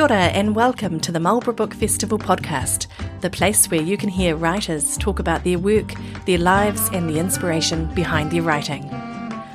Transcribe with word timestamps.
Kia 0.00 0.06
ora 0.06 0.28
and 0.28 0.56
welcome 0.56 0.98
to 1.00 1.12
the 1.12 1.20
Marlborough 1.20 1.52
Book 1.52 1.74
Festival 1.74 2.18
podcast, 2.18 2.86
the 3.20 3.28
place 3.28 3.70
where 3.70 3.82
you 3.82 3.98
can 3.98 4.08
hear 4.08 4.34
writers 4.34 4.96
talk 4.96 5.18
about 5.18 5.44
their 5.44 5.58
work, 5.58 5.92
their 6.24 6.38
lives, 6.38 6.88
and 6.94 7.06
the 7.06 7.18
inspiration 7.18 7.84
behind 7.94 8.30
their 8.30 8.40
writing. 8.40 8.88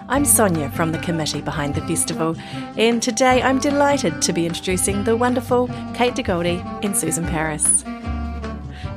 I'm 0.08 0.23
Sonia 0.23 0.70
from 0.70 0.92
the 0.92 0.99
committee 0.99 1.42
behind 1.42 1.74
the 1.74 1.81
festival, 1.88 2.35
and 2.78 3.02
today 3.02 3.42
I'm 3.42 3.58
delighted 3.58 4.21
to 4.21 4.34
be 4.34 4.46
introducing 4.46 5.03
the 5.03 5.17
wonderful 5.17 5.67
Kate 5.96 6.13
De 6.13 6.21
Goldi 6.21 6.62
and 6.85 6.96
Susan 6.96 7.25
Paris. 7.25 7.84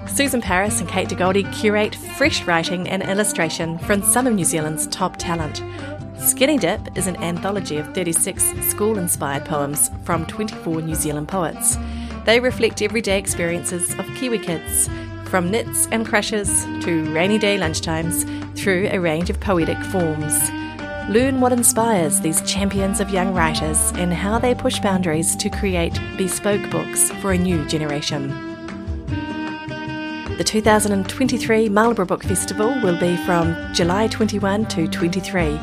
Susan 0.07 0.43
Paris 0.43 0.81
and 0.81 0.89
Kate 0.91 1.09
De 1.09 1.17
Goldi 1.17 1.51
curate 1.55 1.95
fresh 1.95 2.45
writing 2.45 2.87
and 2.91 3.03
illustration 3.03 3.79
from 3.79 4.03
some 4.03 4.27
of 4.27 4.35
New 4.35 4.45
Zealand's 4.45 4.87
top 4.89 5.17
talent. 5.17 5.63
Skinny 6.21 6.59
Dip 6.59 6.97
is 6.97 7.07
an 7.07 7.17
anthology 7.23 7.77
of 7.77 7.95
36 7.95 8.43
school 8.69 8.99
inspired 8.99 9.45
poems 9.45 9.91
from 10.05 10.27
24 10.27 10.83
New 10.83 10.95
Zealand 10.95 11.29
poets. 11.29 11.79
They 12.25 12.41
reflect 12.41 12.83
everyday 12.83 13.19
experiences 13.19 13.95
of 13.99 14.07
Kiwi 14.17 14.41
kids, 14.41 14.89
from 15.27 15.51
nits 15.51 15.87
and 15.93 16.07
crushes 16.07 16.65
to 16.83 17.11
rainy 17.13 17.39
day 17.39 17.57
lunchtimes 17.57 18.25
through 18.57 18.89
a 18.91 18.99
range 18.99 19.31
of 19.31 19.41
poetic 19.41 19.79
forms. 19.85 20.51
Learn 21.09 21.41
what 21.41 21.53
inspires 21.53 22.21
these 22.21 22.43
champions 22.43 23.01
of 23.01 23.11
young 23.11 23.33
writers 23.33 23.93
and 23.95 24.13
how 24.13 24.39
they 24.39 24.55
push 24.55 24.81
boundaries 24.81 25.35
to 25.37 25.49
create 25.49 25.99
bespoke 26.19 26.69
books 26.71 27.11
for 27.23 27.33
a 27.33 27.39
new 27.39 27.65
generation. 27.67 28.29
The 30.37 30.45
2023 30.45 31.69
Marlborough 31.69 32.07
Book 32.07 32.23
Festival 32.23 32.69
will 32.83 32.99
be 33.01 33.17
from 33.19 33.57
July 33.73 34.09
21 34.09 34.67
to 34.67 34.87
23. 34.87 35.59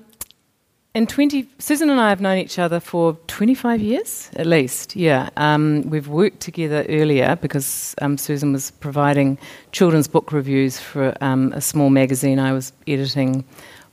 in 0.94 1.08
20, 1.08 1.48
Susan 1.58 1.90
and 1.90 2.00
I 2.00 2.10
have 2.10 2.22
known 2.22 2.38
each 2.38 2.60
other 2.60 2.80
for 2.80 3.14
25 3.28 3.82
years 3.82 4.30
at 4.36 4.46
least, 4.46 4.96
yeah. 4.96 5.30
Um, 5.38 5.90
we've 5.90 6.08
worked 6.08 6.40
together 6.40 6.86
earlier 6.90 7.36
because 7.36 7.96
um, 8.02 8.18
Susan 8.18 8.54
was 8.54 8.72
providing 8.72 9.38
children's 9.72 10.08
book 10.08 10.32
reviews 10.32 10.80
for 10.80 11.16
um, 11.22 11.52
a 11.54 11.62
small 11.62 11.90
magazine 11.90 12.40
I 12.40 12.54
was 12.54 12.74
editing 12.88 13.44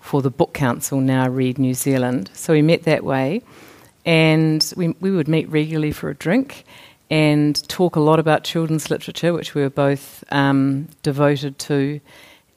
for 0.01 0.23
the 0.23 0.31
Book 0.31 0.55
Council, 0.55 1.01
now 1.01 1.29
Read 1.29 1.59
New 1.59 1.75
Zealand. 1.75 2.31
So 2.34 2.53
we 2.53 2.62
met 2.62 2.84
that 2.84 3.05
way, 3.05 3.42
and 4.05 4.73
we, 4.77 4.89
we 5.01 5.11
would 5.11 5.29
meet 5.29 5.48
regularly 5.48 5.92
for 5.92 6.11
a 6.11 6.14
drink 6.14 6.64
and 7.11 7.67
talk 7.69 7.97
a 7.97 8.01
lot 8.01 8.19
about 8.19 8.45
children's 8.45 8.91
literature, 8.91 9.33
which 9.33 9.55
we 9.55 9.62
were 9.62 9.70
both 9.70 10.25
um, 10.33 10.89
devoted 11.03 11.59
to 11.61 12.01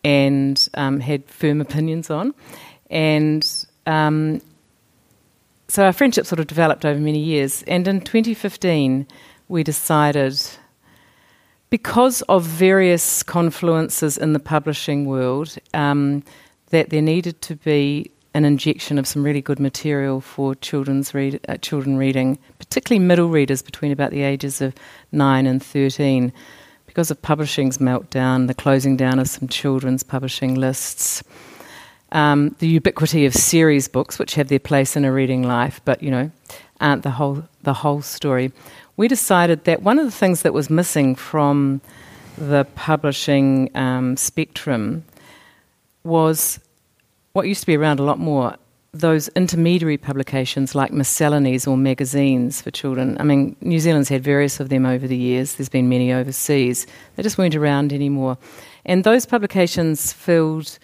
and 0.03 0.69
um, 0.73 0.99
had 0.99 1.25
firm 1.25 1.59
opinions 1.61 2.09
on. 2.09 2.33
And 2.89 3.65
um, 3.85 4.41
so 5.67 5.85
our 5.85 5.93
friendship 5.93 6.25
sort 6.25 6.39
of 6.39 6.47
developed 6.47 6.85
over 6.85 6.99
many 6.99 7.19
years. 7.19 7.63
And 7.63 7.87
in 7.87 8.01
2015, 8.01 9.07
we 9.47 9.63
decided, 9.63 10.39
because 11.69 12.21
of 12.23 12.43
various 12.43 13.23
confluences 13.23 14.17
in 14.17 14.33
the 14.33 14.39
publishing 14.39 15.05
world, 15.05 15.57
um, 15.73 16.23
that 16.69 16.89
there 16.89 17.01
needed 17.01 17.41
to 17.43 17.55
be 17.55 18.11
an 18.33 18.45
injection 18.45 18.97
of 18.97 19.07
some 19.07 19.23
really 19.23 19.41
good 19.41 19.59
material 19.59 20.19
for 20.19 20.55
children's 20.55 21.13
read, 21.13 21.39
uh, 21.47 21.57
children 21.57 21.97
reading, 21.97 22.39
particularly 22.57 23.03
middle 23.03 23.29
readers 23.29 23.61
between 23.61 23.91
about 23.91 24.11
the 24.11 24.23
ages 24.23 24.59
of 24.59 24.73
9 25.11 25.45
and 25.45 25.63
13. 25.63 26.33
Because 26.87 27.11
of 27.11 27.21
publishing's 27.21 27.77
meltdown, 27.77 28.47
the 28.47 28.53
closing 28.53 28.97
down 28.97 29.19
of 29.19 29.27
some 29.27 29.47
children's 29.47 30.03
publishing 30.03 30.55
lists, 30.55 31.23
um, 32.13 32.55
the 32.59 32.67
ubiquity 32.67 33.25
of 33.25 33.33
series 33.33 33.87
books, 33.87 34.17
which 34.17 34.35
have 34.35 34.47
their 34.47 34.59
place 34.59 34.95
in 34.95 35.03
a 35.03 35.11
reading 35.11 35.43
life, 35.43 35.81
but 35.83 36.01
you 36.01 36.09
know, 36.09 36.31
aren't 36.79 37.03
the 37.03 37.11
whole 37.11 37.43
the 37.63 37.73
whole 37.73 38.01
story. 38.01 38.51
We 38.95 39.07
decided 39.07 39.65
that 39.65 39.81
one 39.81 39.99
of 39.99 40.05
the 40.05 40.11
things 40.11 40.43
that 40.43 40.53
was 40.53 40.69
missing 40.69 41.15
from 41.15 41.81
the 42.37 42.65
publishing 42.75 43.75
um, 43.75 44.15
spectrum 44.15 45.03
was 46.03 46.59
what 47.33 47.47
used 47.47 47.61
to 47.61 47.67
be 47.67 47.75
around 47.75 47.99
a 47.99 48.03
lot 48.03 48.19
more 48.19 48.55
those 48.93 49.27
intermediary 49.29 49.97
publications 49.97 50.75
like 50.75 50.91
miscellanies 50.91 51.67
or 51.67 51.75
magazines 51.75 52.61
for 52.61 52.69
children. 52.69 53.17
I 53.19 53.23
mean, 53.23 53.55
New 53.59 53.79
Zealand's 53.79 54.07
had 54.07 54.23
various 54.23 54.59
of 54.59 54.69
them 54.69 54.85
over 54.85 55.07
the 55.07 55.17
years, 55.17 55.55
there's 55.55 55.67
been 55.67 55.89
many 55.89 56.13
overseas. 56.13 56.85
They 57.15 57.23
just 57.23 57.39
weren't 57.39 57.55
around 57.55 57.91
anymore. 57.91 58.37
And 58.85 59.03
those 59.03 59.25
publications 59.25 60.13
filled 60.13 60.77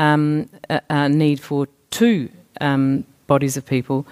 um, 0.00 0.48
a, 0.70 0.80
a, 0.88 1.08
need 1.08 1.40
for 1.40 1.68
two 1.90 2.30
um, 2.60 3.04
bodies 3.26 3.56
of 3.56 3.66
people 3.66 4.06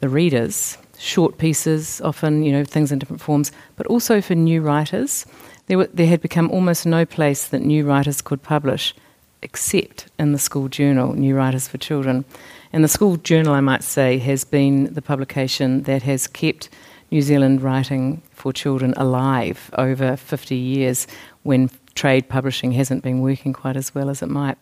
the 0.00 0.08
readers, 0.08 0.78
short 0.96 1.38
pieces, 1.38 2.00
often, 2.02 2.44
you 2.44 2.52
know, 2.52 2.62
things 2.62 2.92
in 2.92 3.00
different 3.00 3.20
forms, 3.20 3.50
but 3.74 3.84
also 3.88 4.20
for 4.20 4.36
new 4.36 4.62
writers. 4.62 5.26
There, 5.66 5.76
were, 5.76 5.88
there 5.92 6.06
had 6.06 6.22
become 6.22 6.48
almost 6.52 6.86
no 6.86 7.04
place 7.04 7.48
that 7.48 7.62
new 7.62 7.84
writers 7.84 8.22
could 8.22 8.40
publish 8.40 8.94
except 9.42 10.06
in 10.18 10.30
the 10.30 10.38
school 10.38 10.68
journal, 10.68 11.14
New 11.14 11.34
Writers 11.34 11.66
for 11.66 11.78
Children. 11.78 12.24
And 12.72 12.84
the 12.84 12.88
school 12.88 13.16
journal, 13.16 13.54
I 13.54 13.60
might 13.60 13.82
say, 13.82 14.18
has 14.18 14.44
been 14.44 14.94
the 14.94 15.02
publication 15.02 15.82
that 15.82 16.02
has 16.04 16.28
kept 16.28 16.68
New 17.10 17.22
Zealand 17.22 17.62
writing 17.62 18.22
for 18.32 18.52
children 18.52 18.94
alive 18.96 19.70
over 19.78 20.16
50 20.16 20.54
years 20.54 21.06
when 21.42 21.70
trade 21.98 22.28
publishing 22.28 22.70
hasn't 22.72 23.02
been 23.02 23.20
working 23.20 23.52
quite 23.52 23.76
as 23.76 23.92
well 23.94 24.08
as 24.08 24.22
it 24.22 24.28
might. 24.28 24.56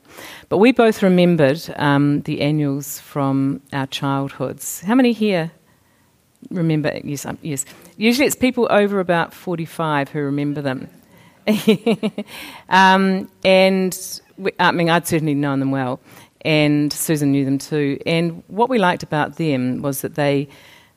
But 0.49 0.59
we 0.59 0.73
both 0.73 1.03
remembered 1.03 1.63
um, 1.77 2.23
the 2.23 2.41
annuals 2.41 2.99
from 3.01 3.61
our 3.73 3.87
childhoods. 3.87 4.81
How 4.81 4.95
many 4.95 5.13
here 5.13 5.53
remember? 6.51 6.99
Yes, 7.05 7.27
um, 7.27 7.39
yes. 7.43 7.67
Usually 7.99 8.27
it's 8.27 8.37
people 8.37 8.67
over 8.71 9.01
about 9.01 9.35
45 9.35 10.09
who 10.09 10.21
remember 10.21 10.63
them. 10.63 10.89
um, 12.71 13.31
and 13.45 14.21
we, 14.39 14.53
I 14.59 14.73
mean, 14.73 14.89
I'd 14.89 15.07
certainly 15.07 15.35
known 15.35 15.61
them 15.61 15.71
well, 15.71 16.01
and 16.41 16.91
Susan 16.93 17.33
knew 17.33 17.45
them 17.45 17.59
too. 17.59 18.01
And 18.07 18.43
what 18.49 18.71
we 18.71 18.79
liked 18.79 19.03
about 19.03 19.37
them 19.37 19.83
was 19.83 20.01
that 20.01 20.15
they 20.15 20.49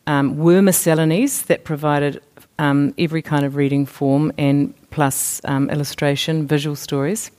um, 0.07 0.37
were 0.37 0.61
miscellanies 0.61 1.43
that 1.43 1.65
provided 1.65 2.21
um, 2.59 2.93
every 2.97 3.21
kind 3.21 3.45
of 3.45 3.55
reading 3.55 3.85
form 3.85 4.31
and 4.37 4.73
plus 4.91 5.41
um, 5.45 5.69
illustration, 5.69 6.45
visual 6.45 6.75
stories. 6.75 7.31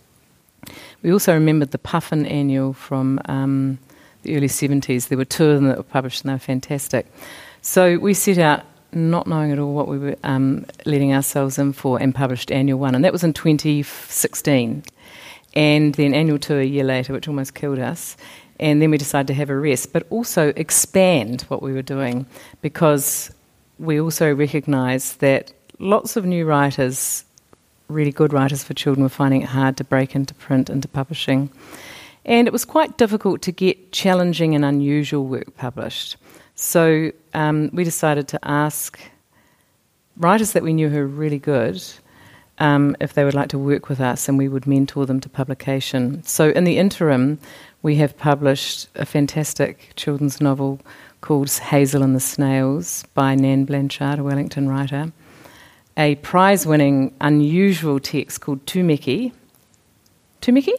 We 1.02 1.12
also 1.12 1.34
remembered 1.34 1.70
the 1.70 1.78
Puffin 1.78 2.26
Annual 2.26 2.72
from 2.72 3.20
um, 3.26 3.78
the 4.22 4.36
early 4.36 4.48
70s. 4.48 5.08
There 5.08 5.18
were 5.18 5.24
two 5.24 5.46
of 5.46 5.56
them 5.56 5.68
that 5.68 5.76
were 5.76 5.82
published 5.82 6.24
and 6.24 6.30
they 6.30 6.34
were 6.34 6.38
fantastic. 6.38 7.06
So 7.62 7.98
we 7.98 8.14
set 8.14 8.38
out 8.38 8.64
not 8.92 9.26
knowing 9.26 9.52
at 9.52 9.58
all 9.58 9.72
what 9.72 9.88
we 9.88 9.98
were 9.98 10.16
um, 10.24 10.66
letting 10.84 11.14
ourselves 11.14 11.58
in 11.58 11.74
for 11.74 12.00
and 12.00 12.14
published 12.14 12.50
Annual 12.50 12.78
1, 12.78 12.94
and 12.94 13.04
that 13.04 13.12
was 13.12 13.22
in 13.22 13.32
2016. 13.32 14.82
And 15.54 15.94
then 15.94 16.14
Annual 16.14 16.38
2 16.38 16.58
a 16.58 16.64
year 16.64 16.84
later, 16.84 17.12
which 17.12 17.28
almost 17.28 17.54
killed 17.54 17.78
us. 17.78 18.16
And 18.58 18.80
then 18.80 18.90
we 18.90 18.98
decided 18.98 19.26
to 19.28 19.34
have 19.34 19.50
a 19.50 19.56
rest, 19.56 19.92
but 19.92 20.06
also 20.10 20.48
expand 20.56 21.42
what 21.42 21.62
we 21.62 21.72
were 21.72 21.82
doing 21.82 22.26
because 22.62 23.30
we 23.80 23.98
also 23.98 24.32
recognise 24.32 25.14
that 25.14 25.52
lots 25.78 26.16
of 26.16 26.26
new 26.26 26.44
writers, 26.44 27.24
really 27.88 28.12
good 28.12 28.32
writers 28.32 28.62
for 28.62 28.74
children, 28.74 29.02
were 29.02 29.08
finding 29.08 29.40
it 29.40 29.48
hard 29.48 29.78
to 29.78 29.84
break 29.84 30.14
into 30.14 30.34
print, 30.34 30.68
into 30.68 30.86
publishing. 30.86 31.50
And 32.26 32.46
it 32.46 32.52
was 32.52 32.66
quite 32.66 32.98
difficult 32.98 33.40
to 33.42 33.52
get 33.52 33.90
challenging 33.92 34.54
and 34.54 34.64
unusual 34.64 35.26
work 35.26 35.56
published. 35.56 36.18
So 36.54 37.10
um, 37.32 37.70
we 37.72 37.82
decided 37.82 38.28
to 38.28 38.38
ask 38.42 39.00
writers 40.18 40.52
that 40.52 40.62
we 40.62 40.74
knew 40.74 40.90
who 40.90 40.98
were 40.98 41.06
really 41.06 41.38
good 41.38 41.82
um, 42.58 42.94
if 43.00 43.14
they 43.14 43.24
would 43.24 43.32
like 43.32 43.48
to 43.48 43.58
work 43.58 43.88
with 43.88 44.02
us 44.02 44.28
and 44.28 44.36
we 44.36 44.48
would 44.48 44.66
mentor 44.66 45.06
them 45.06 45.20
to 45.20 45.30
publication. 45.30 46.22
So 46.24 46.50
in 46.50 46.64
the 46.64 46.76
interim, 46.76 47.38
we 47.82 47.96
have 47.96 48.18
published 48.18 48.88
a 48.94 49.06
fantastic 49.06 49.92
children's 49.96 50.38
novel 50.38 50.80
called 51.20 51.50
Hazel 51.50 52.02
and 52.02 52.14
the 52.14 52.20
Snails 52.20 53.04
by 53.14 53.34
Nan 53.34 53.64
Blanchard, 53.64 54.18
a 54.18 54.24
Wellington 54.24 54.68
writer. 54.68 55.12
A 55.96 56.14
prize 56.16 56.66
winning, 56.66 57.14
unusual 57.20 58.00
text 58.00 58.40
called 58.40 58.64
Tūmeke. 58.66 59.32
Tūmeke? 60.40 60.72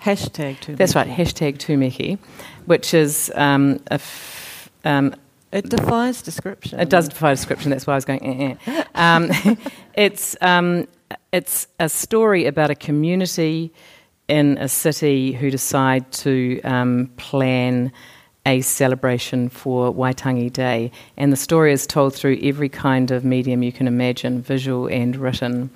Hashtag 0.00 0.58
Tūmeke. 0.58 0.76
That's 0.76 0.94
right, 0.94 1.08
hashtag 1.08 1.58
Tūmeke, 1.58 2.18
which 2.66 2.94
is 2.94 3.32
um, 3.34 3.80
a. 3.90 3.94
F- 3.94 4.70
um, 4.84 5.14
it 5.52 5.68
defies 5.68 6.22
description. 6.22 6.78
It 6.78 6.90
does 6.90 7.08
defy 7.08 7.32
description. 7.32 7.70
That's 7.70 7.86
why 7.86 7.94
I 7.94 7.96
was 7.96 8.04
going. 8.04 8.22
Eh, 8.22 8.56
eh. 8.66 8.84
Um, 8.94 9.30
it's 9.94 10.36
um, 10.40 10.86
it's 11.32 11.68
a 11.80 11.88
story 11.88 12.46
about 12.46 12.70
a 12.70 12.74
community 12.74 13.72
in 14.28 14.58
a 14.58 14.68
city 14.68 15.32
who 15.32 15.50
decide 15.50 16.10
to 16.10 16.60
um, 16.62 17.10
plan 17.16 17.92
a 18.46 18.62
celebration 18.62 19.50
for 19.50 19.92
Waitangi 19.92 20.50
Day. 20.52 20.90
And 21.16 21.32
the 21.32 21.36
story 21.36 21.72
is 21.72 21.86
told 21.86 22.14
through 22.14 22.38
every 22.42 22.70
kind 22.70 23.10
of 23.10 23.24
medium 23.24 23.62
you 23.62 23.72
can 23.72 23.86
imagine, 23.86 24.40
visual 24.40 24.86
and 24.86 25.16
written. 25.16 25.68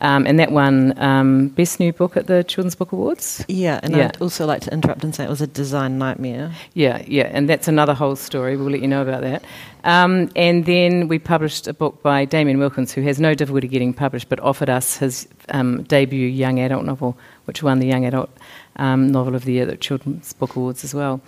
Um, 0.00 0.26
and 0.26 0.38
that 0.38 0.50
won 0.50 0.98
um, 0.98 1.48
Best 1.48 1.80
New 1.80 1.92
Book 1.92 2.16
at 2.16 2.26
the 2.26 2.44
Children's 2.44 2.74
Book 2.74 2.92
Awards. 2.92 3.44
Yeah, 3.48 3.80
and 3.82 3.96
yeah. 3.96 4.06
I'd 4.06 4.20
also 4.20 4.44
like 4.44 4.60
to 4.62 4.72
interrupt 4.72 5.04
and 5.04 5.14
say 5.14 5.24
it 5.24 5.30
was 5.30 5.40
a 5.40 5.46
design 5.46 5.98
nightmare. 5.98 6.52
Yeah, 6.74 7.02
yeah, 7.06 7.30
and 7.32 7.48
that's 7.48 7.68
another 7.68 7.94
whole 7.94 8.16
story. 8.16 8.56
We'll 8.56 8.70
let 8.70 8.80
you 8.80 8.88
know 8.88 9.02
about 9.02 9.22
that. 9.22 9.44
Um, 9.84 10.30
and 10.34 10.66
then 10.66 11.08
we 11.08 11.18
published 11.18 11.68
a 11.68 11.72
book 11.72 12.02
by 12.02 12.24
Damien 12.24 12.58
Wilkins, 12.58 12.92
who 12.92 13.02
has 13.02 13.20
no 13.20 13.34
difficulty 13.34 13.68
getting 13.68 13.94
published, 13.94 14.28
but 14.28 14.40
offered 14.40 14.68
us 14.68 14.96
his 14.96 15.28
um, 15.50 15.84
debut 15.84 16.26
young 16.26 16.58
adult 16.58 16.84
novel, 16.84 17.16
which 17.44 17.62
won 17.62 17.78
the 17.78 17.86
Young 17.86 18.04
Adult 18.04 18.30
um, 18.76 19.10
Novel 19.12 19.34
of 19.34 19.44
the 19.44 19.52
Year 19.52 19.62
at 19.62 19.70
the 19.70 19.76
Children's 19.76 20.32
Book 20.32 20.56
Awards 20.56 20.84
as 20.84 20.92
well. 20.92 21.20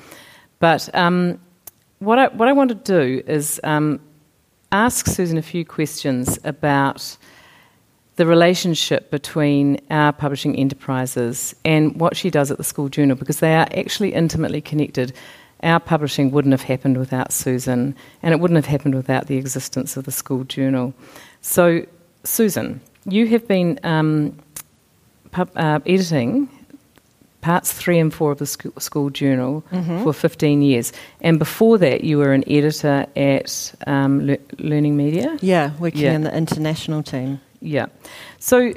But 0.59 0.95
um, 0.95 1.39
what, 1.99 2.19
I, 2.19 2.29
what 2.29 2.49
I 2.49 2.53
want 2.53 2.71
to 2.71 2.75
do 2.75 3.23
is 3.27 3.61
ask 4.73 5.07
Susan 5.07 5.39
a 5.39 5.43
few 5.43 5.65
questions 5.65 6.39
about 6.45 7.17
the 8.17 8.27
relationship 8.27 9.11
between 9.11 9.79
our 9.91 10.13
publishing 10.13 10.57
enterprises 10.57 11.55
and 11.65 11.99
what 12.01 12.17
she 12.17 12.31
does 12.31 12.51
at 12.51 12.57
the 12.57 12.65
school 12.65 12.89
journal 12.89 13.15
because 13.15 13.41
they 13.41 13.55
are 13.55 13.69
actually 13.77 14.15
intimately 14.15 14.61
connected. 14.61 15.13
Our 15.63 15.81
publishing 15.81 16.31
wouldn't 16.31 16.53
have 16.53 16.63
happened 16.63 16.99
without 16.99 17.33
Susan, 17.33 17.95
and 18.23 18.35
it 18.35 18.41
wouldn't 18.41 18.57
have 18.57 18.67
happened 18.67 18.95
without 18.95 19.27
the 19.27 19.37
existence 19.37 19.97
of 19.97 20.05
the 20.05 20.13
school 20.13 20.45
journal. 20.45 20.95
So, 21.41 21.87
Susan, 22.25 22.81
you 23.05 23.27
have 23.29 23.47
been 23.47 23.79
um, 23.83 24.39
uh, 25.35 25.81
editing 25.87 26.49
parts 27.47 27.73
three 27.73 28.01
and 28.01 28.13
four 28.13 28.33
of 28.33 28.39
the 28.39 28.47
school, 28.47 28.73
school 28.81 29.09
journal 29.09 29.63
mm-hmm. 29.71 30.03
for 30.03 30.13
15 30.13 30.63
years. 30.63 30.93
And 31.21 31.39
before 31.39 31.79
that, 31.79 32.03
you 32.03 32.19
were 32.19 32.33
an 32.33 32.43
editor 32.49 33.07
at 33.15 33.73
um, 33.87 34.27
Le- 34.27 34.39
Learning 34.59 34.97
Media? 34.97 35.39
Yeah, 35.41 35.71
working 35.79 36.01
yeah. 36.01 36.15
in 36.15 36.23
the 36.23 36.37
international 36.37 37.05
team. 37.05 37.41
Yeah. 37.61 37.87
So, 38.41 38.59
h- 38.59 38.77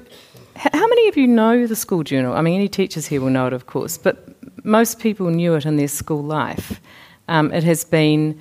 how 0.55 0.87
many 0.87 1.07
of 1.07 1.17
you 1.17 1.25
know 1.25 1.65
the 1.65 1.75
school 1.75 2.03
journal? 2.03 2.35
I 2.35 2.41
mean, 2.41 2.53
any 2.53 2.67
teachers 2.67 3.07
here 3.07 3.21
will 3.21 3.31
know 3.31 3.47
it, 3.47 3.53
of 3.53 3.65
course, 3.65 3.97
but 3.97 4.15
most 4.63 4.99
people 4.99 5.31
knew 5.31 5.55
it 5.55 5.65
in 5.65 5.77
their 5.77 5.87
school 5.87 6.23
life. 6.23 6.79
Um, 7.27 7.51
it 7.51 7.63
has 7.63 7.83
been 7.83 8.39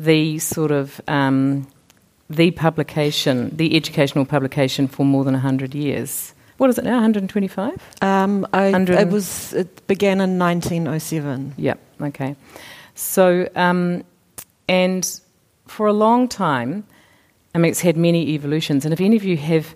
the 0.00 0.40
sort 0.40 0.72
of 0.72 1.00
um, 1.06 1.68
the 2.28 2.50
publication, 2.50 3.56
the 3.56 3.76
educational 3.76 4.24
publication 4.24 4.88
for 4.88 5.06
more 5.06 5.22
than 5.22 5.34
100 5.34 5.72
years. 5.72 6.34
What 6.58 6.70
is 6.70 6.78
it 6.78 6.84
now, 6.84 6.94
125? 6.94 7.80
Um, 8.02 8.46
I, 8.52 8.66
it, 8.66 9.08
was, 9.08 9.54
it 9.54 9.86
began 9.86 10.20
in 10.20 10.38
1907. 10.38 11.54
Yeah, 11.56 11.74
okay. 12.02 12.34
So, 12.94 13.48
um, 13.54 14.04
and 14.68 15.20
for 15.68 15.86
a 15.86 15.92
long 15.92 16.28
time, 16.28 16.84
I 17.54 17.58
mean, 17.58 17.70
it's 17.70 17.80
had 17.80 17.96
many 17.96 18.30
evolutions. 18.30 18.84
And 18.84 18.92
if 18.92 19.00
any 19.00 19.16
of 19.16 19.24
you 19.24 19.36
have 19.36 19.74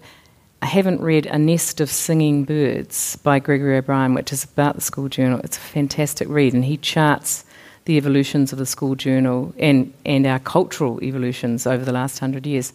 haven't 0.63 1.01
read 1.01 1.27
A 1.27 1.39
Nest 1.39 1.81
of 1.81 1.91
Singing 1.91 2.45
Birds 2.45 3.17
by 3.17 3.39
Gregory 3.39 3.77
O'Brien, 3.77 4.15
which 4.15 4.33
is 4.33 4.45
about 4.45 4.77
the 4.77 4.81
school 4.81 5.09
journal, 5.09 5.41
it's 5.43 5.57
a 5.57 5.61
fantastic 5.61 6.29
read. 6.29 6.55
And 6.55 6.65
he 6.65 6.77
charts 6.77 7.45
the 7.85 7.97
evolutions 7.97 8.53
of 8.53 8.59
the 8.59 8.67
school 8.67 8.95
journal 8.95 9.53
and, 9.59 9.93
and 10.05 10.27
our 10.27 10.39
cultural 10.39 11.03
evolutions 11.03 11.67
over 11.67 11.85
the 11.85 11.93
last 11.93 12.19
hundred 12.21 12.47
years. 12.47 12.73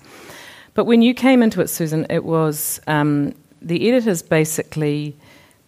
But 0.74 0.86
when 0.86 1.02
you 1.02 1.14
came 1.14 1.42
into 1.42 1.62
it, 1.62 1.70
Susan, 1.70 2.06
it 2.10 2.26
was 2.26 2.82
um, 2.88 3.34
the 3.68 3.88
editors 3.90 4.22
basically 4.22 5.16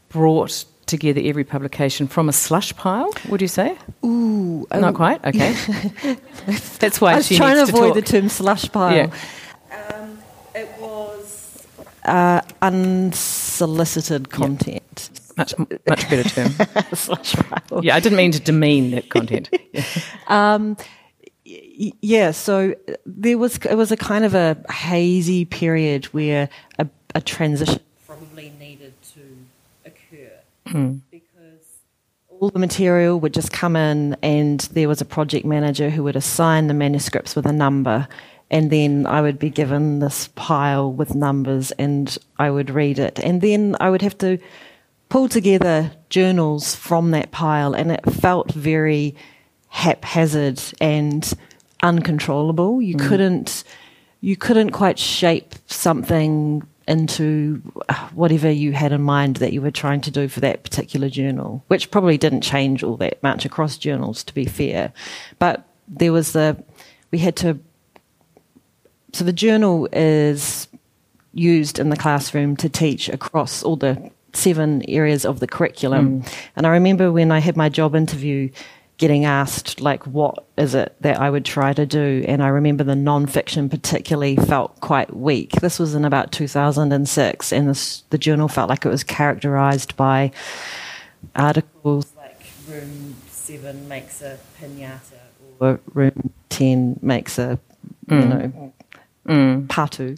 brought 0.10 0.66
together 0.86 1.22
every 1.24 1.44
publication 1.44 2.08
from 2.08 2.28
a 2.28 2.34
slush 2.34 2.76
pile, 2.76 3.14
would 3.30 3.42
you 3.42 3.48
say? 3.48 3.78
Ooh. 4.04 4.68
Not 4.72 4.84
um, 4.84 4.94
quite? 4.96 5.24
Okay. 5.24 5.54
That's 6.80 7.00
why 7.00 7.14
I 7.14 7.16
was 7.18 7.28
she 7.28 7.38
trying 7.38 7.56
to 7.56 7.64
avoid 7.64 7.94
talk. 7.94 7.96
the 7.96 8.02
term 8.02 8.30
slush 8.30 8.72
pile. 8.72 8.96
Yeah. 8.96 9.94
Um, 9.94 10.20
it 10.56 10.70
was 10.80 11.68
uh, 12.06 12.42
unsolicited 12.62 14.30
content. 14.30 15.10
Yeah. 15.14 15.20
Much, 15.38 15.58
much 15.58 16.10
better 16.10 16.24
term. 16.24 16.52
slush 16.94 17.34
pile. 17.36 17.84
Yeah, 17.84 17.96
I 17.96 18.00
didn't 18.00 18.18
mean 18.18 18.32
to 18.32 18.40
demean 18.40 18.92
that 18.92 19.10
content. 19.10 19.50
Yeah. 19.74 19.84
Um, 20.28 20.78
yeah, 21.46 22.30
so 22.30 22.76
there 23.08 23.40
was 23.40 23.58
it 23.58 23.74
was 23.74 23.92
a 23.92 23.98
kind 23.98 24.24
of 24.24 24.36
a 24.36 24.64
hazy 24.70 25.46
period 25.46 26.06
where 26.06 26.50
a, 26.78 26.88
a 27.16 27.22
transition 27.22 27.82
probably 28.10 28.52
needed 28.60 28.92
to 29.04 29.22
occur 29.86 30.32
mm. 30.66 31.00
because 31.12 31.62
all 32.28 32.50
the 32.50 32.58
material 32.58 33.20
would 33.20 33.36
just 33.36 33.52
come 33.52 33.76
in 33.76 34.18
and 34.24 34.62
there 34.74 34.88
was 34.88 35.00
a 35.00 35.06
project 35.06 35.46
manager 35.46 35.92
who 35.92 36.02
would 36.02 36.16
assign 36.16 36.66
the 36.66 36.74
manuscripts 36.74 37.36
with 37.36 37.46
a 37.46 37.54
number 37.54 38.08
and 38.50 38.72
then 38.72 39.06
I 39.06 39.22
would 39.22 39.38
be 39.38 39.52
given 39.52 40.00
this 40.00 40.28
pile 40.30 40.92
with 40.92 41.14
numbers 41.14 41.70
and 41.74 42.18
I 42.40 42.50
would 42.50 42.72
read 42.72 42.98
it 42.98 43.20
and 43.20 43.42
then 43.42 43.76
I 43.80 43.92
would 43.92 44.02
have 44.02 44.18
to 44.18 44.40
pull 45.10 45.30
together 45.30 45.92
journals 46.10 46.74
from 46.74 47.12
that 47.12 47.30
pile 47.30 47.76
and 47.76 47.92
it 47.92 48.12
felt 48.12 48.52
very 48.52 49.16
haphazard 49.68 50.60
and 50.82 51.32
uncontrollable 51.84 52.82
you 52.82 52.96
mm. 52.96 53.08
couldn't 53.08 53.64
you 54.20 54.36
couldn't 54.36 54.72
quite 54.72 54.98
shape 54.98 55.54
something 55.68 56.64
into 56.90 57.58
whatever 58.14 58.50
you 58.50 58.72
had 58.74 58.92
in 58.92 59.02
mind 59.02 59.38
that 59.38 59.54
you 59.54 59.62
were 59.62 59.72
trying 59.72 60.02
to 60.02 60.12
do 60.12 60.28
for 60.28 60.40
that 60.40 60.64
particular 60.64 61.08
journal, 61.08 61.64
which 61.68 61.92
probably 61.92 62.18
didn't 62.18 62.42
change 62.42 62.84
all 62.84 62.98
that 62.98 63.22
much 63.22 63.46
across 63.46 63.78
journals, 63.78 64.24
to 64.24 64.34
be 64.34 64.46
fair. 64.46 64.92
But 65.38 65.66
there 65.88 66.12
was 66.12 66.34
the, 66.34 66.62
we 67.12 67.20
had 67.20 67.36
to, 67.38 67.60
so 69.14 69.24
the 69.24 69.34
journal 69.34 69.88
is 69.94 70.68
used 71.34 71.78
in 71.78 71.90
the 71.90 71.96
classroom 71.96 72.58
to 72.58 72.68
teach 72.68 73.08
across 73.08 73.62
all 73.62 73.76
the 73.76 74.12
seven 74.34 74.84
areas 74.90 75.26
of 75.26 75.40
the 75.40 75.48
curriculum. 75.48 76.22
Mm. 76.22 76.34
And 76.56 76.68
I 76.68 76.72
remember 76.72 77.12
when 77.12 77.32
I 77.32 77.40
had 77.40 77.56
my 77.56 77.70
job 77.70 77.96
interview, 77.96 78.50
getting 79.00 79.24
asked 79.24 79.80
like 79.80 80.06
what 80.06 80.46
is 80.58 80.76
it 80.76 80.94
that 81.00 81.20
I 81.20 81.30
would 81.30 81.46
try 81.46 81.72
to 81.72 81.86
do 81.86 82.24
and 82.28 82.44
I 82.44 82.50
remember 82.50 82.84
the 82.84 82.98
non-fiction 82.98 83.70
particularly 83.70 84.36
felt 84.36 84.80
quite 84.82 85.16
weak 85.16 85.54
this 85.62 85.80
was 85.80 85.96
in 85.96 86.04
about 86.04 86.34
2006 86.34 87.54
and 87.54 87.70
this, 87.70 88.04
the 88.10 88.18
journal 88.18 88.50
felt 88.50 88.70
like 88.70 88.86
it 88.86 88.90
was 88.90 89.06
characterized 89.06 89.96
by 89.96 90.32
articles 91.34 92.12
like 92.18 92.42
room 92.68 93.16
7 93.30 93.88
makes 93.88 94.22
a 94.22 94.38
piñata 94.62 95.18
or 95.62 95.80
room 95.94 96.34
10 96.50 97.00
makes 97.02 97.40
a 97.40 97.58
mm. 98.08 98.22
you 98.22 98.28
know 98.28 98.74
mm. 99.28 99.68
patu 99.68 100.18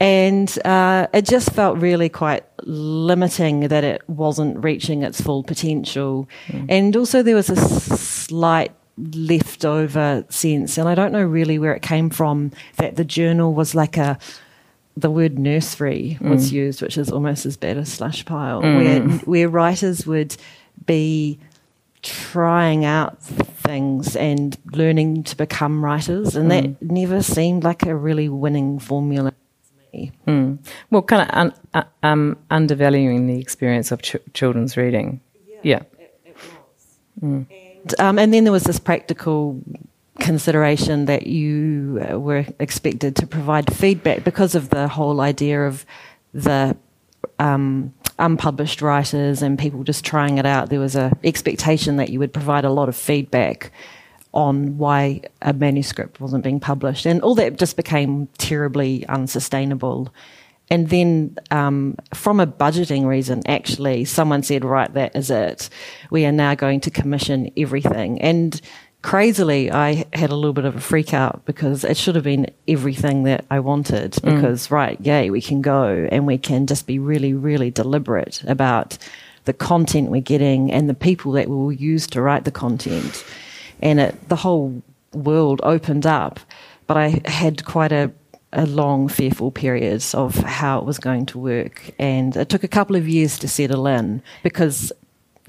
and 0.00 0.58
uh, 0.64 1.06
it 1.12 1.24
just 1.24 1.52
felt 1.52 1.78
really 1.78 2.08
quite 2.08 2.44
limiting 2.62 3.68
that 3.68 3.84
it 3.84 4.02
wasn't 4.08 4.62
reaching 4.62 5.02
its 5.02 5.20
full 5.20 5.42
potential. 5.42 6.28
Mm. 6.48 6.66
And 6.68 6.96
also, 6.96 7.22
there 7.22 7.34
was 7.34 7.50
a 7.50 7.56
slight 7.56 8.72
leftover 8.96 10.24
sense, 10.28 10.78
and 10.78 10.88
I 10.88 10.94
don't 10.94 11.12
know 11.12 11.22
really 11.24 11.58
where 11.58 11.74
it 11.74 11.82
came 11.82 12.10
from, 12.10 12.52
that 12.76 12.96
the 12.96 13.04
journal 13.04 13.54
was 13.54 13.74
like 13.74 13.96
a 13.96 14.18
the 14.98 15.10
word 15.10 15.38
nursery 15.38 16.16
was 16.22 16.50
mm. 16.50 16.52
used, 16.52 16.80
which 16.80 16.96
is 16.96 17.10
almost 17.10 17.44
as 17.44 17.58
bad 17.58 17.76
as 17.76 17.92
slush 17.92 18.24
pile, 18.24 18.62
mm. 18.62 18.76
where 18.76 19.00
where 19.18 19.48
writers 19.48 20.06
would 20.06 20.36
be 20.86 21.38
trying 22.06 22.84
out 22.84 23.20
things 23.20 24.14
and 24.14 24.56
learning 24.72 25.24
to 25.24 25.36
become 25.36 25.84
writers, 25.84 26.36
and 26.36 26.50
mm. 26.50 26.78
that 26.78 26.82
never 26.82 27.22
seemed 27.22 27.64
like 27.64 27.84
a 27.84 27.94
really 27.94 28.28
winning 28.28 28.78
formula 28.78 29.32
to 29.32 29.72
me. 29.92 30.12
Mm. 30.26 30.58
Well, 30.90 31.02
kind 31.02 31.22
of 31.28 31.36
un, 31.36 31.52
uh, 31.74 31.82
um, 32.02 32.38
undervaluing 32.50 33.26
the 33.26 33.40
experience 33.40 33.90
of 33.90 34.02
ch- 34.02 34.16
children's 34.34 34.76
reading. 34.76 35.20
Yeah, 35.48 35.58
yeah. 35.62 35.82
It, 35.98 36.20
it 36.24 36.36
was. 36.36 36.98
Mm. 37.20 37.46
And, 37.50 38.00
um, 38.00 38.18
and 38.18 38.32
then 38.32 38.44
there 38.44 38.52
was 38.52 38.64
this 38.64 38.78
practical 38.78 39.60
consideration 40.20 41.06
that 41.06 41.26
you 41.26 42.00
uh, 42.08 42.18
were 42.18 42.46
expected 42.60 43.16
to 43.16 43.26
provide 43.26 43.74
feedback 43.74 44.24
because 44.24 44.54
of 44.54 44.70
the 44.70 44.88
whole 44.88 45.20
idea 45.20 45.66
of 45.66 45.84
the 46.32 46.76
um, 47.38 47.92
unpublished 48.18 48.82
writers 48.82 49.42
and 49.42 49.58
people 49.58 49.84
just 49.84 50.04
trying 50.04 50.38
it 50.38 50.46
out, 50.46 50.70
there 50.70 50.80
was 50.80 50.96
a 50.96 51.12
expectation 51.24 51.96
that 51.96 52.08
you 52.08 52.18
would 52.18 52.32
provide 52.32 52.64
a 52.64 52.70
lot 52.70 52.88
of 52.88 52.96
feedback 52.96 53.72
on 54.32 54.76
why 54.76 55.22
a 55.40 55.52
manuscript 55.52 56.20
wasn't 56.20 56.44
being 56.44 56.60
published, 56.60 57.06
and 57.06 57.22
all 57.22 57.34
that 57.34 57.58
just 57.58 57.76
became 57.76 58.26
terribly 58.38 59.06
unsustainable. 59.06 60.12
And 60.68 60.88
then, 60.90 61.36
um, 61.50 61.96
from 62.12 62.40
a 62.40 62.46
budgeting 62.46 63.06
reason, 63.06 63.42
actually, 63.46 64.04
someone 64.04 64.42
said, 64.42 64.64
"Right, 64.64 64.92
that 64.94 65.14
is 65.14 65.30
it. 65.30 65.70
We 66.10 66.26
are 66.26 66.32
now 66.32 66.54
going 66.54 66.80
to 66.80 66.90
commission 66.90 67.50
everything." 67.56 68.20
And 68.20 68.60
crazily, 69.02 69.70
I 69.70 70.04
had 70.12 70.30
a 70.30 70.34
little 70.34 70.52
bit 70.52 70.64
of 70.64 70.76
a 70.76 70.80
freak 70.80 71.14
out 71.14 71.44
because 71.44 71.84
it 71.84 71.96
should 71.96 72.14
have 72.14 72.24
been 72.24 72.50
everything 72.66 73.22
that 73.24 73.44
I 73.50 73.60
wanted. 73.60 74.12
Mm. 74.12 74.34
Because, 74.34 74.70
right, 74.70 75.00
yay, 75.00 75.30
we 75.30 75.40
can 75.40 75.62
go 75.62 76.08
and 76.10 76.26
we 76.26 76.38
can 76.38 76.66
just 76.66 76.86
be 76.86 76.98
really, 76.98 77.32
really 77.32 77.70
deliberate 77.70 78.42
about 78.46 78.98
the 79.44 79.52
content 79.52 80.10
we're 80.10 80.20
getting 80.20 80.72
and 80.72 80.88
the 80.88 80.94
people 80.94 81.32
that 81.32 81.48
we 81.48 81.54
will 81.54 81.72
use 81.72 82.06
to 82.08 82.20
write 82.20 82.44
the 82.44 82.50
content. 82.50 83.24
And 83.80 84.00
it, 84.00 84.28
the 84.28 84.36
whole 84.36 84.82
world 85.12 85.60
opened 85.62 86.06
up. 86.06 86.40
But 86.86 86.96
I 86.96 87.20
had 87.24 87.64
quite 87.64 87.92
a, 87.92 88.12
a 88.52 88.66
long, 88.66 89.08
fearful 89.08 89.50
periods 89.50 90.14
of 90.14 90.36
how 90.36 90.78
it 90.78 90.84
was 90.84 90.98
going 90.98 91.26
to 91.26 91.38
work. 91.38 91.90
And 91.98 92.36
it 92.36 92.48
took 92.48 92.64
a 92.64 92.68
couple 92.68 92.96
of 92.96 93.08
years 93.08 93.38
to 93.40 93.48
settle 93.48 93.86
in 93.86 94.22
because 94.42 94.92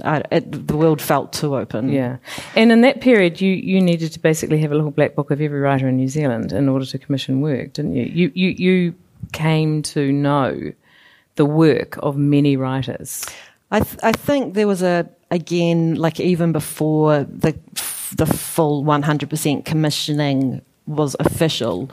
I, 0.04 0.24
it, 0.32 0.68
the 0.68 0.78
world 0.78 1.02
felt 1.02 1.34
too 1.34 1.56
open. 1.56 1.90
Yeah, 1.90 2.18
and 2.56 2.72
in 2.72 2.82
that 2.82 3.02
period, 3.02 3.42
you, 3.42 3.54
you 3.54 3.82
needed 3.82 4.12
to 4.14 4.20
basically 4.20 4.60
have 4.60 4.72
a 4.72 4.76
little 4.76 4.92
black 4.92 5.16
book 5.16 5.32
of 5.32 5.42
every 5.42 5.60
writer 5.60 5.88
in 5.88 5.98
New 5.98 6.08
Zealand 6.08 6.52
in 6.52 6.70
order 6.70 6.86
to 6.86 6.98
commission 7.00 7.42
work, 7.42 7.74
didn't 7.74 7.94
you? 7.94 8.04
You 8.04 8.32
you, 8.36 8.50
you 8.50 8.96
came 9.32 9.82
to 9.84 10.12
know 10.12 10.74
the 11.36 11.46
work 11.46 11.98
of 12.04 12.18
many 12.18 12.58
writers. 12.58 13.26
I 13.72 13.80
th- 13.80 14.00
I 14.04 14.12
think 14.12 14.54
there 14.54 14.68
was 14.68 14.82
a 14.82 15.10
again 15.32 15.96
like 15.96 16.20
even 16.20 16.52
before 16.52 17.24
the 17.24 17.58
the 18.16 18.26
full 18.26 18.84
100% 18.84 19.66
commissioning 19.66 20.62
was 20.86 21.16
official. 21.20 21.90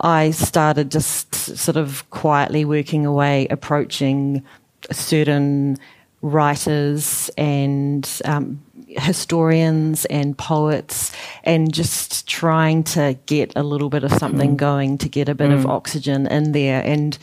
I 0.00 0.32
started 0.32 0.90
just 0.90 1.34
sort 1.34 1.76
of 1.76 2.08
quietly 2.10 2.64
working 2.64 3.06
away, 3.06 3.46
approaching 3.48 4.42
a 4.90 4.94
certain 4.94 5.78
writers 6.22 7.30
and 7.36 8.20
um, 8.24 8.62
historians 8.88 10.04
and 10.06 10.36
poets, 10.36 11.12
and 11.44 11.72
just 11.72 12.26
trying 12.26 12.82
to 12.84 13.16
get 13.26 13.52
a 13.56 13.62
little 13.62 13.90
bit 13.90 14.04
of 14.04 14.12
something 14.12 14.54
mm. 14.54 14.56
going 14.56 14.98
to 14.98 15.08
get 15.08 15.28
a 15.28 15.34
bit 15.34 15.50
mm. 15.50 15.54
of 15.54 15.66
oxygen 15.66 16.26
in 16.26 16.52
there. 16.52 16.82
And 16.84 17.16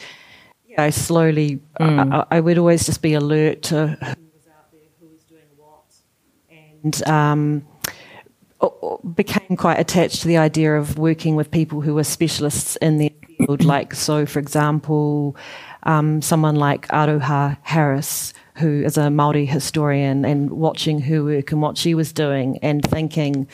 you 0.68 0.76
know, 0.78 0.90
slowly, 0.90 1.60
mm. 1.80 2.14
I, 2.14 2.38
I, 2.38 2.40
would 2.40 2.58
always 2.58 2.86
just 2.86 3.02
be 3.02 3.14
alert 3.14 3.64
to 3.64 3.88
who 3.88 3.92
was 3.92 4.48
out 4.48 4.72
there, 4.72 4.82
who 5.00 5.08
was 5.08 5.24
doing 5.24 5.42
what, 5.58 5.94
and. 6.84 7.08
Um, 7.08 7.68
became 9.16 9.58
quite 9.58 9.80
attached 9.80 10.22
to 10.22 10.28
the 10.28 10.38
idea 10.38 10.78
of 10.78 10.98
working 10.98 11.36
with 11.36 11.52
people 11.52 11.82
who 11.82 11.96
were 11.96 12.04
specialists 12.04 12.76
in 12.78 12.98
their 12.98 13.10
field. 13.10 13.64
Like, 13.66 13.94
so 13.94 14.26
for 14.26 14.40
example, 14.40 15.36
um, 15.84 16.22
someone 16.22 16.56
like 16.56 16.88
Aroha 16.88 17.58
Harris, 17.64 18.34
who 18.58 18.84
is 18.84 18.98
a 18.98 19.10
Maori 19.10 19.46
historian, 19.46 20.26
and 20.26 20.52
watching 20.52 21.02
her 21.02 21.24
work 21.24 21.52
and 21.52 21.62
what 21.62 21.78
she 21.78 21.96
was 21.96 22.14
doing, 22.14 22.60
and 22.60 22.84
thinking, 22.84 23.48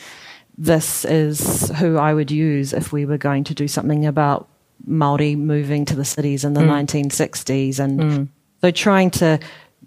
this 0.58 1.04
is 1.06 1.70
who 1.78 1.96
I 1.96 2.12
would 2.12 2.30
use 2.30 2.72
if 2.72 2.92
we 2.92 3.06
were 3.06 3.16
going 3.16 3.44
to 3.44 3.54
do 3.54 3.66
something 3.66 4.04
about 4.04 4.48
Maori 4.86 5.36
moving 5.36 5.84
to 5.86 5.96
the 5.96 6.04
cities 6.04 6.44
in 6.44 6.52
the 6.52 6.60
mm. 6.60 6.86
1960s, 6.86 7.78
and 7.78 8.00
mm. 8.00 8.28
so 8.60 8.70
trying 8.70 9.10
to 9.12 9.38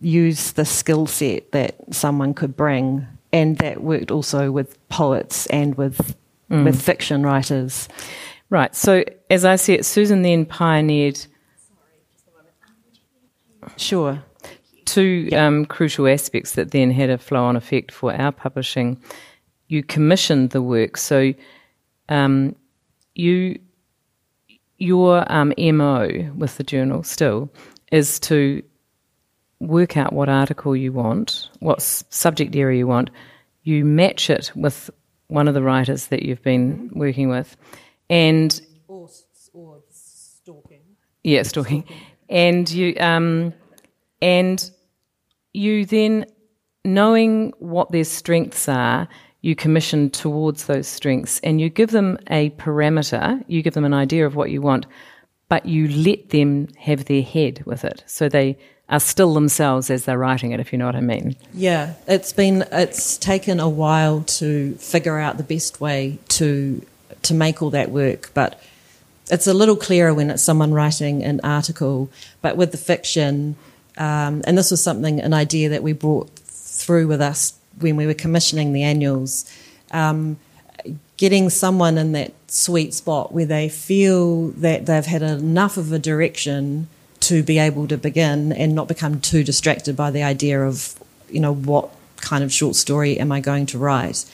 use 0.02 0.54
the 0.54 0.66
skill 0.66 1.06
set 1.06 1.52
that 1.52 1.76
someone 1.92 2.34
could 2.34 2.56
bring, 2.58 3.06
and 3.32 3.58
that 3.60 3.84
worked 3.84 4.10
also 4.10 4.52
with 4.52 4.78
poets 4.90 5.46
and 5.48 5.76
with 5.76 6.16
mm. 6.50 6.64
with 6.64 6.82
fiction 6.82 7.24
writers. 7.24 7.88
Right. 8.50 8.76
So 8.76 9.04
as 9.30 9.46
I 9.46 9.56
see 9.56 9.74
it, 9.74 9.86
Susan 9.86 10.22
then 10.22 10.46
pioneered. 10.46 11.26
Sure 13.78 14.22
two 14.86 15.30
um, 15.34 15.66
crucial 15.66 16.08
aspects 16.08 16.54
that 16.54 16.72
then 16.72 16.92
had 16.92 17.10
a 17.10 17.18
flow 17.18 17.44
on 17.44 17.56
effect 17.56 17.92
for 17.92 18.14
our 18.14 18.32
publishing. 18.32 19.02
You 19.68 19.84
commissioned 19.84 20.52
the 20.52 20.62
work, 20.62 20.98
so 20.98 21.34
um, 22.10 22.56
you 23.16 23.60
your 24.78 25.32
um, 25.32 25.54
mo 25.58 26.10
with 26.36 26.58
the 26.58 26.64
journal 26.64 27.04
still 27.04 27.50
is 27.92 28.20
to 28.20 28.62
work 29.60 29.96
out 29.96 30.14
what 30.14 30.30
article 30.30 30.76
you 30.76 30.92
want, 30.92 31.50
what 31.60 31.82
subject 31.82 32.56
area 32.56 32.80
you 32.80 32.88
want. 32.88 33.10
You 33.64 33.86
match 33.86 34.30
it 34.30 34.52
with 34.56 34.90
one 35.28 35.48
of 35.48 35.54
the 35.54 35.62
writers 35.62 36.08
that 36.08 36.24
you've 36.24 36.42
been 36.42 36.92
working 36.94 37.30
with, 37.30 37.56
and 38.10 38.60
or, 38.88 39.10
or 39.54 39.82
stalking. 39.90 40.82
Yeah, 41.24 41.44
stalking, 41.44 41.84
stalking. 41.84 42.06
and 42.30 42.70
you 42.70 42.96
um, 43.00 43.54
and 44.24 44.72
you 45.52 45.86
then, 45.86 46.26
knowing 46.86 47.54
what 47.60 47.92
their 47.92 48.06
strengths 48.06 48.70
are, 48.70 49.10
you 49.42 49.54
commission 49.54 50.10
towards 50.10 50.66
those 50.66 50.88
strengths 50.88 51.42
and 51.42 51.60
you 51.60 51.70
give 51.70 51.92
them 51.92 52.18
a 52.30 52.50
parameter, 52.52 53.44
you 53.48 53.62
give 53.62 53.74
them 53.74 53.84
an 53.84 53.94
idea 53.94 54.26
of 54.26 54.36
what 54.36 54.50
you 54.50 54.62
want, 54.62 54.86
but 55.50 55.66
you 55.66 55.90
let 55.90 56.30
them 56.30 56.70
have 56.78 57.06
their 57.06 57.22
head 57.22 57.64
with 57.66 57.84
it. 57.84 58.02
So 58.08 58.30
they 58.30 58.58
are 58.88 59.02
still 59.02 59.34
themselves 59.34 59.90
as 59.90 60.06
they're 60.06 60.18
writing 60.18 60.54
it, 60.54 60.62
if 60.62 60.72
you 60.72 60.80
know 60.80 60.86
what 60.86 60.96
I 60.96 61.02
mean. 61.02 61.36
Yeah, 61.54 61.96
it's 62.08 62.32
been 62.32 62.64
it's 62.72 63.18
taken 63.18 63.60
a 63.60 63.68
while 63.68 64.22
to 64.22 64.76
figure 64.76 65.20
out 65.20 65.36
the 65.36 65.44
best 65.44 65.82
way 65.82 66.18
to 66.30 66.82
to 67.24 67.34
make 67.34 67.62
all 67.62 67.72
that 67.72 67.92
work, 67.92 68.32
but 68.34 68.62
it's 69.30 69.48
a 69.48 69.54
little 69.54 69.76
clearer 69.76 70.14
when 70.14 70.30
it's 70.30 70.44
someone 70.44 70.74
writing 70.74 71.24
an 71.24 71.42
article. 71.44 72.10
But 72.42 72.56
with 72.56 72.72
the 72.72 72.78
fiction, 72.78 73.58
um, 73.98 74.42
and 74.46 74.58
this 74.58 74.72
was 74.72 74.84
something, 74.84 75.20
an 75.20 75.34
idea 75.34 75.70
that 75.70 75.84
we 75.84 75.94
brought 75.94 76.30
through 76.40 77.08
with 77.08 77.22
us 77.22 77.54
when 77.80 77.96
we 77.96 78.06
were 78.06 78.14
commissioning 78.14 78.74
the 78.74 78.84
annuals. 78.84 79.52
Um, 79.92 80.38
getting 81.18 81.50
someone 81.50 81.98
in 81.98 82.12
that 82.14 82.34
sweet 82.48 82.94
spot 82.94 83.32
where 83.32 83.46
they 83.46 83.70
feel 83.70 84.50
that 84.50 84.86
they've 84.86 85.06
had 85.06 85.22
enough 85.22 85.78
of 85.78 85.92
a 85.92 86.00
direction 86.00 86.88
to 87.22 87.44
be 87.44 87.58
able 87.58 87.88
to 87.88 87.98
begin 87.98 88.52
and 88.52 88.76
not 88.76 88.88
become 88.88 89.22
too 89.22 89.44
distracted 89.44 89.96
by 89.96 90.12
the 90.12 90.24
idea 90.24 90.62
of, 90.62 91.02
you 91.30 91.40
know, 91.40 91.54
what 91.54 91.90
kind 92.18 92.44
of 92.44 92.52
short 92.52 92.76
story 92.76 93.18
am 93.20 93.32
I 93.32 93.40
going 93.40 93.66
to 93.68 93.78
write? 93.78 94.26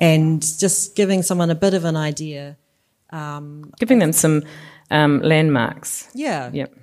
And 0.00 0.42
just 0.42 0.94
giving 0.96 1.22
someone 1.22 1.50
a 1.50 1.54
bit 1.54 1.72
of 1.72 1.84
an 1.84 1.96
idea. 1.96 2.56
Um, 3.10 3.72
giving 3.78 4.00
them 4.00 4.12
some 4.12 4.42
um, 4.90 5.20
landmarks. 5.20 6.10
Yeah. 6.14 6.50
Yep. 6.52 6.74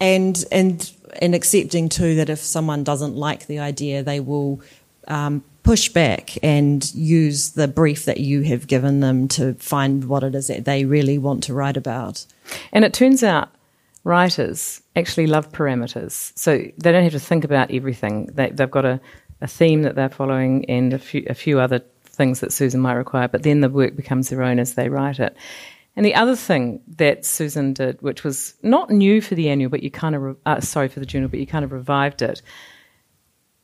And 0.00 0.44
and 0.50 0.92
and 1.20 1.34
accepting 1.34 1.88
too 1.88 2.14
that 2.16 2.30
if 2.30 2.38
someone 2.38 2.84
doesn't 2.84 3.16
like 3.16 3.46
the 3.46 3.58
idea, 3.58 4.02
they 4.02 4.20
will 4.20 4.60
um, 5.08 5.44
push 5.62 5.88
back 5.88 6.36
and 6.42 6.92
use 6.94 7.50
the 7.50 7.68
brief 7.68 8.04
that 8.04 8.20
you 8.20 8.42
have 8.42 8.66
given 8.66 9.00
them 9.00 9.28
to 9.28 9.54
find 9.54 10.04
what 10.04 10.24
it 10.24 10.34
is 10.34 10.48
that 10.48 10.64
they 10.64 10.84
really 10.84 11.18
want 11.18 11.44
to 11.44 11.54
write 11.54 11.76
about. 11.76 12.26
And 12.72 12.84
it 12.84 12.92
turns 12.92 13.22
out 13.22 13.48
writers 14.04 14.82
actually 14.96 15.26
love 15.26 15.52
parameters, 15.52 16.36
so 16.36 16.58
they 16.78 16.92
don't 16.92 17.04
have 17.04 17.12
to 17.12 17.20
think 17.20 17.44
about 17.44 17.70
everything. 17.70 18.26
They, 18.32 18.52
have 18.58 18.70
got 18.70 18.84
a, 18.84 19.00
a 19.40 19.46
theme 19.46 19.82
that 19.82 19.94
they're 19.94 20.08
following 20.08 20.64
and 20.66 20.92
a 20.92 20.98
few, 20.98 21.24
a 21.28 21.34
few 21.34 21.60
other 21.60 21.82
things 22.04 22.40
that 22.40 22.52
Susan 22.52 22.80
might 22.80 22.94
require, 22.94 23.28
but 23.28 23.42
then 23.42 23.60
the 23.60 23.68
work 23.68 23.96
becomes 23.96 24.28
their 24.28 24.42
own 24.42 24.58
as 24.58 24.74
they 24.74 24.88
write 24.88 25.18
it. 25.18 25.36
And 25.94 26.06
the 26.06 26.14
other 26.14 26.36
thing 26.36 26.80
that 26.96 27.24
Susan 27.24 27.74
did, 27.74 28.00
which 28.00 28.24
was 28.24 28.54
not 28.62 28.90
new 28.90 29.20
for 29.20 29.34
the 29.34 29.50
annual, 29.50 29.70
but 29.70 29.82
you 29.82 29.90
kind 29.90 30.14
of, 30.14 30.22
re- 30.22 30.34
uh, 30.46 30.60
sorry 30.60 30.88
for 30.88 31.00
the 31.00 31.06
journal, 31.06 31.28
but 31.28 31.38
you 31.38 31.46
kind 31.46 31.64
of 31.64 31.72
revived 31.72 32.22
it. 32.22 32.40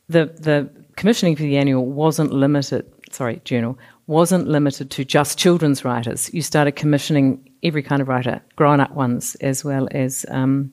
The, 0.09 0.25
the 0.25 0.69
commissioning 0.95 1.35
for 1.35 1.43
the 1.43 1.57
annual 1.57 1.85
wasn't 1.85 2.31
limited, 2.31 2.91
sorry, 3.11 3.41
journal, 3.45 3.79
wasn't 4.05 4.47
limited 4.47 4.91
to 4.91 5.05
just 5.05 5.37
children's 5.39 5.83
writers. 5.83 6.31
You 6.33 6.41
started 6.41 6.73
commissioning 6.73 7.49
every 7.63 7.81
kind 7.83 8.01
of 8.01 8.07
writer, 8.07 8.41
grown 8.55 8.79
up 8.79 8.91
ones, 8.91 9.35
as 9.35 9.65
well 9.65 9.87
as 9.91 10.25
um, 10.29 10.71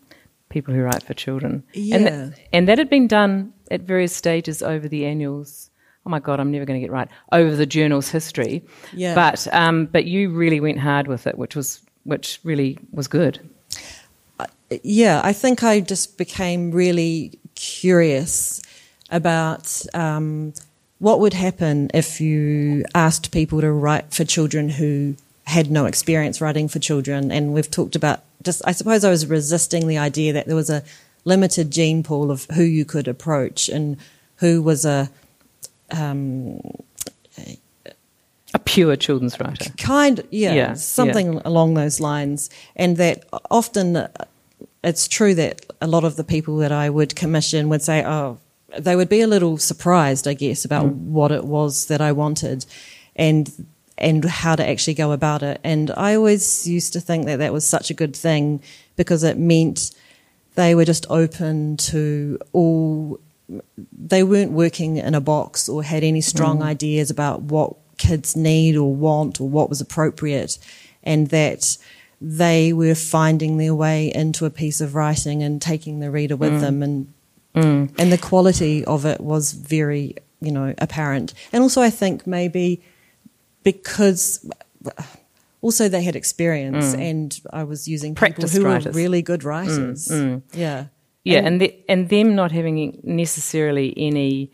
people 0.50 0.74
who 0.74 0.82
write 0.82 1.02
for 1.02 1.14
children. 1.14 1.62
Yeah. 1.72 1.96
And, 1.96 2.06
th- 2.34 2.48
and 2.52 2.68
that 2.68 2.78
had 2.78 2.90
been 2.90 3.06
done 3.06 3.52
at 3.70 3.80
various 3.82 4.14
stages 4.14 4.62
over 4.62 4.88
the 4.88 5.06
annuals 5.06 5.70
oh 6.06 6.10
my 6.10 6.20
god, 6.20 6.38
I'm 6.40 6.52
never 6.52 6.64
going 6.64 6.80
to 6.80 6.84
get 6.86 6.92
right 6.92 7.08
over 7.32 7.54
the 7.54 7.66
journal's 7.66 8.08
history. 8.08 8.62
Yeah. 8.92 9.14
But 9.14 9.46
um, 9.52 9.86
but 9.86 10.04
you 10.04 10.30
really 10.30 10.60
went 10.60 10.78
hard 10.78 11.08
with 11.08 11.26
it, 11.26 11.36
which 11.36 11.56
was 11.56 11.82
which 12.04 12.38
really 12.44 12.78
was 12.92 13.08
good. 13.08 13.40
Uh, 14.38 14.46
yeah, 14.82 15.20
I 15.24 15.32
think 15.32 15.64
I 15.64 15.80
just 15.80 16.16
became 16.16 16.70
really 16.70 17.38
curious 17.56 18.62
about 19.10 19.84
um, 19.94 20.54
what 20.98 21.20
would 21.20 21.34
happen 21.34 21.90
if 21.92 22.20
you 22.20 22.84
asked 22.94 23.32
people 23.32 23.60
to 23.60 23.70
write 23.70 24.12
for 24.12 24.24
children 24.24 24.68
who 24.68 25.16
had 25.44 25.70
no 25.70 25.86
experience 25.86 26.40
writing 26.40 26.68
for 26.68 26.78
children. 26.78 27.30
And 27.30 27.52
we've 27.52 27.70
talked 27.70 27.94
about 27.94 28.22
just, 28.42 28.62
I 28.64 28.72
suppose 28.72 29.04
I 29.04 29.10
was 29.10 29.26
resisting 29.26 29.86
the 29.86 29.98
idea 29.98 30.32
that 30.32 30.46
there 30.46 30.56
was 30.56 30.70
a 30.70 30.82
limited 31.24 31.70
gene 31.70 32.02
pool 32.02 32.30
of 32.30 32.46
who 32.54 32.62
you 32.62 32.84
could 32.84 33.06
approach 33.06 33.68
and 33.68 33.96
who 34.36 34.60
was 34.60 34.84
a 34.84 35.08
um, 35.90 36.60
a 38.54 38.58
pure 38.58 38.96
children's 38.96 39.38
writer. 39.38 39.70
Kind, 39.76 40.22
yeah, 40.30 40.54
yeah 40.54 40.74
something 40.74 41.34
yeah. 41.34 41.40
along 41.44 41.74
those 41.74 42.00
lines. 42.00 42.50
And 42.74 42.96
that 42.96 43.24
often 43.50 43.96
uh, 43.96 44.08
it's 44.82 45.08
true 45.08 45.34
that 45.34 45.66
a 45.80 45.86
lot 45.86 46.04
of 46.04 46.16
the 46.16 46.24
people 46.24 46.56
that 46.58 46.72
I 46.72 46.88
would 46.88 47.16
commission 47.16 47.68
would 47.68 47.82
say, 47.82 48.04
oh, 48.04 48.38
they 48.78 48.96
would 48.96 49.08
be 49.08 49.20
a 49.20 49.26
little 49.26 49.58
surprised, 49.58 50.26
I 50.26 50.34
guess, 50.34 50.64
about 50.64 50.86
mm. 50.86 50.96
what 51.08 51.32
it 51.32 51.44
was 51.44 51.86
that 51.86 52.00
I 52.00 52.12
wanted 52.12 52.66
and 53.14 53.50
and 53.98 54.24
how 54.26 54.54
to 54.54 54.66
actually 54.66 54.94
go 54.94 55.12
about 55.12 55.42
it. 55.42 55.58
And 55.64 55.90
I 55.96 56.14
always 56.14 56.66
used 56.68 56.92
to 56.92 57.00
think 57.00 57.24
that 57.26 57.38
that 57.38 57.52
was 57.52 57.66
such 57.66 57.90
a 57.90 57.94
good 57.94 58.14
thing 58.14 58.62
because 58.94 59.22
it 59.22 59.38
meant 59.38 59.94
they 60.54 60.74
were 60.74 60.84
just 60.84 61.06
open 61.08 61.78
to 61.78 62.38
all 62.52 63.18
they 63.92 64.22
weren't 64.22 64.52
working 64.52 64.96
in 64.96 65.14
a 65.14 65.20
box 65.20 65.68
or 65.68 65.82
had 65.82 66.02
any 66.02 66.20
strong 66.20 66.58
mm. 66.58 66.64
ideas 66.64 67.10
about 67.10 67.42
what 67.42 67.76
kids 67.98 68.36
need 68.36 68.76
or 68.76 68.94
want 68.94 69.40
or 69.40 69.48
what 69.48 69.68
was 69.68 69.80
appropriate, 69.80 70.58
and 71.02 71.28
that 71.28 71.78
they 72.20 72.72
were 72.72 72.94
finding 72.94 73.58
their 73.58 73.74
way 73.74 74.12
into 74.14 74.46
a 74.46 74.50
piece 74.50 74.80
of 74.80 74.94
writing 74.94 75.42
and 75.42 75.60
taking 75.60 76.00
the 76.00 76.10
reader 76.10 76.36
with 76.36 76.52
mm. 76.52 76.60
them 76.60 76.82
and 76.82 77.12
mm. 77.54 77.94
and 77.98 78.12
the 78.12 78.18
quality 78.18 78.84
of 78.84 79.04
it 79.04 79.20
was 79.20 79.52
very 79.52 80.16
you 80.40 80.50
know 80.50 80.74
apparent 80.78 81.34
and 81.52 81.62
also 81.62 81.82
i 81.82 81.90
think 81.90 82.26
maybe 82.26 82.82
because 83.62 84.50
also 85.60 85.88
they 85.88 86.02
had 86.02 86.16
experience 86.16 86.94
mm. 86.94 87.00
and 87.00 87.40
i 87.52 87.62
was 87.62 87.86
using 87.86 88.14
Practice 88.14 88.52
people 88.52 88.68
who 88.68 88.74
writers. 88.74 88.94
were 88.94 89.00
really 89.00 89.22
good 89.22 89.44
writers 89.44 90.08
mm, 90.08 90.36
mm. 90.36 90.42
yeah 90.52 90.86
yeah 91.26 91.38
and 91.38 91.46
and, 91.46 91.60
the, 91.60 91.74
and 91.88 92.08
them 92.08 92.34
not 92.34 92.52
having 92.52 92.98
necessarily 93.02 93.94
any 93.96 94.50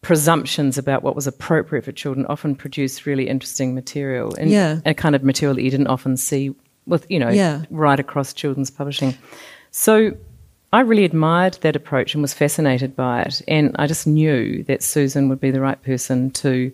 presumptions 0.00 0.78
about 0.78 1.02
what 1.02 1.16
was 1.16 1.26
appropriate 1.26 1.84
for 1.84 1.92
children 1.92 2.24
often 2.26 2.54
produced 2.54 3.04
really 3.04 3.28
interesting 3.28 3.74
material 3.74 4.34
and 4.36 4.50
yeah. 4.50 4.80
a 4.86 4.94
kind 4.94 5.14
of 5.14 5.24
material 5.24 5.54
that 5.54 5.62
you 5.62 5.70
didn't 5.70 5.88
often 5.88 6.16
see 6.16 6.54
with 6.86 7.08
you 7.10 7.18
know 7.18 7.28
yeah. 7.28 7.64
right 7.70 8.00
across 8.00 8.32
children's 8.32 8.70
publishing. 8.70 9.16
So 9.70 10.16
I 10.72 10.80
really 10.80 11.04
admired 11.04 11.54
that 11.62 11.76
approach 11.76 12.14
and 12.14 12.22
was 12.22 12.34
fascinated 12.34 12.96
by 12.96 13.22
it, 13.22 13.42
and 13.48 13.74
I 13.78 13.86
just 13.86 14.06
knew 14.06 14.62
that 14.64 14.82
Susan 14.82 15.28
would 15.28 15.40
be 15.40 15.50
the 15.50 15.60
right 15.60 15.80
person 15.82 16.30
to 16.32 16.72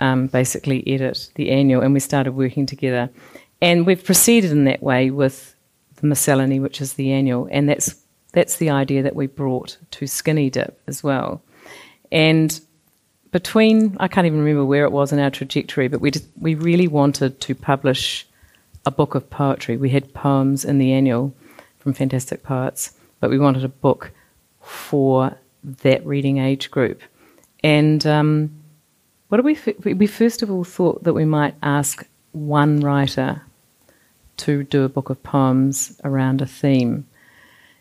um, 0.00 0.26
basically 0.28 0.86
edit 0.86 1.30
the 1.34 1.50
annual, 1.50 1.82
and 1.82 1.92
we 1.92 2.00
started 2.00 2.32
working 2.32 2.66
together. 2.66 3.10
And 3.60 3.86
we've 3.86 4.02
proceeded 4.02 4.52
in 4.52 4.64
that 4.64 4.82
way 4.82 5.10
with 5.10 5.54
the 5.96 6.06
miscellany, 6.06 6.60
which 6.60 6.80
is 6.80 6.94
the 6.94 7.12
annual, 7.12 7.48
and 7.50 7.68
that's 7.68 7.96
that's 8.32 8.56
the 8.56 8.70
idea 8.70 9.02
that 9.02 9.16
we 9.16 9.26
brought 9.26 9.78
to 9.92 10.06
Skinny 10.06 10.50
Dip 10.50 10.80
as 10.86 11.02
well. 11.02 11.42
And 12.12 12.60
between 13.30 13.96
I 14.00 14.08
can't 14.08 14.26
even 14.26 14.38
remember 14.38 14.64
where 14.64 14.84
it 14.84 14.92
was 14.92 15.12
in 15.12 15.18
our 15.18 15.30
trajectory, 15.30 15.88
but 15.88 16.00
we 16.00 16.10
just, 16.10 16.26
we 16.38 16.54
really 16.54 16.88
wanted 16.88 17.40
to 17.40 17.54
publish 17.54 18.26
a 18.86 18.90
book 18.90 19.14
of 19.14 19.28
poetry. 19.28 19.76
We 19.76 19.90
had 19.90 20.14
poems 20.14 20.64
in 20.64 20.78
the 20.78 20.92
annual 20.92 21.34
from 21.78 21.92
Fantastic 21.92 22.42
Poets, 22.42 22.94
but 23.20 23.30
we 23.30 23.38
wanted 23.38 23.64
a 23.64 23.68
book 23.68 24.12
for 24.62 25.36
that 25.62 26.04
reading 26.06 26.38
age 26.38 26.70
group. 26.70 27.02
And 27.62 28.06
um, 28.06 28.50
what 29.28 29.42
did 29.42 29.44
we? 29.84 29.94
We 29.94 30.06
first 30.06 30.42
of 30.42 30.50
all 30.50 30.64
thought 30.64 31.04
that 31.04 31.12
we 31.12 31.24
might 31.24 31.54
ask 31.62 32.06
one 32.32 32.80
writer 32.80 33.42
to 34.38 34.62
do 34.62 34.84
a 34.84 34.88
book 34.88 35.10
of 35.10 35.22
poems 35.22 36.00
around 36.04 36.40
a 36.40 36.46
theme. 36.46 37.06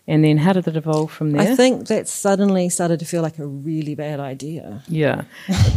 And 0.08 0.24
then 0.24 0.38
how 0.38 0.54
did 0.54 0.68
it 0.68 0.78
evolve 0.78 1.12
from 1.12 1.32
there? 1.32 1.42
I 1.42 1.56
think 1.56 1.88
that 1.88 2.08
suddenly 2.08 2.70
started 2.70 3.00
to 3.00 3.06
feel 3.06 3.22
like 3.22 3.40
a 3.40 3.46
really 3.46 3.94
bad 3.94 4.20
idea. 4.22 4.82
Yeah. 4.88 5.26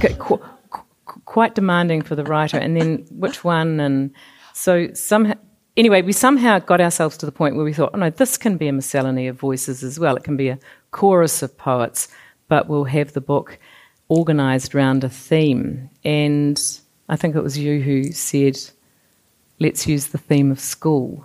qu- 0.00 0.14
qu- 0.14 0.40
quite 1.24 1.56
demanding 1.56 2.02
for 2.02 2.14
the 2.14 2.22
writer. 2.24 2.56
And 2.56 2.76
then 2.76 3.06
which 3.10 3.42
one? 3.42 3.80
And 3.80 4.12
so 4.52 4.92
somehow, 4.94 5.34
anyway, 5.76 6.02
we 6.02 6.12
somehow 6.12 6.60
got 6.60 6.80
ourselves 6.80 7.16
to 7.18 7.26
the 7.26 7.32
point 7.32 7.56
where 7.56 7.64
we 7.64 7.72
thought, 7.72 7.90
oh 7.92 7.98
no, 7.98 8.10
this 8.10 8.38
can 8.38 8.56
be 8.56 8.68
a 8.68 8.72
miscellany 8.72 9.26
of 9.26 9.36
voices 9.36 9.82
as 9.82 9.98
well. 9.98 10.16
It 10.16 10.22
can 10.22 10.36
be 10.36 10.48
a 10.48 10.58
chorus 10.92 11.42
of 11.42 11.56
poets, 11.58 12.06
but 12.46 12.68
we'll 12.68 12.84
have 12.84 13.12
the 13.12 13.20
book 13.20 13.58
organised 14.10 14.74
around 14.74 15.02
a 15.02 15.08
theme. 15.08 15.90
And 16.04 16.60
I 17.08 17.16
think 17.16 17.34
it 17.34 17.42
was 17.42 17.58
you 17.58 17.80
who 17.80 18.12
said, 18.12 18.58
let's 19.58 19.86
use 19.88 20.08
the 20.08 20.18
theme 20.18 20.52
of 20.52 20.60
school, 20.60 21.24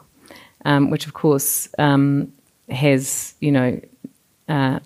um, 0.66 0.90
which 0.90 1.06
of 1.06 1.14
course 1.14 1.70
um, 1.78 2.32
has, 2.70 3.36
you 3.40 3.52
know, 3.52 3.80
uh, 4.48 4.80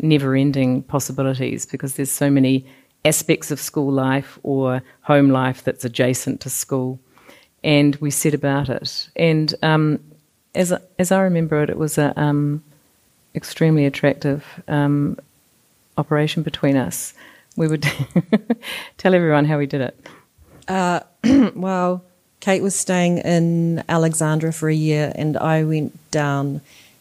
never 0.00 0.34
ending 0.34 0.82
possibilities 0.82 1.66
because 1.66 1.94
there's 1.94 2.10
so 2.10 2.30
many 2.30 2.66
aspects 3.04 3.50
of 3.50 3.60
school 3.60 3.92
life 3.92 4.38
or 4.42 4.82
home 5.02 5.30
life 5.30 5.62
that's 5.62 5.84
adjacent 5.84 6.40
to 6.40 6.50
school 6.50 6.98
and 7.64 7.96
we 7.96 8.10
set 8.10 8.34
about 8.34 8.68
it. 8.68 9.08
And 9.16 9.52
um, 9.62 9.98
as 10.54 10.72
as 10.98 11.10
I 11.10 11.22
remember 11.22 11.62
it, 11.62 11.70
it 11.70 11.78
was 11.78 11.98
a 11.98 12.18
um, 12.20 12.62
extremely 13.34 13.86
attractive 13.86 14.44
um, 14.68 15.18
operation 15.96 16.42
between 16.42 16.76
us. 16.76 17.14
We 17.56 17.66
would 17.66 17.82
tell 18.98 19.14
everyone 19.14 19.46
how 19.46 19.58
we 19.58 19.66
did 19.66 19.80
it. 19.80 20.06
Uh, 20.68 21.00
well, 21.54 22.04
Kate 22.40 22.62
was 22.62 22.74
staying 22.74 23.18
in 23.18 23.82
Alexandra 23.88 24.52
for 24.52 24.68
a 24.68 24.74
year, 24.74 25.12
and 25.16 25.36
I 25.36 25.64
went 25.64 25.98
down 26.10 26.60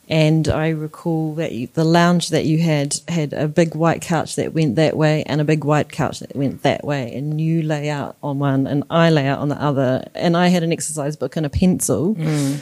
and 0.09 0.49
I 0.49 0.69
recall 0.69 1.35
that 1.35 1.53
you, 1.53 1.67
the 1.67 1.85
lounge 1.85 2.29
that 2.29 2.45
you 2.45 2.57
had 2.59 2.99
had 3.07 3.31
a 3.31 3.47
big 3.47 3.73
white 3.73 4.01
couch 4.01 4.35
that 4.35 4.53
went 4.53 4.75
that 4.75 4.97
way 4.97 5.23
and 5.23 5.39
a 5.39 5.45
big 5.45 5.63
white 5.63 5.89
couch 5.89 6.19
that 6.19 6.35
went 6.35 6.63
that 6.63 6.83
way, 6.83 7.15
and 7.15 7.39
you 7.39 7.61
lay 7.61 7.89
out 7.89 8.17
on 8.21 8.39
one 8.39 8.67
and 8.67 8.83
I 8.89 9.09
lay 9.09 9.27
out 9.27 9.39
on 9.39 9.47
the 9.49 9.61
other, 9.61 10.05
and 10.13 10.35
I 10.35 10.47
had 10.49 10.63
an 10.63 10.73
exercise 10.73 11.15
book 11.15 11.37
and 11.37 11.45
a 11.45 11.49
pencil. 11.49 12.15
Mm. 12.15 12.59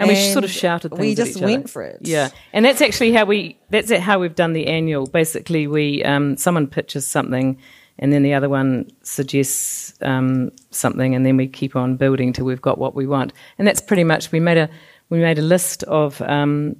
And, 0.00 0.08
and, 0.08 0.08
we 0.08 0.32
sort 0.32 0.44
of 0.44 0.50
shouted 0.50 0.92
We 0.92 1.14
just 1.14 1.40
went 1.40 1.64
other. 1.64 1.68
for 1.68 1.82
it. 1.82 1.98
Yeah, 2.00 2.30
and 2.52 2.64
that's 2.64 2.80
actually 2.80 3.12
how 3.12 3.26
we. 3.26 3.58
That's 3.68 3.92
how 3.92 4.18
we've 4.18 4.34
done 4.34 4.54
the 4.54 4.66
annual. 4.66 5.06
Basically, 5.06 5.66
we 5.66 6.02
um, 6.02 6.38
someone 6.38 6.66
pitches 6.66 7.06
something, 7.06 7.58
and 7.98 8.12
then 8.12 8.22
the 8.22 8.32
other 8.32 8.48
one 8.48 8.90
suggests 9.02 9.92
um, 10.00 10.52
something, 10.70 11.14
and 11.14 11.24
then 11.26 11.36
we 11.36 11.46
keep 11.46 11.76
on 11.76 11.96
building 11.96 12.32
till 12.32 12.46
we've 12.46 12.62
got 12.62 12.78
what 12.78 12.94
we 12.94 13.06
want. 13.06 13.34
And 13.58 13.68
that's 13.68 13.82
pretty 13.82 14.04
much. 14.04 14.32
We 14.32 14.40
made 14.40 14.56
a 14.56 14.70
we 15.10 15.18
made 15.18 15.38
a 15.38 15.42
list 15.42 15.82
of 15.84 16.22
um, 16.22 16.76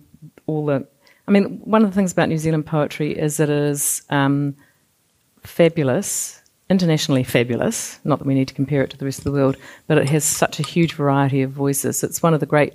all 0.47 0.65
the. 0.65 0.87
I 1.29 1.33
mean, 1.33 1.61
one 1.63 1.85
of 1.85 1.91
the 1.91 1.95
things 1.95 2.13
about 2.13 2.29
New 2.29 2.39
Zealand 2.39 2.67
poetry 2.67 3.17
is 3.17 3.39
it 3.39 3.51
is 3.51 4.03
um, 4.11 4.57
fabulous, 5.43 6.41
internationally 6.71 7.25
fabulous. 7.25 8.01
Not 8.05 8.19
that 8.19 8.27
we 8.27 8.35
need 8.35 8.49
to 8.49 8.55
compare 8.55 8.83
it 8.83 8.91
to 8.91 8.97
the 8.97 9.05
rest 9.05 9.19
of 9.19 9.25
the 9.25 9.33
world, 9.33 9.57
but 9.87 9.99
it 9.99 10.09
has 10.09 10.25
such 10.25 10.59
a 10.59 10.63
huge 10.63 10.95
variety 10.95 11.43
of 11.43 11.51
voices. 11.51 12.03
It's 12.03 12.23
one 12.23 12.35
of 12.35 12.41
the 12.41 12.47
great 12.47 12.75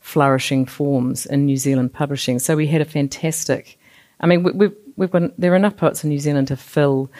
flourishing 0.00 0.66
forms 0.66 1.24
in 1.24 1.46
New 1.46 1.56
Zealand 1.56 1.92
publishing. 1.92 2.38
So 2.38 2.56
we 2.56 2.66
had 2.66 2.80
a 2.80 2.84
fantastic. 2.84 3.78
I 4.20 4.26
mean, 4.26 4.42
we, 4.42 4.66
have 4.66 4.74
we've 4.96 5.10
got 5.10 5.38
there 5.38 5.52
are 5.52 5.56
enough 5.56 5.76
poets 5.76 6.04
in 6.04 6.10
New 6.10 6.18
Zealand 6.18 6.48
to 6.48 6.56
fill 6.56 7.10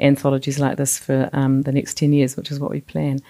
anthologies 0.00 0.58
like 0.58 0.76
this 0.76 0.98
for 0.98 1.30
um, 1.32 1.62
the 1.62 1.72
next 1.72 1.96
ten 1.96 2.12
years, 2.12 2.36
which 2.36 2.50
is 2.50 2.58
what 2.58 2.70
we 2.70 2.80
plan. 2.80 3.20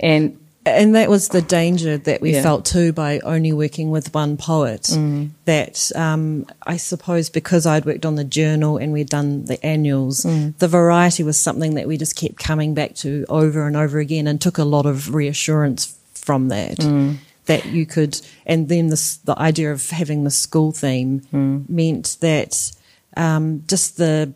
And 0.00 0.38
and 0.64 0.94
that 0.94 1.10
was 1.10 1.28
the 1.28 1.42
danger 1.42 1.98
that 1.98 2.20
we 2.20 2.32
yeah. 2.32 2.42
felt 2.42 2.64
too 2.64 2.92
by 2.92 3.18
only 3.20 3.52
working 3.52 3.90
with 3.90 4.14
one 4.14 4.36
poet. 4.36 4.82
Mm. 4.82 5.30
That 5.44 5.90
um, 5.96 6.46
I 6.64 6.76
suppose 6.76 7.30
because 7.30 7.66
I'd 7.66 7.84
worked 7.84 8.06
on 8.06 8.14
the 8.14 8.24
journal 8.24 8.76
and 8.76 8.92
we'd 8.92 9.08
done 9.08 9.46
the 9.46 9.64
annuals, 9.64 10.20
mm. 10.20 10.56
the 10.58 10.68
variety 10.68 11.24
was 11.24 11.38
something 11.38 11.74
that 11.74 11.88
we 11.88 11.96
just 11.96 12.16
kept 12.16 12.36
coming 12.36 12.74
back 12.74 12.94
to 12.96 13.24
over 13.28 13.66
and 13.66 13.76
over 13.76 13.98
again, 13.98 14.26
and 14.26 14.40
took 14.40 14.58
a 14.58 14.64
lot 14.64 14.86
of 14.86 15.14
reassurance 15.14 15.98
from 16.14 16.48
that. 16.48 16.78
Mm. 16.78 17.16
That 17.46 17.66
you 17.66 17.86
could, 17.86 18.20
and 18.46 18.68
then 18.68 18.86
this, 18.86 19.16
the 19.16 19.36
idea 19.36 19.72
of 19.72 19.90
having 19.90 20.22
the 20.22 20.30
school 20.30 20.70
theme 20.70 21.22
mm. 21.32 21.68
meant 21.68 22.18
that 22.20 22.70
um, 23.16 23.64
just 23.66 23.96
the 23.96 24.32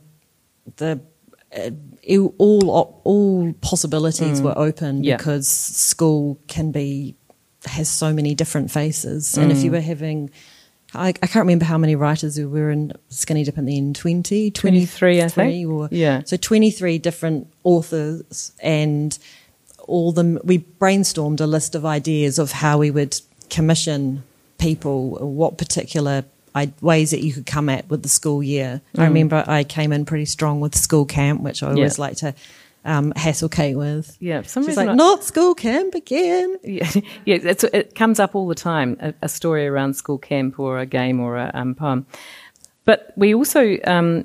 the 0.75 1.01
uh, 1.57 1.71
all 2.09 3.01
all 3.05 3.53
possibilities 3.61 4.40
mm. 4.40 4.45
were 4.45 4.57
open 4.57 5.05
yeah. 5.05 5.16
because 5.16 5.49
school 5.49 6.38
can 6.49 6.73
be 6.73 7.16
has 7.64 7.88
so 7.88 8.12
many 8.12 8.35
different 8.35 8.71
faces, 8.71 9.35
mm. 9.35 9.42
and 9.42 9.53
if 9.53 9.62
you 9.62 9.71
mm. 9.71 9.75
were 9.75 9.81
having 9.81 10.31
I, 10.95 11.09
I, 11.09 11.12
can't 11.12 11.45
remember 11.45 11.64
how 11.64 11.79
many 11.79 11.97
writers 11.97 12.38
we 12.38 12.47
were 12.47 12.71
in 12.71 12.92
Skinny 13.09 13.45
Dip 13.45 13.59
in 13.59 13.66
the 13.66 13.77
end 13.77 13.97
20, 13.97 14.51
23, 14.51 15.23
I 15.23 15.29
think. 15.29 15.69
Or, 15.69 15.88
yeah. 15.90 16.23
So 16.25 16.37
23 16.37 16.99
different 16.99 17.53
authors, 17.64 18.53
and 18.61 19.16
all 19.87 20.12
them, 20.12 20.38
we 20.45 20.61
brainstormed 20.61 21.40
a 21.40 21.47
list 21.47 21.75
of 21.75 21.85
ideas 21.85 22.38
of 22.38 22.53
how 22.53 22.79
we 22.79 22.90
would 22.90 23.21
commission 23.51 24.23
people, 24.59 25.11
what 25.19 25.59
particular 25.59 26.25
ways 26.81 27.11
that 27.11 27.23
you 27.23 27.33
could 27.33 27.47
come 27.47 27.69
at 27.69 27.88
with 27.88 28.03
the 28.03 28.09
school 28.09 28.42
year. 28.42 28.81
Mm. 28.95 29.01
I 29.01 29.05
remember 29.05 29.45
I 29.47 29.64
came 29.64 29.92
in 29.92 30.05
pretty 30.05 30.25
strong 30.25 30.61
with 30.61 30.75
school 30.75 31.05
camp, 31.05 31.42
which 31.42 31.62
I 31.62 31.69
always 31.69 31.99
yeah. 31.99 32.03
like 32.03 32.16
to 32.19 32.35
um, 32.87 33.12
hassle 33.16 33.49
Kate 33.49 33.77
with. 33.77 34.16
Yeah, 34.21 34.42
some 34.42 34.64
She's 34.64 34.77
like, 34.77 34.88
I, 34.88 34.95
not 34.95 35.25
school 35.25 35.55
camp 35.55 35.95
again. 35.95 36.57
Yeah, 36.66 36.90
yeah 37.25 37.55
it 37.73 37.95
comes 37.95 38.19
up 38.19 38.35
all 38.35 38.49
the 38.49 38.55
time, 38.55 38.97
a, 39.01 39.14
a, 39.23 39.29
story 39.29 39.66
around 39.66 39.95
school 39.95 40.19
camp 40.19 40.59
or 40.59 40.79
a 40.79 40.87
game 40.87 41.21
or 41.21 41.37
a 41.37 41.51
um, 41.55 41.75
poem. 41.75 42.07
But 42.85 43.12
we 43.16 43.35
also, 43.35 43.77
um, 43.85 44.25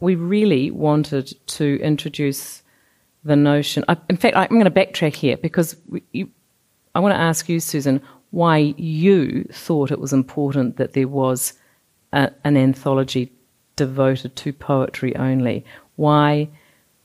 we 0.00 0.14
really 0.14 0.70
wanted 0.70 1.34
to 1.46 1.80
introduce 1.82 2.62
the 3.24 3.36
notion. 3.36 3.84
I, 3.88 3.96
in 4.08 4.16
fact, 4.16 4.36
I'm 4.36 4.48
going 4.48 4.64
to 4.64 4.70
backtrack 4.70 5.14
here 5.14 5.36
because 5.36 5.76
we, 5.88 6.02
you, 6.12 6.30
I 6.94 7.00
want 7.00 7.12
to 7.12 7.20
ask 7.20 7.48
you, 7.48 7.60
Susan, 7.60 8.00
why 8.30 8.74
you 8.76 9.44
thought 9.52 9.90
it 9.90 10.00
was 10.00 10.12
important 10.12 10.76
that 10.76 10.92
there 10.92 11.08
was 11.08 11.54
a, 12.12 12.30
an 12.44 12.56
anthology 12.56 13.32
devoted 13.76 14.36
to 14.36 14.52
poetry 14.52 15.14
only. 15.16 15.64
Why 15.96 16.48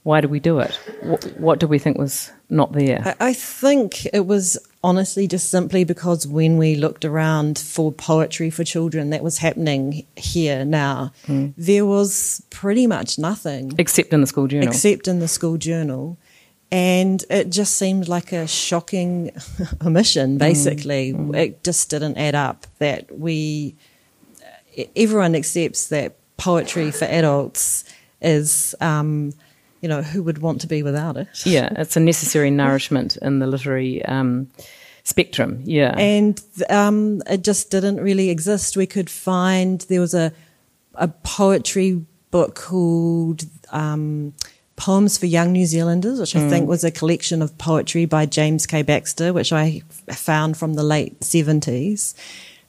Why 0.04 0.22
did 0.22 0.32
we 0.32 0.40
do 0.40 0.60
it? 0.60 0.76
What, 1.02 1.24
what 1.38 1.60
do 1.60 1.68
we 1.68 1.78
think 1.78 1.98
was 1.98 2.32
not 2.50 2.74
there? 2.74 3.02
I, 3.06 3.30
I 3.30 3.34
think 3.34 4.06
it 4.14 4.26
was 4.26 4.58
honestly 4.84 5.28
just 5.28 5.52
simply 5.52 5.84
because 5.84 6.26
when 6.26 6.58
we 6.58 6.76
looked 6.76 7.06
around 7.06 7.60
for 7.60 7.92
poetry 7.92 8.50
for 8.50 8.64
children 8.64 9.12
that 9.12 9.24
was 9.24 9.38
happening 9.38 10.08
here 10.16 10.66
now, 10.66 11.14
mm. 11.28 11.54
there 11.56 11.86
was 11.86 12.42
pretty 12.50 12.88
much 12.88 13.20
nothing. 13.20 13.74
Except 13.78 14.12
in 14.12 14.22
the 14.22 14.28
school 14.28 14.48
journal. 14.48 14.68
Except 14.68 15.08
in 15.08 15.20
the 15.20 15.28
school 15.28 15.58
journal. 15.58 16.18
And 16.72 17.24
it 17.30 17.50
just 17.50 17.76
seemed 17.76 18.08
like 18.08 18.32
a 18.32 18.48
shocking 18.48 19.32
omission, 19.86 20.38
basically. 20.38 21.14
Mm. 21.14 21.28
Mm. 21.28 21.36
It 21.38 21.64
just 21.64 21.90
didn't 21.90 22.18
add 22.18 22.34
up 22.34 22.66
that 22.80 23.20
we, 23.20 23.76
everyone 24.96 25.36
accepts 25.36 25.88
that 25.88 26.16
poetry 26.38 26.92
for 26.92 27.06
adults 27.06 27.84
is. 28.22 28.76
Um, 28.82 29.34
you 29.82 29.90
know, 29.90 30.04
who 30.04 30.22
would 30.22 30.38
want 30.38 30.62
to 30.62 30.68
be 30.68 30.84
without 30.84 31.18
it? 31.18 31.28
Yeah, 31.46 31.70
it's 31.76 31.98
a 31.98 32.00
necessary 32.00 32.52
nourishment 32.52 33.18
in 33.18 33.40
the 33.40 33.48
literary 33.48 34.06
um, 34.06 34.48
spectrum. 35.04 35.62
Yeah, 35.66 35.96
and 35.98 36.40
um, 36.70 37.22
it 37.28 37.44
just 37.44 37.72
didn't 37.72 38.00
really 38.00 38.30
exist. 38.30 38.78
We 38.78 38.86
could 38.86 39.10
find 39.10 39.82
there 39.82 40.00
was 40.00 40.14
a 40.14 40.32
a 40.96 41.08
poetry 41.08 42.06
book 42.30 42.56
called 42.56 43.44
um, 43.72 44.34
Poems 44.76 45.18
for 45.18 45.26
Young 45.26 45.52
New 45.52 45.66
Zealanders, 45.66 46.20
which 46.20 46.36
I 46.36 46.40
mm. 46.40 46.50
think 46.50 46.68
was 46.68 46.84
a 46.84 46.92
collection 46.92 47.42
of 47.42 47.58
poetry 47.58 48.06
by 48.06 48.26
James 48.26 48.66
K. 48.66 48.82
Baxter, 48.84 49.34
which 49.34 49.52
I 49.52 49.82
found 50.10 50.58
from 50.58 50.76
the 50.76 50.84
late 50.84 51.24
seventies. 51.24 52.14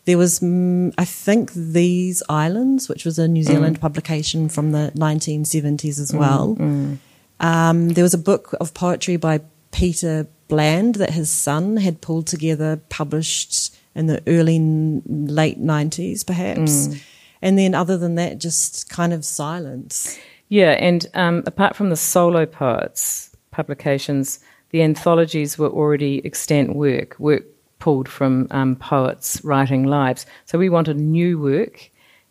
There 0.05 0.19
was, 0.19 0.41
mm, 0.41 0.93
I 0.99 1.05
think, 1.05 1.53
These 1.53 2.23
Islands, 2.29 2.89
which 2.89 3.05
was 3.05 3.19
a 3.19 3.29
New 3.29 3.45
Zealand 3.45 3.79
mm. 3.79 3.81
publication 3.81 4.49
from 4.49 4.73
the 4.73 4.93
1970s 4.97 6.01
as 6.01 6.13
well. 6.13 6.57
Mm, 6.59 6.59
mm. 6.59 6.99
Um, 7.41 7.89
there 7.91 8.03
was 8.03 8.15
a 8.15 8.19
book 8.19 8.55
of 8.61 8.75
poetry 8.75 9.17
by 9.17 9.41
Peter 9.71 10.27
Bland 10.49 10.97
that 10.97 11.11
his 11.11 11.31
son 11.31 11.77
had 11.77 12.01
pulled 12.01 12.27
together, 12.27 12.81
published 12.89 13.75
in 13.95 14.07
the 14.07 14.23
early, 14.27 14.59
late 15.07 15.61
90s, 15.61 16.27
perhaps. 16.27 16.89
Mm. 16.89 17.03
And 17.41 17.59
then, 17.59 17.75
other 17.75 17.97
than 17.97 18.17
that, 18.17 18.39
just 18.39 18.89
kind 18.89 19.13
of 19.13 19.25
silence. 19.25 20.19
Yeah, 20.49 20.73
and 20.73 21.07
um, 21.15 21.43
apart 21.47 21.77
from 21.77 21.91
the 21.91 21.97
solo 21.97 22.45
poets 22.45 23.35
publications, 23.51 24.41
the 24.71 24.83
anthologies 24.83 25.59
were 25.59 25.71
already 25.71 26.25
extant 26.25 26.75
work, 26.75 27.19
work 27.19 27.45
pulled 27.83 28.09
from 28.09 28.47
um, 28.53 28.77
poets 28.77 29.43
writing 29.43 29.83
lives. 29.83 30.25
So 30.45 30.57
we 30.57 30.69
wanted 30.69 30.99
new 30.99 31.37
work 31.37 31.91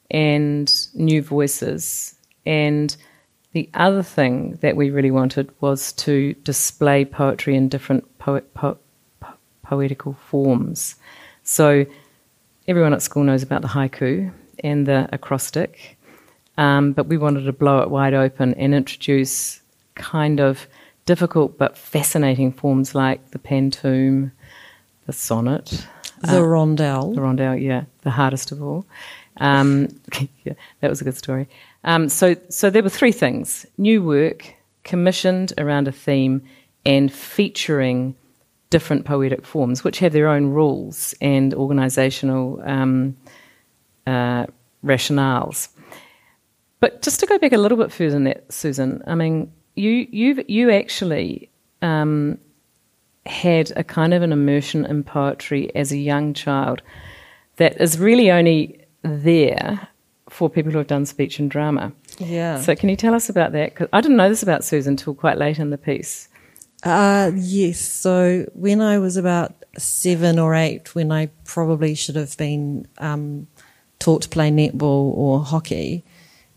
and 0.09 0.71
new 0.93 1.21
voices. 1.21 2.15
And 2.45 2.95
the 3.51 3.69
other 3.73 4.01
thing 4.01 4.57
that 4.61 4.77
we 4.77 4.91
really 4.91 5.11
wanted 5.11 5.51
was 5.59 5.91
to 6.07 6.33
display 6.45 7.03
poetry 7.03 7.57
in 7.57 7.67
different 7.67 8.17
poet, 8.17 8.53
po- 8.53 8.77
po- 9.19 9.33
poetical 9.61 10.13
forms. 10.13 10.95
So 11.43 11.85
everyone 12.65 12.93
at 12.93 13.01
school 13.01 13.25
knows 13.25 13.43
about 13.43 13.61
the 13.61 13.67
haiku 13.67 14.31
and 14.63 14.87
the 14.87 15.09
acrostic, 15.11 15.97
um, 16.57 16.93
but 16.93 17.07
we 17.07 17.17
wanted 17.17 17.43
to 17.43 17.51
blow 17.51 17.81
it 17.81 17.89
wide 17.89 18.13
open 18.13 18.53
and 18.53 18.73
introduce 18.73 19.59
kind 19.95 20.39
of 20.39 20.65
difficult 21.05 21.57
but 21.57 21.77
fascinating 21.77 22.53
forms 22.53 22.95
like 22.95 23.31
the 23.31 23.39
pantoum 23.39 24.31
the 25.11 25.17
sonnet, 25.17 25.85
the 26.21 26.39
uh, 26.39 26.41
rondel, 26.41 27.13
the 27.13 27.21
rondel, 27.21 27.61
yeah, 27.61 27.83
the 28.03 28.11
hardest 28.11 28.51
of 28.53 28.63
all. 28.63 28.85
Um, 29.37 29.89
yeah, 30.45 30.53
that 30.79 30.89
was 30.89 31.01
a 31.01 31.03
good 31.03 31.17
story. 31.17 31.49
Um, 31.83 32.07
so, 32.07 32.35
so 32.49 32.69
there 32.69 32.81
were 32.81 32.89
three 32.89 33.11
things: 33.11 33.65
new 33.77 34.01
work 34.01 34.55
commissioned 34.83 35.53
around 35.57 35.87
a 35.87 35.91
theme 35.91 36.41
and 36.85 37.11
featuring 37.11 38.15
different 38.69 39.03
poetic 39.05 39.45
forms, 39.45 39.83
which 39.83 39.99
have 39.99 40.13
their 40.13 40.29
own 40.29 40.47
rules 40.47 41.13
and 41.19 41.53
organisational 41.53 42.65
um, 42.65 43.17
uh, 44.07 44.45
rationales. 44.83 45.67
But 46.79 47.01
just 47.01 47.19
to 47.19 47.25
go 47.25 47.37
back 47.37 47.51
a 47.51 47.57
little 47.57 47.77
bit 47.77 47.91
further 47.91 48.11
than 48.11 48.23
that, 48.23 48.51
Susan, 48.51 49.03
I 49.05 49.15
mean, 49.15 49.51
you 49.75 50.07
you 50.09 50.45
you 50.47 50.71
actually 50.71 51.49
um, 51.81 52.39
had 53.25 53.71
a 53.75 53.83
kind 53.83 54.13
of 54.13 54.21
an 54.21 54.31
immersion 54.31 54.85
in 54.85 55.03
poetry 55.03 55.73
as 55.75 55.91
a 55.91 55.97
young 55.97 56.33
child 56.33 56.81
that 57.57 57.79
is 57.79 57.99
really 57.99 58.31
only 58.31 58.83
there 59.03 59.87
for 60.29 60.49
people 60.49 60.71
who 60.71 60.77
have 60.77 60.87
done 60.87 61.05
speech 61.05 61.39
and 61.39 61.51
drama. 61.51 61.91
Yeah. 62.17 62.59
So 62.59 62.75
can 62.75 62.89
you 62.89 62.95
tell 62.95 63.13
us 63.13 63.29
about 63.29 63.51
that? 63.51 63.73
Because 63.73 63.89
I 63.93 64.01
didn't 64.01 64.17
know 64.17 64.29
this 64.29 64.43
about 64.43 64.63
Susan 64.63 64.93
until 64.93 65.13
quite 65.13 65.37
late 65.37 65.59
in 65.59 65.69
the 65.69 65.77
piece. 65.77 66.29
Uh, 66.83 67.31
yes. 67.35 67.79
So 67.79 68.49
when 68.53 68.81
I 68.81 68.97
was 68.97 69.17
about 69.17 69.53
seven 69.77 70.39
or 70.39 70.55
eight, 70.55 70.95
when 70.95 71.11
I 71.11 71.27
probably 71.45 71.95
should 71.95 72.15
have 72.15 72.35
been 72.37 72.87
um, 72.97 73.47
taught 73.99 74.23
to 74.23 74.29
play 74.29 74.49
netball 74.49 75.15
or 75.15 75.43
hockey, 75.43 76.03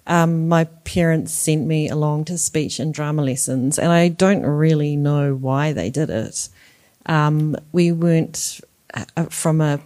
um, 0.06 0.48
my 0.48 0.64
parents 0.64 1.32
sent 1.32 1.66
me 1.66 1.88
along 1.88 2.26
to 2.26 2.38
speech 2.38 2.78
and 2.78 2.92
drama 2.92 3.22
lessons, 3.22 3.78
and 3.78 3.90
I 3.90 4.08
don't 4.08 4.42
really 4.42 4.96
know 4.96 5.34
why 5.34 5.72
they 5.72 5.90
did 5.90 6.10
it. 6.10 6.48
Um, 7.06 7.56
we 7.72 7.92
weren't 7.92 8.60
uh, 8.94 9.24
from 9.24 9.60
a 9.60 9.80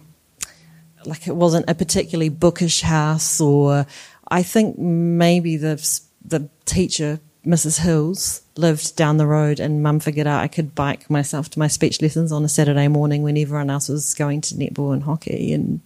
like 1.05 1.27
it 1.27 1.35
wasn't 1.35 1.69
a 1.69 1.75
particularly 1.75 2.29
bookish 2.29 2.81
house, 2.81 3.39
or 3.39 3.85
I 4.29 4.43
think 4.43 4.77
maybe 4.77 5.57
the 5.57 5.75
the 6.23 6.49
teacher, 6.65 7.19
Mrs. 7.45 7.79
Hills, 7.79 8.41
lived 8.55 8.95
down 8.95 9.17
the 9.17 9.25
road, 9.25 9.59
and 9.59 9.81
Mum 9.81 9.99
figured 9.99 10.27
out 10.27 10.43
I 10.43 10.47
could 10.47 10.75
bike 10.75 11.09
myself 11.09 11.49
to 11.51 11.59
my 11.59 11.67
speech 11.67 12.01
lessons 12.01 12.31
on 12.31 12.43
a 12.43 12.49
Saturday 12.49 12.87
morning 12.87 13.23
when 13.23 13.37
everyone 13.37 13.69
else 13.69 13.89
was 13.89 14.13
going 14.13 14.41
to 14.41 14.55
netball 14.55 14.93
and 14.93 15.03
hockey, 15.03 15.53
and 15.53 15.81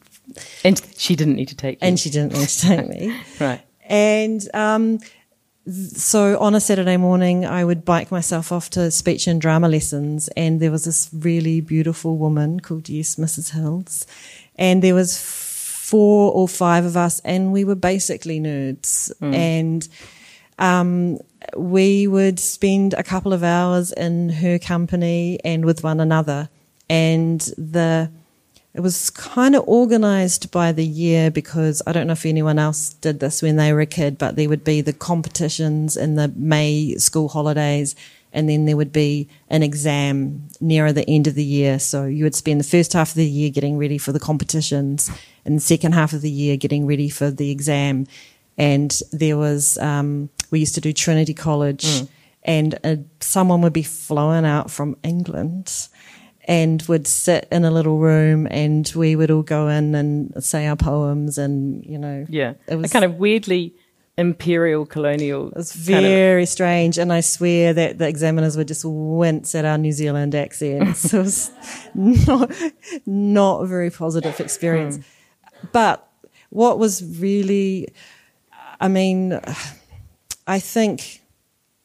and 0.64 0.82
she 0.98 1.16
didn't 1.16 1.36
need 1.36 1.50
to 1.50 1.56
take 1.56 1.82
you. 1.82 1.88
and 1.88 2.00
she 2.00 2.10
didn't 2.10 2.34
need 2.34 2.48
to 2.48 2.62
take 2.62 2.88
me, 2.88 3.20
right? 3.40 3.62
And 3.86 4.48
um, 4.54 5.00
so 5.72 6.38
on 6.40 6.56
a 6.56 6.60
Saturday 6.60 6.98
morning, 6.98 7.46
I 7.46 7.64
would 7.64 7.86
bike 7.86 8.12
myself 8.12 8.52
off 8.52 8.70
to 8.72 8.92
speech 8.92 9.28
and 9.28 9.40
drama 9.40 9.70
lessons, 9.70 10.28
and 10.36 10.60
there 10.60 10.72
was 10.72 10.86
this 10.86 11.10
really 11.14 11.62
beautiful 11.62 12.18
woman 12.18 12.60
called 12.60 12.90
Yes, 12.90 13.16
Mrs. 13.16 13.52
Hills, 13.52 14.06
and 14.58 14.84
there 14.84 14.94
was 14.94 15.18
four 15.22 16.34
or 16.34 16.48
five 16.50 16.84
of 16.84 16.98
us, 16.98 17.22
and 17.22 17.54
we 17.54 17.64
were 17.64 17.76
basically 17.76 18.40
nerds, 18.42 19.12
mm. 19.22 19.34
and 19.34 19.88
um, 20.60 21.18
we 21.56 22.08
would 22.08 22.40
spend 22.40 22.94
a 22.96 23.04
couple 23.04 23.32
of 23.32 23.44
hours 23.44 23.94
in 23.94 24.30
her 24.30 24.60
company 24.60 25.40
and 25.46 25.64
with 25.64 25.82
one 25.82 26.02
another, 26.02 26.50
and 26.90 27.40
the 27.58 28.12
it 28.74 28.82
was 28.82 29.12
kind 29.12 29.56
of 29.56 29.64
organized 29.68 30.50
by 30.50 30.72
the 30.72 30.86
year 30.86 31.30
because 31.30 31.82
I 31.86 31.92
don't 31.92 32.08
know 32.08 32.14
if 32.14 32.26
anyone 32.26 32.58
else 32.58 32.90
did 32.90 33.20
this 33.20 33.42
when 33.42 33.56
they 33.56 33.72
were 33.72 33.82
a 33.82 33.86
kid, 33.86 34.18
but 34.18 34.36
there 34.36 34.50
would 34.50 34.64
be 34.64 34.82
the 34.82 34.94
competitions 34.94 35.96
in 35.96 36.16
the 36.16 36.30
May 36.36 36.96
school 36.96 37.30
holidays 37.30 37.96
and 38.34 38.50
then 38.50 38.66
there 38.66 38.76
would 38.76 38.92
be 38.92 39.30
an 39.48 39.62
exam 39.62 40.48
nearer 40.60 40.92
the 40.92 41.08
end 41.08 41.28
of 41.28 41.36
the 41.36 41.44
year. 41.44 41.78
So 41.78 42.06
you 42.06 42.24
would 42.24 42.34
spend 42.34 42.60
the 42.60 42.66
first 42.66 42.94
half 42.94 43.10
of 43.10 43.16
the 43.16 43.30
year 43.30 43.52
getting 43.52 43.78
ready 43.78 44.00
for 44.00 44.12
the 44.12 44.20
competitions 44.20 45.12
and 45.46 45.58
the 45.58 45.62
second 45.62 45.92
half 45.92 46.14
of 46.14 46.22
the 46.22 46.32
year 46.32 46.58
getting 46.58 46.88
ready 46.88 47.10
for 47.10 47.30
the 47.30 47.52
exam. 47.52 48.08
And 48.58 49.00
there 49.12 49.38
was, 49.38 49.78
um, 49.78 50.30
we 50.50 50.60
used 50.60 50.74
to 50.76 50.82
do 50.82 50.94
Trinity 50.94 51.36
College 51.36 51.86
mm. 51.86 52.10
and 52.42 52.80
uh, 52.84 52.96
someone 53.20 53.62
would 53.62 53.74
be 53.74 53.84
flown 53.84 54.46
out 54.46 54.72
from 54.72 54.98
England 55.04 55.90
and 56.46 56.82
would 56.84 57.08
sit 57.08 57.48
in 57.52 57.64
a 57.64 57.72
little 57.72 57.98
room 57.98 58.48
and 58.52 58.92
we 58.96 59.16
would 59.16 59.32
all 59.32 59.44
go 59.44 59.68
in 59.68 59.96
and 59.96 60.44
say 60.44 60.68
our 60.68 60.76
poems 60.76 61.38
and 61.38 61.86
you 61.86 61.98
know 61.98 62.26
yeah. 62.30 62.54
it 62.68 62.76
was 62.76 62.92
a 62.92 62.94
kind 62.94 63.06
of 63.06 63.16
weirdly 63.16 63.74
imperial 64.18 64.86
colonial 64.86 65.48
it 65.48 65.56
was 65.56 65.74
very 65.74 66.44
of... 66.44 66.50
strange 66.50 67.00
and 67.00 67.12
i 67.12 67.20
swear 67.20 67.74
that 67.74 67.98
the 67.98 68.08
examiners 68.08 68.56
would 68.56 68.68
just 68.68 68.86
wince 68.86 69.56
at 69.56 69.66
our 69.66 69.78
new 69.78 69.92
zealand 69.92 70.36
accents. 70.36 71.14
It 71.14 71.18
was 71.18 71.52
not 71.96 72.52
not 73.06 73.62
a 73.62 73.66
very 73.66 73.90
positive 73.90 74.40
experience. 74.40 75.00
Mm. 75.00 75.04
but 75.72 76.08
what 76.50 76.78
was 76.78 77.04
really 77.20 77.88
i 78.80 78.88
mean 78.88 79.40
i 80.46 80.60
think 80.60 81.22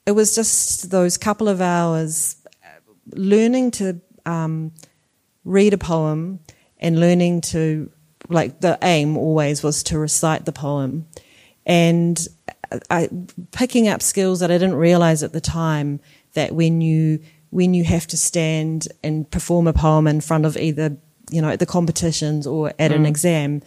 it 0.05 0.13
was 0.13 0.35
just 0.35 0.91
those 0.91 1.17
couple 1.17 1.49
of 1.49 1.63
hours 1.63 2.37
learning 3.15 3.71
to 3.71 4.01
um, 4.29 4.73
read 5.45 5.73
a 5.73 5.79
poem 5.79 6.41
and 6.79 7.01
learning 7.01 7.41
to, 7.41 7.91
like, 8.29 8.61
the 8.61 8.79
aim 8.83 9.17
always 9.17 9.63
was 9.63 9.83
to 9.85 9.99
recite 9.99 10.45
the 10.45 10.53
poem. 10.53 11.07
And 11.67 12.27
I, 12.91 13.09
picking 13.53 13.89
up 13.89 14.03
skills 14.03 14.41
that 14.41 14.51
I 14.51 14.59
didn't 14.59 14.77
realize 14.77 15.23
at 15.23 15.33
the 15.33 15.41
time 15.41 16.01
that 16.35 16.53
when 16.53 16.81
you 16.81 17.21
when 17.51 17.73
you 17.73 17.83
have 17.83 18.07
to 18.07 18.17
stand 18.17 18.89
and 19.03 19.31
perform 19.31 19.67
a 19.67 19.73
poem 19.73 20.07
in 20.07 20.21
front 20.21 20.45
of 20.45 20.57
either 20.57 20.97
you 21.31 21.41
know 21.41 21.49
at 21.49 21.59
the 21.59 21.67
competitions 21.67 22.47
or 22.47 22.69
at 22.79 22.91
mm. 22.91 22.97
an 22.97 23.07
exam, 23.07 23.63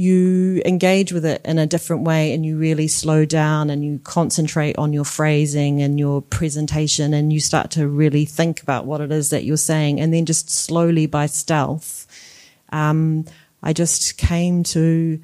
you 0.00 0.62
engage 0.64 1.12
with 1.12 1.26
it 1.26 1.42
in 1.44 1.58
a 1.58 1.66
different 1.66 2.04
way 2.04 2.32
and 2.32 2.46
you 2.46 2.56
really 2.56 2.88
slow 2.88 3.26
down 3.26 3.68
and 3.68 3.84
you 3.84 4.00
concentrate 4.02 4.78
on 4.78 4.94
your 4.94 5.04
phrasing 5.04 5.82
and 5.82 5.98
your 5.98 6.22
presentation 6.22 7.12
and 7.12 7.34
you 7.34 7.38
start 7.38 7.70
to 7.70 7.86
really 7.86 8.24
think 8.24 8.62
about 8.62 8.86
what 8.86 9.02
it 9.02 9.12
is 9.12 9.28
that 9.28 9.44
you're 9.44 9.58
saying 9.58 10.00
and 10.00 10.14
then 10.14 10.24
just 10.24 10.48
slowly 10.48 11.04
by 11.04 11.26
stealth 11.26 12.06
um, 12.70 13.26
i 13.62 13.74
just 13.74 14.16
came 14.16 14.62
to 14.62 15.20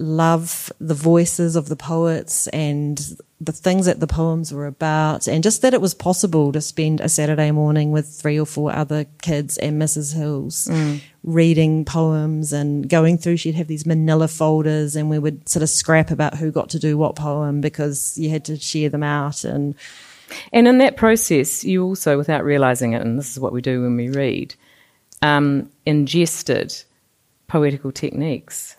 love 0.00 0.72
the 0.80 0.94
voices 0.94 1.56
of 1.56 1.68
the 1.68 1.76
poets 1.76 2.46
and 2.48 3.16
the 3.40 3.52
things 3.52 3.86
that 3.86 4.00
the 4.00 4.06
poems 4.06 4.52
were 4.52 4.66
about, 4.66 5.26
and 5.26 5.42
just 5.42 5.62
that 5.62 5.74
it 5.74 5.80
was 5.80 5.92
possible 5.92 6.52
to 6.52 6.60
spend 6.60 7.00
a 7.00 7.08
Saturday 7.08 7.50
morning 7.50 7.92
with 7.92 8.08
three 8.08 8.40
or 8.40 8.46
four 8.46 8.74
other 8.74 9.04
kids 9.20 9.58
and 9.58 9.80
Mrs. 9.80 10.14
Hills 10.14 10.68
mm. 10.70 11.02
reading 11.22 11.84
poems 11.84 12.52
and 12.52 12.88
going 12.88 13.18
through. 13.18 13.36
She'd 13.36 13.54
have 13.54 13.66
these 13.66 13.86
manila 13.86 14.28
folders, 14.28 14.96
and 14.96 15.10
we 15.10 15.18
would 15.18 15.48
sort 15.48 15.62
of 15.62 15.68
scrap 15.68 16.10
about 16.10 16.36
who 16.36 16.50
got 16.50 16.70
to 16.70 16.78
do 16.78 16.96
what 16.96 17.16
poem 17.16 17.60
because 17.60 18.16
you 18.16 18.30
had 18.30 18.44
to 18.46 18.56
share 18.56 18.88
them 18.88 19.02
out. 19.02 19.44
And 19.44 19.74
and 20.52 20.66
in 20.66 20.78
that 20.78 20.96
process, 20.96 21.64
you 21.64 21.84
also, 21.84 22.16
without 22.16 22.44
realizing 22.44 22.92
it, 22.92 23.02
and 23.02 23.18
this 23.18 23.30
is 23.30 23.40
what 23.40 23.52
we 23.52 23.60
do 23.60 23.82
when 23.82 23.96
we 23.96 24.08
read, 24.08 24.54
um, 25.22 25.70
ingested 25.84 26.74
poetical 27.48 27.92
techniques. 27.92 28.76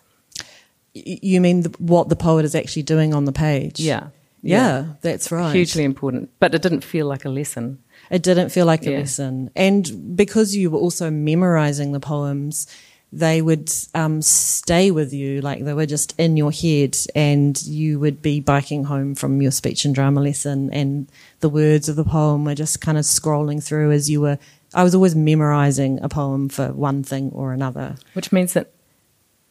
You 1.06 1.40
mean 1.40 1.62
the, 1.62 1.74
what 1.78 2.08
the 2.08 2.16
poet 2.16 2.44
is 2.44 2.54
actually 2.54 2.82
doing 2.82 3.14
on 3.14 3.24
the 3.24 3.32
page? 3.32 3.80
Yeah. 3.80 4.08
Yeah, 4.40 4.56
yeah, 4.62 4.86
that's 5.00 5.32
right. 5.32 5.52
Hugely 5.52 5.82
important. 5.82 6.30
But 6.38 6.54
it 6.54 6.62
didn't 6.62 6.84
feel 6.84 7.06
like 7.06 7.24
a 7.24 7.28
lesson. 7.28 7.82
It 8.08 8.22
didn't 8.22 8.50
feel 8.50 8.66
like 8.66 8.86
a 8.86 8.92
yeah. 8.92 8.98
lesson. 8.98 9.50
And 9.56 10.16
because 10.16 10.54
you 10.54 10.70
were 10.70 10.78
also 10.78 11.10
memorizing 11.10 11.90
the 11.90 11.98
poems, 11.98 12.68
they 13.12 13.40
would 13.40 13.72
um, 13.94 14.20
stay 14.22 14.90
with 14.90 15.12
you, 15.12 15.40
like 15.40 15.64
they 15.64 15.72
were 15.72 15.86
just 15.86 16.14
in 16.18 16.36
your 16.36 16.52
head, 16.52 16.96
and 17.14 17.60
you 17.62 17.98
would 17.98 18.20
be 18.20 18.40
biking 18.40 18.84
home 18.84 19.14
from 19.14 19.40
your 19.40 19.50
speech 19.50 19.84
and 19.84 19.94
drama 19.94 20.20
lesson, 20.20 20.72
and 20.72 21.10
the 21.40 21.48
words 21.48 21.88
of 21.88 21.96
the 21.96 22.04
poem 22.04 22.44
were 22.44 22.54
just 22.54 22.80
kind 22.80 22.98
of 22.98 23.04
scrolling 23.04 23.62
through 23.62 23.92
as 23.92 24.10
you 24.10 24.20
were. 24.20 24.38
I 24.74 24.84
was 24.84 24.94
always 24.94 25.16
memorizing 25.16 25.98
a 26.02 26.08
poem 26.08 26.50
for 26.50 26.72
one 26.72 27.02
thing 27.02 27.32
or 27.34 27.52
another. 27.54 27.96
Which 28.12 28.30
means 28.30 28.52
that 28.52 28.70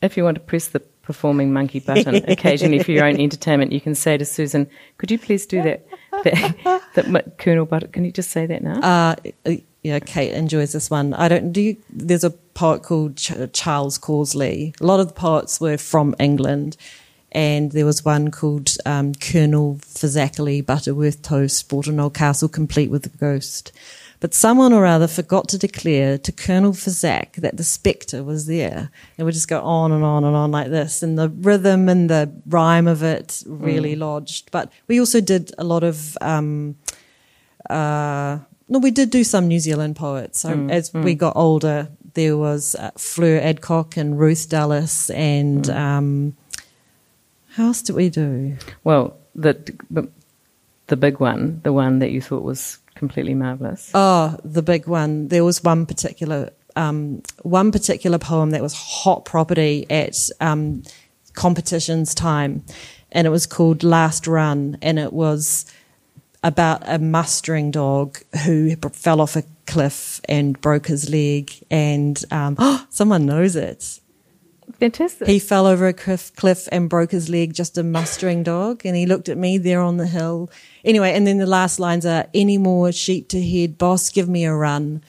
if 0.04 0.16
you 0.16 0.24
want 0.24 0.36
to 0.36 0.42
press 0.42 0.68
the 0.68 0.80
performing 1.08 1.54
monkey 1.54 1.80
button 1.80 2.16
occasionally 2.28 2.84
for 2.84 2.92
your 2.92 3.06
own 3.06 3.18
entertainment, 3.20 3.72
you 3.72 3.80
can 3.80 3.96
say 3.96 4.18
to 4.18 4.26
Susan, 4.26 4.70
"Could 4.98 5.10
you 5.10 5.18
please 5.18 5.46
do 5.46 5.64
that?" 5.64 5.88
that, 6.24 6.82
that 6.96 7.38
Colonel 7.38 7.66
Button. 7.66 7.92
Can 7.92 8.06
you 8.06 8.12
just 8.12 8.30
say 8.30 8.46
that 8.46 8.62
now? 8.62 8.80
Uh, 8.82 9.16
yeah, 9.84 10.00
Kate 10.00 10.34
enjoys 10.34 10.74
this 10.74 10.90
one. 10.90 11.14
I 11.14 11.30
don't. 11.30 11.54
Do 11.54 11.62
you? 11.62 11.78
There's 11.90 12.26
a 12.26 12.32
poet 12.32 12.84
called 12.84 13.16
Ch- 13.16 13.32
Charles 13.54 13.98
Causley. 13.98 14.80
A 14.82 14.86
lot 14.86 15.00
of 15.00 15.08
the 15.08 15.14
poets 15.14 15.62
were 15.62 15.78
from 15.78 16.14
England, 16.20 16.76
and 17.32 17.72
there 17.72 17.86
was 17.86 18.04
one 18.04 18.30
called 18.30 18.76
um, 18.86 19.16
Colonel 19.16 19.76
Fazackerley 19.76 20.64
Butterworth 20.66 21.22
Toast 21.22 21.70
bought 21.70 21.88
an 21.88 22.02
old 22.02 22.14
castle 22.14 22.50
complete 22.50 22.92
with 22.92 23.06
a 23.06 23.18
ghost. 23.18 23.72
But 24.20 24.34
someone 24.34 24.74
or 24.74 24.86
other 24.86 25.08
forgot 25.08 25.48
to 25.50 25.58
declare 25.58 26.18
to 26.18 26.32
Colonel 26.32 26.72
Fazak 26.72 27.36
that 27.36 27.58
the 27.58 27.64
spectre 27.64 28.24
was 28.24 28.48
there. 28.48 28.90
It 29.18 29.24
would 29.24 29.36
just 29.36 29.48
go 29.48 29.62
on 29.62 29.92
and 29.92 30.04
on 30.04 30.24
and 30.24 30.36
on 30.36 30.50
like 30.52 30.70
this. 30.70 31.04
And 31.04 31.20
the 31.20 31.30
rhythm 31.30 31.88
and 31.88 32.10
the 32.10 32.32
rhyme 32.48 32.88
of 32.88 33.04
it 33.04 33.44
really 33.46 33.96
mm. 33.96 34.00
lodged. 34.00 34.50
But 34.52 34.72
we 34.88 35.00
also 35.00 35.22
did 35.22 35.52
a 35.60 35.64
lot 35.64 35.84
of, 35.84 36.18
um, 36.22 36.78
uh, 37.70 38.40
no, 38.68 38.80
we 38.80 38.90
did 38.90 39.12
do 39.12 39.24
some 39.24 39.48
New 39.48 39.60
Zealand 39.60 39.96
poets. 39.96 40.40
So 40.40 40.50
mm. 40.50 40.72
as 40.72 40.90
mm. 40.90 41.04
we 41.04 41.14
got 41.14 41.36
older, 41.36 41.90
there 42.16 42.38
was 42.38 42.74
uh, 42.74 42.90
Fleur 42.98 43.40
Adcock 43.40 43.98
and 43.98 44.20
Ruth 44.20 44.50
Dallas 44.50 45.12
and, 45.12 45.66
mm. 45.66 45.76
um, 45.76 46.38
how 47.50 47.68
else 47.68 47.84
did 47.84 47.96
we 47.96 48.10
do? 48.10 48.58
Well, 48.84 49.18
the, 49.36 49.56
the 50.88 50.96
big 50.96 51.20
one, 51.20 51.62
the 51.64 51.74
one 51.74 52.00
that 52.00 52.12
you 52.12 52.22
thought 52.22 52.44
was 52.44 52.80
completely 52.98 53.34
marvelous? 53.34 53.92
Oh, 53.94 54.38
the 54.44 54.62
big 54.62 54.88
one. 54.88 55.28
There 55.28 55.46
was 55.46 55.64
one 55.64 55.86
particular 55.86 56.52
um, 56.76 57.24
one 57.42 57.72
particular 57.72 58.20
poem 58.20 58.52
that 58.52 58.62
was 58.62 58.74
hot 58.74 59.26
property 59.26 59.88
at 59.90 60.30
um, 60.40 60.84
competitions 61.34 62.14
time, 62.14 62.64
and 63.12 63.26
it 63.26 63.32
was 63.32 63.46
called 63.48 63.84
Last 63.84 64.28
Run, 64.28 64.78
and 64.82 65.00
it 65.00 65.12
was 65.12 65.66
about 66.44 66.84
a 66.86 67.00
mustering 67.00 67.72
dog 67.72 68.20
who 68.46 68.76
fell 68.94 69.22
off 69.22 69.36
a 69.36 69.44
cliff 69.66 70.22
and 70.30 70.60
broke 70.62 70.88
his 70.88 71.10
leg, 71.10 71.52
and 71.72 72.24
um, 72.32 72.56
oh, 72.60 72.86
someone 72.90 73.26
knows 73.26 73.56
it. 73.56 74.00
Fantastic. 74.74 75.28
He 75.28 75.40
fell 75.40 75.66
over 75.66 75.88
a 75.88 75.94
cliff, 75.94 76.36
cliff 76.36 76.68
and 76.72 76.90
broke 76.90 77.12
his 77.12 77.30
leg, 77.30 77.54
just 77.54 77.78
a 77.78 77.84
mustering 77.84 78.44
dog. 78.44 78.86
And 78.86 78.96
he 78.96 79.06
looked 79.06 79.30
at 79.30 79.38
me 79.38 79.58
there 79.58 79.82
on 79.82 79.98
the 79.98 80.08
hill. 80.08 80.50
Anyway, 80.84 81.14
and 81.14 81.26
then 81.26 81.38
the 81.38 81.46
last 81.46 81.80
lines 81.80 82.06
are 82.06 82.28
any 82.34 82.58
more 82.58 82.92
sheep 82.92 83.30
to 83.30 83.42
head, 83.42 83.78
boss, 83.78 84.10
give 84.10 84.30
me 84.30 84.46
a 84.46 84.54
run. 84.54 85.04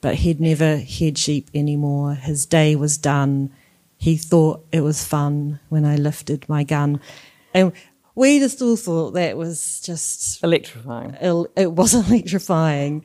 But 0.00 0.16
he'd 0.16 0.40
never 0.40 0.76
head 0.76 1.16
sheep 1.16 1.48
anymore. 1.54 2.14
His 2.14 2.44
day 2.44 2.76
was 2.76 2.98
done. 2.98 3.50
He 3.96 4.16
thought 4.16 4.66
it 4.72 4.82
was 4.82 5.04
fun 5.04 5.60
when 5.68 5.84
I 5.84 5.96
lifted 5.96 6.46
my 6.48 6.64
gun. 6.64 7.00
And 7.54 7.72
we 8.14 8.38
just 8.38 8.60
all 8.60 8.76
thought 8.76 9.12
that 9.12 9.36
was 9.36 9.80
just 9.80 10.42
electrifying. 10.44 11.16
It 11.56 11.72
was 11.72 11.94
electrifying 12.10 13.04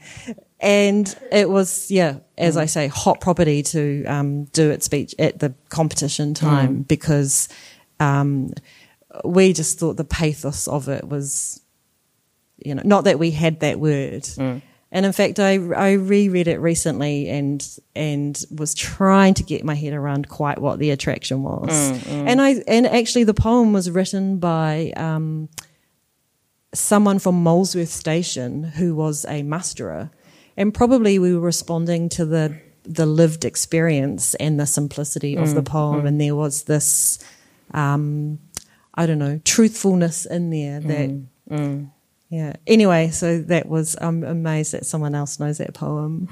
and 0.59 1.17
it 1.31 1.49
was 1.49 1.89
yeah 1.89 2.17
as 2.37 2.55
mm. 2.55 2.61
i 2.61 2.65
say 2.65 2.87
hot 2.87 3.21
property 3.21 3.63
to 3.63 4.03
um, 4.05 4.45
do 4.45 4.69
its 4.69 4.85
speech 4.85 5.15
at 5.19 5.39
the 5.39 5.53
competition 5.69 6.33
time 6.33 6.79
mm. 6.79 6.87
because 6.87 7.47
um, 7.99 8.51
we 9.23 9.53
just 9.53 9.79
thought 9.79 9.97
the 9.97 10.03
pathos 10.03 10.67
of 10.67 10.87
it 10.87 11.07
was 11.07 11.61
you 12.57 12.75
know 12.75 12.83
not 12.85 13.05
that 13.05 13.19
we 13.19 13.31
had 13.31 13.61
that 13.61 13.79
word 13.79 14.23
mm. 14.23 14.61
and 14.91 15.05
in 15.05 15.11
fact 15.13 15.39
i 15.39 15.53
i 15.53 15.93
reread 15.93 16.47
it 16.47 16.59
recently 16.59 17.29
and 17.29 17.79
and 17.95 18.43
was 18.51 18.73
trying 18.73 19.33
to 19.33 19.43
get 19.43 19.63
my 19.63 19.75
head 19.75 19.93
around 19.93 20.27
quite 20.27 20.59
what 20.59 20.79
the 20.79 20.91
attraction 20.91 21.43
was 21.43 21.69
mm, 21.69 21.97
mm. 21.97 22.27
and 22.27 22.41
i 22.41 22.55
and 22.67 22.85
actually 22.85 23.23
the 23.23 23.33
poem 23.33 23.71
was 23.71 23.89
written 23.89 24.37
by 24.39 24.91
um, 24.97 25.47
someone 26.73 27.17
from 27.19 27.41
Molesworth 27.41 27.89
Station 27.89 28.63
who 28.63 28.95
was 28.95 29.25
a 29.25 29.41
musterer 29.41 30.11
and 30.59 30.73
probably 30.73 31.17
we 31.17 31.33
were 31.33 31.39
responding 31.39 32.09
to 32.09 32.25
the 32.25 32.55
the 32.83 33.05
lived 33.05 33.45
experience 33.45 34.35
and 34.35 34.59
the 34.59 34.65
simplicity 34.65 35.35
of 35.35 35.53
the 35.53 35.61
mm, 35.61 35.65
poem, 35.65 36.01
mm. 36.01 36.07
and 36.07 36.19
there 36.19 36.35
was 36.35 36.63
this, 36.63 37.23
um, 37.73 38.39
I 38.95 39.05
don't 39.05 39.19
know, 39.19 39.39
truthfulness 39.45 40.25
in 40.25 40.49
there 40.49 40.79
that. 40.79 41.09
Mm, 41.09 41.25
mm. 41.49 41.91
yeah. 42.29 42.53
Anyway, 42.67 43.09
so 43.09 43.39
that 43.39 43.67
was. 43.67 43.95
I'm 44.01 44.23
amazed 44.23 44.73
that 44.73 44.85
someone 44.85 45.15
else 45.15 45.39
knows 45.39 45.59
that 45.59 45.73
poem. 45.73 46.27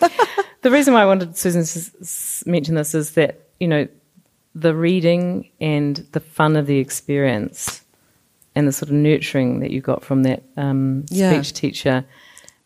the 0.62 0.70
reason 0.70 0.94
why 0.94 1.02
I 1.02 1.06
wanted 1.06 1.36
Susan 1.36 1.64
to 1.64 2.48
mention 2.48 2.76
this 2.76 2.94
is 2.94 3.12
that 3.12 3.48
you 3.58 3.66
know 3.66 3.88
the 4.54 4.74
reading 4.74 5.50
and 5.60 5.96
the 6.12 6.20
fun 6.20 6.56
of 6.56 6.66
the 6.66 6.78
experience 6.78 7.82
and 8.54 8.68
the 8.68 8.72
sort 8.72 8.90
of 8.90 8.94
nurturing 8.94 9.60
that 9.60 9.70
you 9.70 9.80
got 9.80 10.04
from 10.04 10.24
that 10.24 10.42
um, 10.56 11.06
speech 11.06 11.18
yeah. 11.18 11.40
teacher 11.42 12.04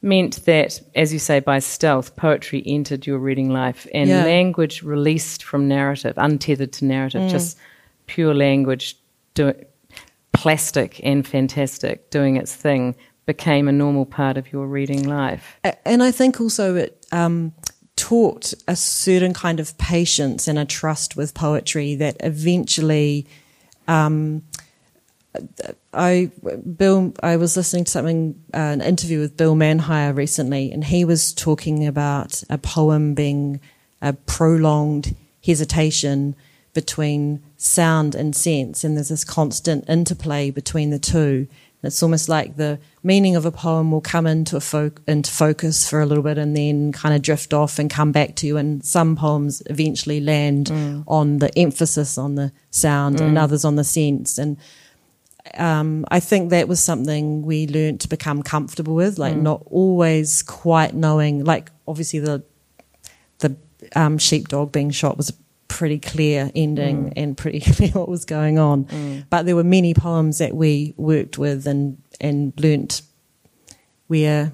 meant 0.05 0.45
that, 0.45 0.81
as 0.95 1.13
you 1.13 1.19
say, 1.19 1.41
by 1.41 1.59
stealth, 1.59 2.15
poetry 2.15 2.63
entered 2.67 3.07
your 3.07 3.19
reading 3.19 3.49
life 3.49 3.87
and 3.95 4.09
yeah. 4.09 4.23
language 4.23 4.83
released 4.83 5.43
from 5.43 5.67
narrative, 5.67 6.15
untethered 6.19 6.73
to 6.75 6.85
narrative, 6.85 7.23
mm. 7.23 7.31
just 7.31 7.59
pure 8.07 8.35
language, 8.35 8.97
do, 9.33 9.55
plastic 10.33 11.01
and 11.03 11.27
fantastic, 11.27 12.11
doing 12.11 12.37
its 12.37 12.55
thing, 12.55 12.95
became 13.25 13.67
a 13.67 13.73
normal 13.73 14.05
part 14.05 14.37
of 14.37 14.53
your 14.53 14.67
reading 14.67 15.09
life. 15.09 15.59
And 15.87 16.03
I 16.03 16.11
think 16.11 16.41
also 16.41 16.77
it 16.77 17.07
um, 17.11 17.55
taught 17.97 18.53
a 18.69 18.77
certain 18.77 19.33
kind 19.33 19.59
of 19.59 19.77
patience 19.79 20.47
and 20.47 20.59
a 20.59 20.67
trust 20.67 21.17
with 21.17 21.35
poetry 21.35 21.95
that 21.97 22.17
eventually. 22.21 23.27
Um, 23.89 24.43
I 25.93 26.31
Bill 26.77 27.13
I 27.23 27.37
was 27.37 27.57
listening 27.57 27.85
to 27.85 27.91
something 27.91 28.41
uh, 28.53 28.59
an 28.59 28.81
interview 28.81 29.21
with 29.21 29.37
Bill 29.37 29.55
Manhire 29.55 30.15
recently, 30.15 30.73
and 30.73 30.85
he 30.85 31.05
was 31.05 31.33
talking 31.33 31.87
about 31.87 32.43
a 32.49 32.59
poem 32.59 33.15
being 33.15 33.61
a 34.01 34.13
prolonged 34.13 35.17
hesitation 35.45 36.37
between 36.73 37.43
sound 37.57 38.15
and 38.15 38.35
sense, 38.35 38.85
and 38.85 38.97
there's 38.97 39.09
this 39.09 39.25
constant 39.25 39.89
interplay 39.89 40.51
between 40.51 40.91
the 40.91 40.99
two. 40.99 41.47
And 41.83 41.89
it's 41.89 42.03
almost 42.03 42.29
like 42.29 42.57
the 42.57 42.79
meaning 43.03 43.37
of 43.37 43.45
a 43.45 43.51
poem 43.51 43.91
will 43.91 44.01
come 44.01 44.27
into 44.27 44.59
fo- 44.61 44.91
into 45.07 45.31
focus 45.31 45.89
for 45.89 46.01
a 46.01 46.07
little 46.07 46.25
bit, 46.25 46.39
and 46.39 46.57
then 46.57 46.93
kind 46.93 47.15
of 47.15 47.23
drift 47.23 47.53
off 47.53 47.79
and 47.79 47.91
come 47.91 48.13
back 48.13 48.37
to 48.37 48.47
you. 48.47 48.57
And 48.57 48.85
some 48.85 49.17
poems 49.17 49.63
eventually 49.67 50.21
land 50.21 50.67
mm. 50.67 51.05
on 51.07 51.39
the 51.39 51.57
emphasis 51.59 52.19
on 52.19 52.35
the 52.37 52.53
sound, 52.71 53.17
mm. 53.17 53.23
and 53.23 53.39
others 53.39 53.65
on 53.65 53.77
the 53.77 53.85
sense, 53.85 54.39
and 54.39 54.57
um, 55.55 56.05
I 56.11 56.21
think 56.21 56.51
that 56.51 56.69
was 56.69 56.81
something 56.81 57.43
we 57.43 57.67
learned 57.67 58.01
to 58.01 58.09
become 58.09 58.43
comfortable 58.43 58.95
with, 58.95 59.19
like 59.19 59.35
mm. 59.35 59.43
not 59.43 59.63
always 59.67 60.43
quite 60.43 60.95
knowing. 60.95 61.45
Like 61.45 61.71
obviously 61.87 62.19
the 62.21 62.43
the 63.39 63.57
um, 63.95 64.19
sheepdog 64.19 64.73
being 64.73 64.91
shot 64.91 65.17
was 65.17 65.31
a 65.31 65.35
pretty 65.69 65.99
clear 65.99 66.51
ending 66.55 67.11
mm. 67.11 67.13
and 67.17 67.37
pretty 67.37 67.61
clear 67.73 67.91
what 67.91 68.09
was 68.09 68.25
going 68.25 68.59
on. 68.59 68.87
Mm. 68.87 69.27
But 69.29 69.45
there 69.45 69.57
were 69.57 69.65
many 69.65 69.93
poems 69.93 70.39
that 70.39 70.55
we 70.55 70.95
worked 70.97 71.39
with 71.39 71.67
and 71.67 71.99
and 72.21 72.53
learnt 72.59 73.03
where 74.07 74.53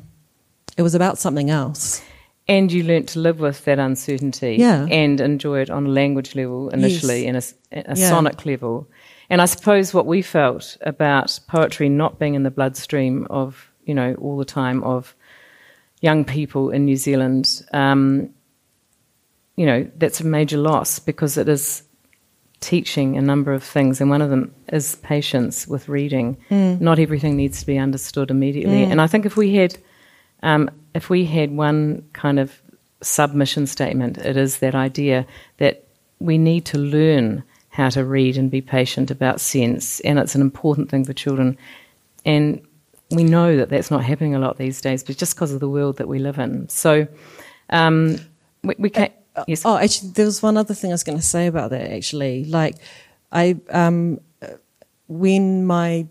it 0.76 0.82
was 0.82 0.94
about 0.94 1.18
something 1.18 1.50
else. 1.50 2.02
And 2.48 2.72
you 2.72 2.82
learnt 2.82 3.10
to 3.10 3.20
live 3.20 3.38
with 3.38 3.64
that 3.66 3.78
uncertainty 3.78 4.56
yeah. 4.58 4.84
and 4.90 5.20
enjoy 5.20 5.60
it 5.60 5.70
on 5.70 5.86
a 5.86 5.88
language 5.88 6.34
level 6.34 6.68
initially 6.70 7.24
yes. 7.24 7.54
and 7.70 7.84
a, 7.86 7.92
a 7.92 7.96
yeah. 7.96 8.08
sonic 8.08 8.44
level. 8.44 8.88
And 9.30 9.40
I 9.40 9.44
suppose 9.44 9.94
what 9.94 10.06
we 10.06 10.22
felt 10.22 10.76
about 10.80 11.38
poetry 11.46 11.88
not 11.88 12.18
being 12.18 12.34
in 12.34 12.42
the 12.42 12.50
bloodstream 12.50 13.28
of, 13.30 13.70
you 13.84 13.94
know, 13.94 14.14
all 14.16 14.36
the 14.36 14.44
time 14.44 14.82
of 14.82 15.14
young 16.00 16.24
people 16.24 16.70
in 16.70 16.84
New 16.84 16.96
Zealand, 16.96 17.62
um, 17.72 18.30
you 19.56 19.66
know, 19.66 19.88
that's 19.96 20.20
a 20.20 20.26
major 20.26 20.58
loss 20.58 20.98
because 20.98 21.38
it 21.38 21.48
is 21.48 21.84
teaching 22.58 23.16
a 23.16 23.22
number 23.22 23.52
of 23.52 23.62
things, 23.62 24.00
and 24.00 24.10
one 24.10 24.20
of 24.20 24.30
them 24.30 24.54
is 24.72 24.96
patience 24.96 25.66
with 25.66 25.88
reading. 25.88 26.36
Mm. 26.50 26.80
Not 26.80 26.98
everything 26.98 27.36
needs 27.36 27.60
to 27.60 27.66
be 27.66 27.78
understood 27.78 28.30
immediately, 28.30 28.84
mm. 28.84 28.90
and 28.90 29.00
I 29.00 29.06
think 29.06 29.24
if 29.26 29.36
we 29.36 29.54
had, 29.54 29.78
um, 30.42 30.70
if 30.94 31.08
we 31.08 31.24
had 31.24 31.56
one 31.56 32.06
kind 32.12 32.38
of 32.38 32.60
submission 33.00 33.66
statement, 33.66 34.18
it 34.18 34.36
is 34.36 34.58
that 34.58 34.74
idea 34.74 35.26
that 35.58 35.86
we 36.18 36.36
need 36.36 36.66
to 36.66 36.78
learn 36.78 37.42
how 37.80 37.88
to 37.90 38.04
read 38.04 38.36
and 38.36 38.50
be 38.50 38.60
patient 38.60 39.10
about 39.10 39.40
sense, 39.40 40.00
and 40.00 40.18
it's 40.18 40.34
an 40.34 40.40
important 40.40 40.90
thing 40.90 41.04
for 41.04 41.14
children. 41.14 41.56
And 42.24 42.60
we 43.10 43.24
know 43.24 43.56
that 43.56 43.70
that's 43.70 43.90
not 43.90 44.04
happening 44.04 44.34
a 44.34 44.38
lot 44.38 44.58
these 44.58 44.80
days, 44.80 45.02
but 45.02 45.16
just 45.16 45.34
because 45.34 45.52
of 45.52 45.60
the 45.60 45.68
world 45.68 45.96
that 45.96 46.06
we 46.06 46.18
live 46.18 46.38
in. 46.38 46.68
So 46.68 47.08
um, 47.70 48.18
we, 48.62 48.74
we 48.78 48.90
can't. 48.90 49.12
Uh, 49.34 49.44
yes. 49.48 49.62
Oh, 49.64 49.76
actually, 49.76 50.10
there 50.10 50.26
was 50.26 50.42
one 50.42 50.56
other 50.56 50.74
thing 50.74 50.90
I 50.90 50.94
was 50.94 51.04
going 51.04 51.18
to 51.18 51.24
say 51.24 51.46
about 51.46 51.70
that. 51.70 51.90
Actually, 51.90 52.44
like 52.44 52.76
I, 53.32 53.56
um, 53.70 54.20
when 55.08 55.64
my 55.66 56.06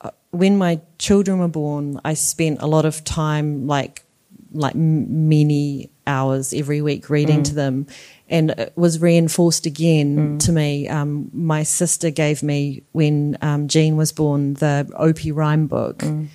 uh, 0.00 0.10
when 0.30 0.58
my 0.58 0.80
children 0.98 1.38
were 1.38 1.48
born, 1.48 2.00
I 2.04 2.14
spent 2.14 2.60
a 2.60 2.66
lot 2.66 2.84
of 2.84 3.02
time, 3.04 3.66
like 3.66 4.04
like 4.52 4.74
many 4.74 5.90
hours 6.06 6.52
every 6.52 6.82
week, 6.82 7.10
reading 7.10 7.40
mm. 7.40 7.44
to 7.44 7.54
them, 7.54 7.86
and 8.28 8.50
it 8.50 8.72
was 8.76 9.00
reinforced 9.00 9.66
again 9.66 10.16
mm. 10.16 10.44
to 10.44 10.52
me. 10.52 10.88
Um, 10.88 11.30
my 11.32 11.62
sister 11.62 12.10
gave 12.10 12.42
me 12.42 12.82
when 12.92 13.36
um, 13.42 13.68
Jean 13.68 13.96
was 13.96 14.12
born 14.12 14.54
the 14.54 14.90
Opie 14.96 15.32
rhyme 15.32 15.66
book, 15.66 15.98
mm. 15.98 16.28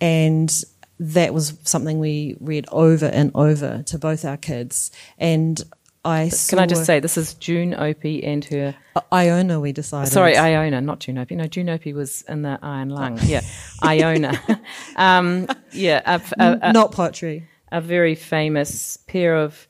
and 0.00 0.64
that 0.98 1.32
was 1.32 1.58
something 1.64 1.98
we 1.98 2.36
read 2.40 2.66
over 2.70 3.06
and 3.06 3.30
over 3.34 3.82
to 3.84 3.98
both 3.98 4.24
our 4.24 4.36
kids. 4.36 4.90
And 5.18 5.62
I 6.04 6.30
can 6.48 6.58
I 6.58 6.66
just 6.66 6.86
say 6.86 6.98
this 6.98 7.18
is 7.18 7.34
June 7.34 7.74
Opie 7.74 8.24
and 8.24 8.42
her 8.46 8.74
uh, 8.96 9.00
Iona. 9.12 9.60
We 9.60 9.72
decided. 9.72 10.10
Sorry, 10.10 10.34
Iona, 10.34 10.80
not 10.80 11.00
June 11.00 11.18
Opie. 11.18 11.36
No, 11.36 11.46
June 11.46 11.68
Opie 11.68 11.92
was 11.92 12.22
in 12.22 12.40
the 12.40 12.58
Iron 12.62 12.88
Lung. 12.88 13.18
Yeah, 13.22 13.42
Iona. 13.84 14.40
um, 14.96 15.46
yeah, 15.72 16.00
a, 16.06 16.58
a, 16.62 16.72
not 16.72 16.92
poetry. 16.92 17.49
A 17.72 17.80
very 17.80 18.14
famous 18.14 18.96
pair 18.96 19.36
of 19.36 19.68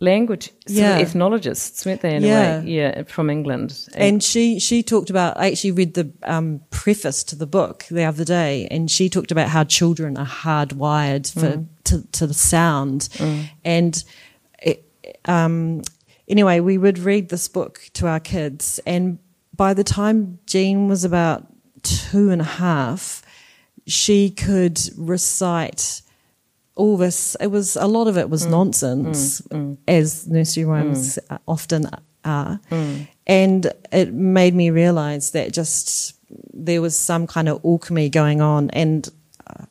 language 0.00 0.50
yeah. 0.66 0.98
ethnologists, 0.98 1.84
weren't 1.86 2.02
they? 2.02 2.14
In 2.14 2.22
yeah. 2.22 2.56
a 2.56 2.60
way, 2.60 2.66
yeah, 2.66 3.02
from 3.04 3.30
England. 3.30 3.88
And 3.94 4.22
she 4.22 4.60
she 4.60 4.82
talked 4.82 5.10
about. 5.10 5.36
I 5.36 5.50
actually 5.50 5.72
read 5.72 5.94
the 5.94 6.12
um, 6.22 6.60
preface 6.70 7.24
to 7.24 7.36
the 7.36 7.46
book 7.46 7.84
the 7.90 8.04
other 8.04 8.24
day, 8.24 8.68
and 8.70 8.90
she 8.90 9.08
talked 9.08 9.32
about 9.32 9.48
how 9.48 9.64
children 9.64 10.16
are 10.16 10.26
hardwired 10.26 11.32
for 11.32 11.56
mm. 11.56 11.66
to 11.84 12.02
to 12.12 12.26
the 12.26 12.34
sound, 12.34 13.08
mm. 13.14 13.48
and 13.64 14.04
it, 14.62 14.84
um, 15.24 15.82
anyway, 16.28 16.60
we 16.60 16.78
would 16.78 16.98
read 16.98 17.28
this 17.28 17.48
book 17.48 17.88
to 17.94 18.06
our 18.06 18.20
kids, 18.20 18.80
and 18.86 19.18
by 19.56 19.74
the 19.74 19.84
time 19.84 20.38
Jean 20.46 20.88
was 20.88 21.04
about 21.04 21.46
two 21.82 22.30
and 22.30 22.40
a 22.40 22.44
half, 22.44 23.22
she 23.86 24.30
could 24.30 24.80
recite 24.96 26.02
all 26.76 26.96
this, 26.96 27.36
it 27.40 27.48
was 27.48 27.76
a 27.76 27.86
lot 27.86 28.08
of 28.08 28.18
it 28.18 28.28
was 28.28 28.46
mm. 28.46 28.50
nonsense, 28.50 29.40
mm. 29.42 29.56
mm. 29.56 29.78
as 29.86 30.26
nursery 30.26 30.64
rhymes 30.64 31.18
mm. 31.30 31.38
often 31.46 31.88
are. 32.24 32.60
Mm. 32.70 33.08
And 33.26 33.72
it 33.92 34.12
made 34.12 34.54
me 34.54 34.70
realize 34.70 35.30
that 35.30 35.52
just 35.52 36.16
there 36.52 36.82
was 36.82 36.96
some 36.96 37.26
kind 37.26 37.48
of 37.48 37.64
alchemy 37.64 38.08
going 38.10 38.40
on. 38.40 38.70
And 38.70 39.08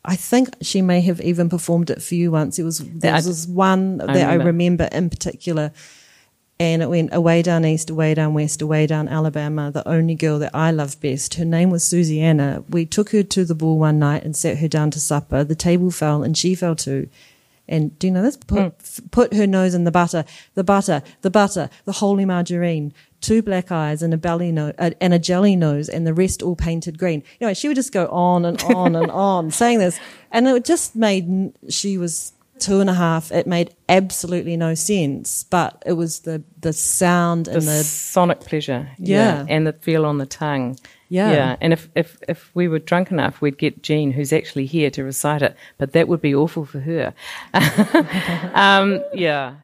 I 0.06 0.16
think 0.16 0.56
she 0.62 0.82
may 0.82 1.02
have 1.02 1.20
even 1.22 1.50
performed 1.50 1.90
it 1.90 2.02
for 2.02 2.16
you 2.16 2.32
once. 2.32 2.58
It 2.58 2.64
was, 2.64 2.80
there 2.80 3.14
was 3.14 3.48
one 3.48 4.02
I 4.02 4.06
that 4.06 4.14
remember. 4.14 4.44
I 4.44 4.46
remember 4.46 4.90
in 4.92 5.10
particular 5.10 5.72
and 6.64 6.82
it 6.82 6.90
went 6.90 7.14
away 7.14 7.42
down 7.42 7.66
east, 7.66 7.90
away 7.90 8.14
down 8.14 8.34
west, 8.34 8.62
away 8.62 8.88
down 8.88 9.08
Alabama. 9.08 9.72
The 9.72 9.88
only 9.88 10.16
girl 10.16 10.40
that 10.40 10.52
I 10.54 10.72
loved 10.72 11.02
best, 11.02 11.34
her 11.36 11.46
name 11.46 11.70
was 11.70 11.84
Susiana. 11.84 12.64
We 12.70 12.86
took 12.86 13.10
her 13.12 13.24
to 13.24 13.46
the 13.46 13.56
ball 13.56 13.78
one 13.78 14.00
night 14.00 14.24
and 14.24 14.36
sat 14.36 14.58
her 14.60 14.68
down 14.68 14.92
to 14.92 15.00
supper. 15.00 15.44
The 15.44 15.56
table 15.56 15.92
fell 15.92 16.24
and 16.24 16.38
she 16.38 16.56
fell 16.56 16.76
too. 16.76 17.10
And 17.68 17.98
do 17.98 18.08
you 18.08 18.14
know 18.14 18.22
this? 18.22 18.38
Put, 18.38 18.78
mm. 18.78 19.12
put 19.12 19.34
her 19.34 19.48
nose 19.48 19.74
in 19.74 19.84
the 19.84 19.92
butter, 19.92 20.26
the 20.54 20.64
butter, 20.64 21.02
the 21.22 21.30
butter, 21.30 21.70
the 21.86 21.94
holy 21.94 22.26
margarine, 22.26 22.94
two 23.22 23.42
black 23.42 23.72
eyes 23.72 24.04
and 24.04 24.14
a 24.14 24.18
belly 24.18 24.52
nose 24.52 24.74
uh, 24.78 24.92
and 25.00 25.14
a 25.14 25.20
jelly 25.20 25.56
nose, 25.56 25.88
and 25.88 26.06
the 26.06 26.14
rest 26.14 26.44
all 26.44 26.56
painted 26.56 27.00
green. 27.00 27.24
You 27.40 27.48
know, 27.48 27.54
she 27.54 27.68
would 27.68 27.76
just 27.76 27.94
go 27.94 28.08
on 28.08 28.46
and 28.46 28.62
on 28.64 28.96
and 28.96 29.10
on 29.12 29.50
saying 29.52 29.80
this, 29.80 30.00
and 30.32 30.48
it 30.48 30.66
just 30.66 30.96
made 30.96 31.54
she 31.70 31.98
was 31.98 32.34
two 32.60 32.80
and 32.80 32.90
a 32.90 32.94
half, 32.94 33.32
it 33.32 33.48
made 33.48 33.76
absolutely 33.90 34.58
no 34.58 34.74
sense. 34.74 35.44
But 35.44 35.82
it 35.86 35.94
was 35.94 36.22
the 36.22 36.44
the 36.60 36.74
sound 36.74 37.48
and 37.48 37.62
the 37.62 37.84
sonic 37.84 38.42
pleasure, 38.42 38.90
yeah. 38.98 39.40
yeah. 39.40 39.46
and 39.50 39.68
the 39.68 39.74
feel 39.74 40.06
on 40.06 40.18
the 40.18 40.26
tongue, 40.26 40.78
yeah, 41.14 41.32
yeah. 41.32 41.56
And 41.62 41.74
if 41.74 41.90
if 41.94 42.18
if 42.28 42.50
we 42.56 42.68
were 42.68 42.80
drunk 42.80 43.12
enough, 43.12 43.40
we'd 43.40 43.60
get 43.60 43.84
Jean, 43.84 44.12
who's 44.12 44.34
actually 44.34 44.66
here, 44.66 44.90
to 44.90 45.04
recite 45.04 45.44
it. 45.44 45.56
But 45.78 45.92
that 45.92 46.08
would 46.08 46.22
be 46.22 46.34
awful 46.34 46.66
for 46.66 46.80
her. 46.80 47.14
um, 48.56 49.04
yeah. 49.14 49.58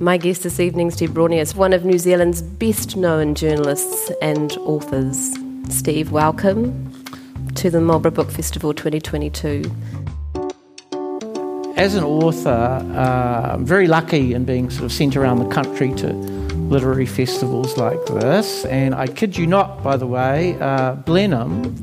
My 0.00 0.16
guest 0.16 0.42
this 0.42 0.58
evening, 0.58 0.90
Steve 0.90 1.10
Braunias, 1.10 1.42
is 1.42 1.54
one 1.54 1.74
of 1.74 1.84
New 1.84 1.98
Zealand's 1.98 2.40
best 2.40 2.96
known 2.96 3.34
journalists 3.34 4.10
and 4.22 4.56
authors. 4.58 5.36
Steve, 5.68 6.12
welcome 6.12 6.90
to 7.56 7.68
the 7.68 7.82
Marlborough 7.82 8.12
Book 8.12 8.30
Festival 8.30 8.72
2022 8.72 9.70
as 11.76 11.94
an 11.94 12.04
author, 12.04 12.48
uh, 12.50 13.52
I'm 13.52 13.64
very 13.66 13.86
lucky 13.86 14.32
in 14.32 14.44
being 14.44 14.70
sort 14.70 14.84
of 14.84 14.92
sent 14.92 15.16
around 15.16 15.38
the 15.38 15.48
country 15.48 15.92
to 15.96 16.12
literary 16.68 17.06
festivals 17.06 17.76
like 17.76 18.04
this. 18.06 18.64
And 18.64 18.94
I 18.94 19.06
kid 19.06 19.36
you 19.36 19.46
not, 19.46 19.82
by 19.82 19.96
the 19.96 20.06
way, 20.06 20.56
uh, 20.58 20.94
Blenheim, 20.94 21.74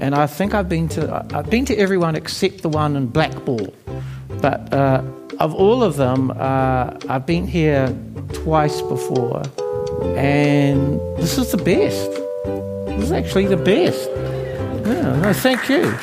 and 0.00 0.14
I 0.14 0.26
think 0.26 0.54
I've 0.54 0.68
been 0.68 0.88
to 0.90 1.26
I've 1.32 1.50
been 1.50 1.64
to 1.66 1.76
everyone 1.76 2.16
except 2.16 2.62
the 2.62 2.68
one 2.68 2.96
in 2.96 3.08
Blackball. 3.08 3.72
But 4.40 4.72
uh, 4.72 5.02
of 5.38 5.54
all 5.54 5.82
of 5.82 5.96
them, 5.96 6.30
uh, 6.30 6.96
I've 7.08 7.26
been 7.26 7.46
here 7.46 7.94
twice 8.32 8.80
before, 8.80 9.42
and 10.16 11.00
this 11.18 11.36
is 11.36 11.50
the 11.50 11.58
best. 11.58 12.10
This 12.86 13.04
is 13.04 13.12
actually 13.12 13.46
the 13.46 13.56
best. 13.56 14.08
Yeah, 14.86 15.20
no, 15.20 15.32
thank 15.32 15.68
you. 15.68 15.94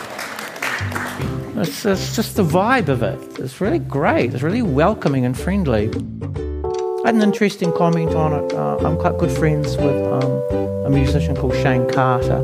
It's, 1.60 1.86
it's 1.86 2.15
just 2.15 2.38
the 2.38 2.43
vibe 2.43 2.88
of 2.88 3.04
it. 3.04 3.19
It's 3.38 3.60
really 3.60 3.80
great. 3.80 4.34
It's 4.34 4.41
really 4.41 4.62
welcoming 4.62 5.26
and 5.26 5.38
friendly. 5.38 5.89
I 5.89 7.08
had 7.08 7.15
an 7.15 7.22
interesting 7.22 7.74
comment 7.74 8.15
on 8.15 8.32
it. 8.45 8.54
Uh, 8.54 8.78
I'm 8.78 8.98
quite 8.98 9.17
good 9.17 9.32
friends 9.32 9.76
with 9.76 10.02
um, 10.08 10.32
a 10.86 10.89
musician 10.89 11.36
called 11.36 11.54
Shayne 11.56 11.89
Carter. 11.89 12.39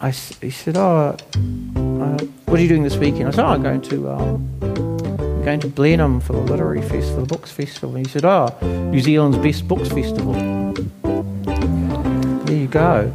I, 0.00 0.12
he 0.12 0.48
said, 0.48 0.78
"Oh, 0.78 1.14
uh, 1.14 2.24
what 2.46 2.58
are 2.58 2.62
you 2.62 2.68
doing 2.68 2.84
this 2.84 2.96
weekend?" 2.96 3.28
I 3.28 3.32
said, 3.32 3.44
"Oh, 3.44 3.48
I'm 3.48 3.62
going 3.62 3.82
to 3.82 4.10
um, 4.10 4.58
going 5.44 5.60
to 5.60 5.68
Blenheim 5.68 6.20
for 6.20 6.32
the 6.32 6.40
literary 6.40 6.80
festival, 6.80 7.26
the 7.26 7.34
books 7.34 7.50
festival." 7.50 7.94
And 7.96 8.06
he 8.06 8.10
said, 8.10 8.24
"Oh, 8.24 8.48
New 8.62 9.00
Zealand's 9.00 9.36
best 9.36 9.68
books 9.68 9.88
festival." 9.90 10.32
There 12.44 12.56
you 12.56 12.66
go. 12.66 13.12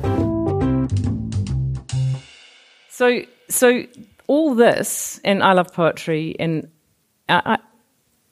So, 2.89 3.23
so 3.47 3.83
all 4.29 4.53
this, 4.53 5.19
and 5.25 5.41
I 5.41 5.53
love 5.53 5.73
poetry, 5.73 6.35
and 6.39 6.69
I, 7.27 7.41
I, 7.43 7.57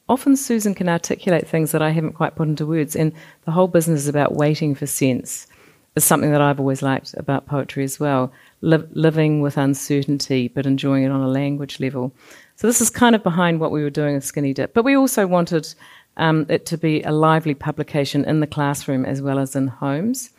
often 0.08 0.36
Susan 0.36 0.76
can 0.76 0.88
articulate 0.88 1.48
things 1.48 1.72
that 1.72 1.82
I 1.82 1.89
haven't 1.89 2.14
quite 2.14 2.36
put 2.36 2.48
into 2.48 2.68
words, 2.68 2.95
and 2.95 3.12
the 3.45 3.52
whole 3.52 3.68
business 3.68 4.08
about 4.08 4.36
waiting 4.36 4.76
for 4.76 4.86
sense 4.86 5.48
is 5.95 6.04
something 6.04 6.32
that 6.32 6.41
I've 6.41 6.60
always 6.60 6.84
liked 6.84 7.16
about 7.18 7.48
poetry 7.48 7.84
as 7.84 8.00
well. 8.00 8.32
Li- 8.62 8.88
living 8.91 9.41
with 9.41 9.58
uncertainty, 9.58 10.50
but 10.50 10.68
enjoying 10.68 11.04
it 11.04 11.10
on 11.10 11.22
a 11.22 11.28
language 11.28 11.80
level. 11.80 12.14
So 12.58 12.68
this 12.68 12.80
is 12.80 12.91
kind 12.91 13.16
of 13.16 13.24
behind 13.24 13.60
what 13.60 13.72
we 13.72 13.82
were 13.82 13.89
doing 13.89 14.14
with 14.14 14.24
Skinny 14.24 14.54
Dip, 14.54 14.76
but 14.76 14.86
we 14.86 14.95
also 14.95 15.26
wanted 15.26 15.74
um, 16.18 16.45
it 16.48 16.68
to 16.68 16.78
be 16.78 17.02
a 17.02 17.12
lively 17.12 17.56
publication 17.56 18.24
in 18.24 18.39
the 18.39 18.48
classroom 18.48 19.04
as 19.04 19.20
well 19.20 19.39
as 19.39 19.56
in 19.56 19.66
homes. 19.66 20.30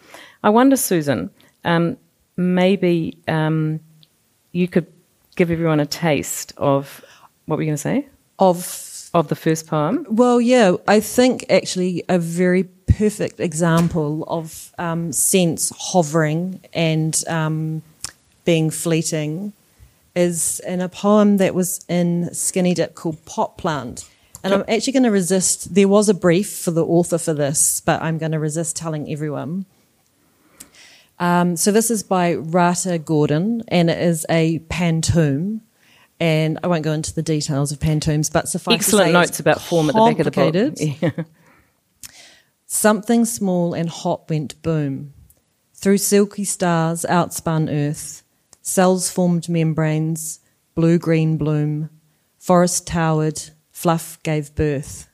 I 0.44 0.50
wonder, 0.50 0.76
Susan, 0.76 1.30
um, 1.64 1.96
maybe 2.36 3.18
um, 3.26 3.80
you 4.52 4.68
could 4.68 4.86
give 5.38 5.50
everyone 5.50 5.80
a 5.80 5.86
taste 5.86 6.52
of 6.56 7.02
what 7.46 7.56
were 7.56 7.62
you 7.62 7.68
going 7.68 7.76
to 7.76 7.82
say? 7.82 8.06
Of 8.38 8.84
of 9.14 9.28
the 9.28 9.36
first 9.36 9.66
poem. 9.66 10.04
Well, 10.10 10.38
yeah, 10.38 10.76
I 10.86 11.00
think 11.00 11.46
actually 11.48 12.04
a 12.10 12.18
very 12.18 12.64
perfect 12.64 13.40
example 13.40 14.24
of 14.28 14.70
um, 14.76 15.12
sense 15.12 15.72
hovering 15.78 16.60
and 16.74 17.24
um, 17.26 17.82
being 18.44 18.70
fleeting 18.70 19.54
is 20.14 20.60
in 20.66 20.82
a 20.82 20.90
poem 20.90 21.38
that 21.38 21.54
was 21.54 21.82
in 21.88 22.34
Skinny 22.34 22.74
Dip 22.74 22.94
called 22.94 23.24
Pot 23.24 23.56
Plant. 23.56 24.06
And 24.44 24.52
I'm 24.52 24.64
actually 24.68 24.92
going 24.92 25.04
to 25.04 25.10
resist, 25.10 25.74
there 25.74 25.88
was 25.88 26.08
a 26.08 26.14
brief 26.14 26.52
for 26.52 26.70
the 26.70 26.84
author 26.84 27.18
for 27.18 27.34
this, 27.34 27.80
but 27.80 28.00
I'm 28.02 28.18
going 28.18 28.32
to 28.32 28.38
resist 28.38 28.76
telling 28.76 29.10
everyone. 29.10 29.64
Um, 31.20 31.56
so 31.56 31.72
this 31.72 31.90
is 31.90 32.02
by 32.02 32.34
Rata 32.34 32.98
Gordon, 32.98 33.62
and 33.68 33.90
it 33.90 34.00
is 34.00 34.24
a 34.28 34.60
pantoum. 34.70 35.60
And 36.20 36.58
I 36.64 36.66
won't 36.66 36.82
go 36.82 36.92
into 36.92 37.14
the 37.14 37.22
details 37.22 37.70
of 37.70 37.78
pantoums, 37.78 38.28
but 38.28 38.48
suffice 38.48 38.74
Excellent 38.74 39.06
to 39.06 39.08
say 39.08 39.12
notes 39.12 39.30
it's 39.30 39.40
about 39.40 39.60
form 39.60 39.88
at 39.88 39.94
the 39.94 40.00
back 40.00 40.18
of 40.18 40.24
the 40.24 40.30
book. 40.30 40.98
Yeah. 41.00 41.24
Something 42.66 43.24
small 43.24 43.72
and 43.72 43.88
hot 43.88 44.28
went 44.28 44.60
boom. 44.62 45.14
Through 45.74 45.98
silky 45.98 46.44
stars 46.44 47.06
outspun 47.08 47.72
earth, 47.72 48.22
cells 48.60 49.10
formed 49.10 49.48
membranes, 49.48 50.40
blue 50.74 50.98
green 50.98 51.38
bloom, 51.38 51.88
forest 52.36 52.86
towered, 52.86 53.40
fluff 53.70 54.22
gave 54.22 54.54
birth. 54.54 55.08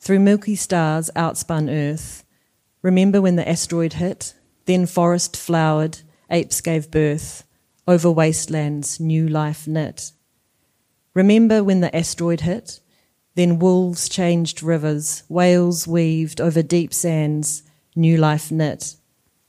Through 0.00 0.18
milky 0.18 0.56
stars 0.56 1.10
outspun 1.14 1.70
earth, 1.70 2.24
remember 2.82 3.22
when 3.22 3.36
the 3.36 3.48
asteroid 3.48 3.94
hit? 3.94 4.34
Then 4.66 4.86
forest 4.86 5.36
flowered, 5.36 5.98
apes 6.30 6.60
gave 6.60 6.90
birth, 6.90 7.44
over 7.86 8.10
wastelands 8.10 9.00
new 9.00 9.28
life 9.28 9.66
knit. 9.66 10.12
Remember 11.14 11.62
when 11.62 11.80
the 11.80 11.94
asteroid 11.94 12.42
hit? 12.42 12.80
Then 13.34 13.58
wolves 13.58 14.08
changed 14.08 14.62
rivers, 14.62 15.24
whales 15.28 15.86
weaved 15.86 16.40
over 16.40 16.62
deep 16.62 16.92
sands, 16.94 17.62
new 17.96 18.16
life 18.16 18.50
knit. 18.50 18.96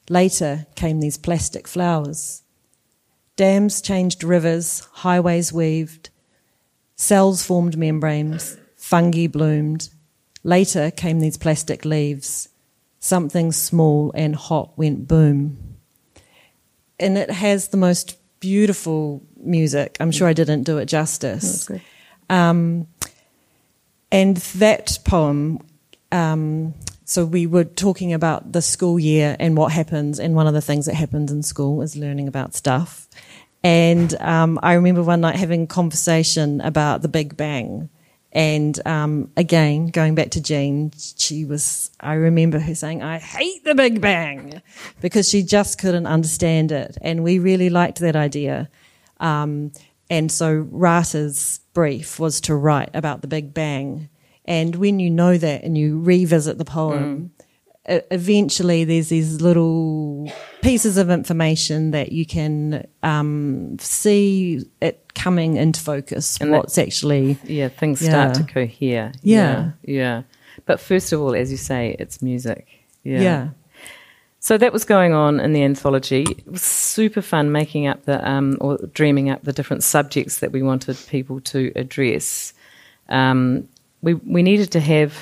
Later 0.10 0.66
came 0.76 1.00
these 1.00 1.18
plastic 1.18 1.68
flowers. 1.68 2.44
Dams 3.36 3.82
changed 3.82 4.24
rivers, 4.24 4.82
highways 4.92 5.52
weaved, 5.52 6.10
cells 6.96 7.44
formed 7.44 7.78
membranes, 7.78 8.58
fungi 8.76 9.28
bloomed. 9.28 9.90
Later 10.44 10.92
came 10.92 11.20
these 11.20 11.38
plastic 11.38 11.86
leaves. 11.86 12.50
Something 13.04 13.52
small 13.52 14.14
and 14.16 14.34
hot 14.34 14.78
went 14.78 15.10
boom. 15.10 15.76
And 16.98 17.18
it 17.18 17.30
has 17.30 17.68
the 17.68 17.76
most 17.76 18.18
beautiful 18.40 19.22
music. 19.36 19.98
I'm 20.00 20.10
sure 20.10 20.26
I 20.26 20.32
didn't 20.32 20.64
do 20.64 20.78
it 20.78 20.86
justice. 20.86 21.70
Um, 22.30 22.88
and 24.10 24.38
that 24.38 25.00
poem, 25.04 25.60
um, 26.14 26.76
so 27.04 27.26
we 27.26 27.46
were 27.46 27.66
talking 27.66 28.14
about 28.14 28.54
the 28.54 28.62
school 28.62 28.98
year 28.98 29.36
and 29.38 29.58
what 29.58 29.74
happens, 29.74 30.18
and 30.18 30.34
one 30.34 30.48
of 30.48 30.54
the 30.54 30.62
things 30.62 30.86
that 30.86 30.96
happens 30.96 31.30
in 31.30 31.44
school 31.44 31.82
is 31.82 31.98
learning 31.98 32.30
about 32.30 32.56
stuff. 32.56 33.10
And 33.66 34.16
um, 34.22 34.60
I 34.64 34.76
remember 34.76 35.04
one 35.04 35.20
night 35.20 35.36
having 35.36 35.64
a 35.64 35.68
conversation 35.68 36.62
about 36.62 37.02
the 37.02 37.10
Big 37.10 37.36
Bang. 37.36 37.90
And 38.34 38.86
um, 38.88 39.32
again, 39.38 39.88
going 39.88 40.16
back 40.16 40.32
to 40.32 40.42
Jean, 40.42 40.92
she 40.98 41.46
was, 41.46 41.92
I 42.00 42.14
remember 42.16 42.58
her 42.60 42.74
saying, 42.74 43.04
I 43.04 43.20
hate 43.20 43.64
the 43.64 43.76
Big 43.76 44.02
Bang 44.02 44.62
because 45.02 45.30
she 45.30 45.44
just 45.44 45.78
couldn't 45.80 46.08
understand 46.08 46.72
it. 46.72 46.98
And 47.02 47.24
we 47.24 47.38
really 47.38 47.70
liked 47.70 48.00
that 48.00 48.16
idea. 48.16 48.70
Um, 49.20 49.72
and 50.10 50.32
so 50.32 50.68
Rata's 50.72 51.60
brief 51.74 52.20
was 52.20 52.42
to 52.42 52.56
write 52.56 52.90
about 52.96 53.22
the 53.22 53.28
Big 53.28 53.54
Bang. 53.54 54.10
And 54.46 54.76
when 54.76 55.00
you 55.00 55.10
know 55.12 55.38
that 55.38 55.64
and 55.64 55.78
you 55.78 56.00
revisit 56.02 56.58
the 56.58 56.66
poem, 56.66 57.32
e- 57.32 57.33
eventually 57.86 58.86
there's 58.86 59.10
these 59.10 59.42
little 59.42 60.32
pieces 60.62 60.98
of 60.98 61.10
information 61.10 61.92
that 61.92 62.12
you 62.12 62.26
can 62.26 62.88
um, 63.04 63.78
see 63.80 64.62
it 64.82 65.14
coming 65.16 65.58
into 65.58 65.80
focus. 65.80 66.38
And 66.40 66.52
what's 66.52 66.78
actually 66.78 67.38
Yeah, 67.44 67.68
things 67.68 68.00
start 68.00 68.36
to 68.36 68.44
cohere. 68.44 68.68
Yeah. 68.78 69.12
yeah. 69.22 69.72
yeah. 69.84 70.22
But 70.66 70.80
first 70.80 71.12
of 71.12 71.22
all, 71.22 71.36
as 71.36 71.52
you 71.52 71.58
say, 71.58 71.96
it's 72.00 72.22
music. 72.22 72.68
Yeah. 73.04 73.22
yeah. 73.22 73.50
So 74.40 74.58
that 74.58 74.74
was 74.74 74.84
going 74.84 75.14
on 75.14 75.40
in 75.40 75.54
the 75.54 75.64
anthology. 75.64 76.24
It 76.24 76.48
was 76.52 76.62
super 76.62 77.22
fun 77.22 77.54
making 77.54 77.88
up 77.88 78.04
the 78.04 78.30
um, 78.30 78.58
or 78.60 78.78
dreaming 78.94 79.30
up 79.30 79.44
the 79.44 79.54
different 79.54 79.84
subjects 79.84 80.40
that 80.40 80.52
we 80.52 80.62
wanted 80.62 80.98
people 81.08 81.40
to 81.42 81.72
address. 81.78 82.54
Um, 83.08 83.70
we 84.02 84.16
we 84.16 84.44
needed 84.44 84.72
to 84.74 84.82
have 84.82 85.16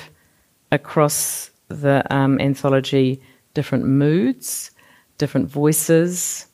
across 0.72 1.51
the 1.80 2.04
um, 2.14 2.40
anthology 2.40 3.20
different 3.54 3.84
moods, 3.84 4.70
different 5.18 5.48
voices. 5.50 6.46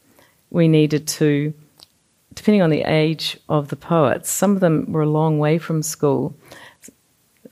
We 0.51 0.69
needed 0.69 1.07
to, 1.09 1.53
depending 2.35 2.63
on 2.63 2.71
the 2.71 2.83
age 2.83 3.39
of 3.49 3.69
the 3.69 3.77
poets, 3.77 4.31
some 4.31 4.53
of 4.53 4.61
them 4.61 4.93
were 4.93 5.03
a 5.03 5.09
long 5.09 5.39
way 5.39 5.59
from 5.59 5.83
school. 5.83 6.35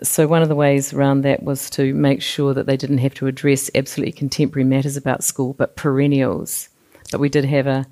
So 0.02 0.26
one 0.26 0.42
of 0.42 0.48
the 0.48 0.54
ways 0.54 0.92
around 0.92 1.22
that 1.22 1.42
was 1.42 1.70
to 1.70 1.94
make 1.94 2.20
sure 2.20 2.52
that 2.54 2.66
they 2.66 2.76
didn't 2.76 2.98
have 2.98 3.14
to 3.14 3.26
address 3.26 3.70
absolutely 3.74 4.12
contemporary 4.12 4.64
matters 4.64 4.96
about 4.96 5.24
school, 5.24 5.54
but 5.54 5.76
perennials. 5.76 6.68
But 7.10 7.20
we 7.20 7.28
did 7.28 7.44
have 7.44 7.66
a. 7.66 7.86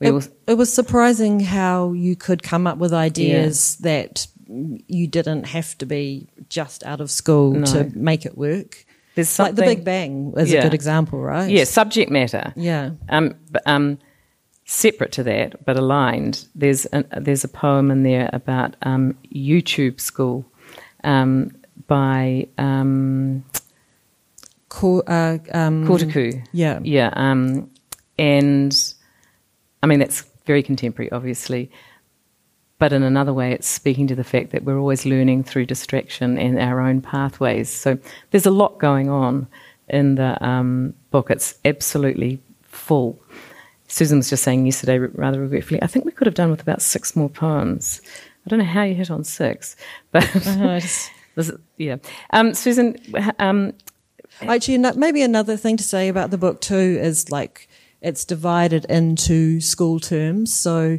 We 0.00 0.08
It, 0.08 0.28
it 0.48 0.54
was 0.54 0.72
surprising 0.72 1.38
how 1.40 1.92
you 1.92 2.16
could 2.16 2.42
come 2.42 2.66
up 2.66 2.78
with 2.78 2.92
ideas 2.92 3.76
that 3.76 4.26
you 4.48 5.06
didn't 5.06 5.44
have 5.44 5.78
to 5.78 5.86
be 5.86 6.26
just 6.48 6.84
out 6.84 7.00
of 7.00 7.10
school 7.10 7.52
No. 7.52 7.66
to 7.66 7.90
make 7.94 8.26
it 8.26 8.36
work. 8.36 8.84
There's 9.14 9.38
Like 9.38 9.54
the. 9.54 9.62
Big 9.62 9.84
Bang 9.84 10.32
is 10.36 10.50
Yeah. 10.52 10.60
a 10.60 10.62
good 10.64 10.74
example, 10.74 11.20
right? 11.20 11.48
Yeah, 11.50 11.64
subject 11.64 12.10
matter. 12.10 12.52
Yeah. 12.56 12.90
Um, 13.08 13.34
but, 13.50 13.62
um, 13.66 13.98
separate 14.66 15.12
to 15.12 15.22
that, 15.22 15.64
but 15.64 15.76
aligned, 15.76 16.46
there's 16.54 16.86
a, 16.92 17.04
there's 17.20 17.44
a 17.44 17.48
poem 17.48 17.90
in 17.90 18.02
there 18.02 18.30
about 18.32 18.76
um, 18.82 19.16
YouTube 19.34 20.00
school 20.00 20.44
um, 21.04 21.54
by 21.86 22.46
um, 22.58 23.44
Co- 24.68 25.00
uh, 25.02 25.38
um. 25.52 25.86
Yeah. 26.52 26.80
Yeah, 26.82 27.10
um, 27.14 27.70
and 28.18 28.94
I 29.82 29.86
mean 29.86 29.98
that's 30.00 30.22
very 30.46 30.62
contemporary, 30.62 31.12
obviously. 31.12 31.70
But 32.84 32.92
in 32.92 33.02
another 33.02 33.32
way, 33.32 33.52
it's 33.52 33.66
speaking 33.66 34.06
to 34.08 34.14
the 34.14 34.22
fact 34.22 34.50
that 34.50 34.64
we're 34.64 34.76
always 34.78 35.06
learning 35.06 35.44
through 35.44 35.64
distraction 35.64 36.36
and 36.36 36.58
our 36.58 36.82
own 36.82 37.00
pathways. 37.00 37.70
So 37.70 37.96
there's 38.30 38.44
a 38.44 38.50
lot 38.50 38.76
going 38.78 39.08
on 39.08 39.46
in 39.88 40.16
the 40.16 40.36
um, 40.46 40.92
book. 41.10 41.30
It's 41.30 41.54
absolutely 41.64 42.42
full. 42.60 43.18
Susan 43.88 44.18
was 44.18 44.28
just 44.28 44.42
saying 44.42 44.66
yesterday, 44.66 44.98
rather 44.98 45.40
regretfully, 45.40 45.82
I 45.82 45.86
think 45.86 46.04
we 46.04 46.12
could 46.12 46.26
have 46.26 46.34
done 46.34 46.50
with 46.50 46.60
about 46.60 46.82
six 46.82 47.16
more 47.16 47.30
poems. 47.30 48.02
I 48.44 48.50
don't 48.50 48.58
know 48.58 48.66
how 48.66 48.82
you 48.82 48.94
hit 48.94 49.10
on 49.10 49.24
six, 49.24 49.76
but 50.12 50.24
I 50.46 50.80
just- 50.80 51.10
this 51.36 51.48
is- 51.48 51.58
yeah. 51.78 51.96
Um, 52.34 52.52
Susan, 52.52 52.98
um, 53.38 53.72
Actually, 54.42 54.76
maybe 54.76 55.22
another 55.22 55.56
thing 55.56 55.78
to 55.78 55.84
say 55.84 56.08
about 56.08 56.30
the 56.32 56.36
book 56.36 56.60
too 56.60 56.98
is 57.00 57.30
like 57.30 57.66
it's 58.02 58.26
divided 58.26 58.84
into 58.90 59.62
school 59.62 60.00
terms. 60.00 60.52
So 60.52 60.98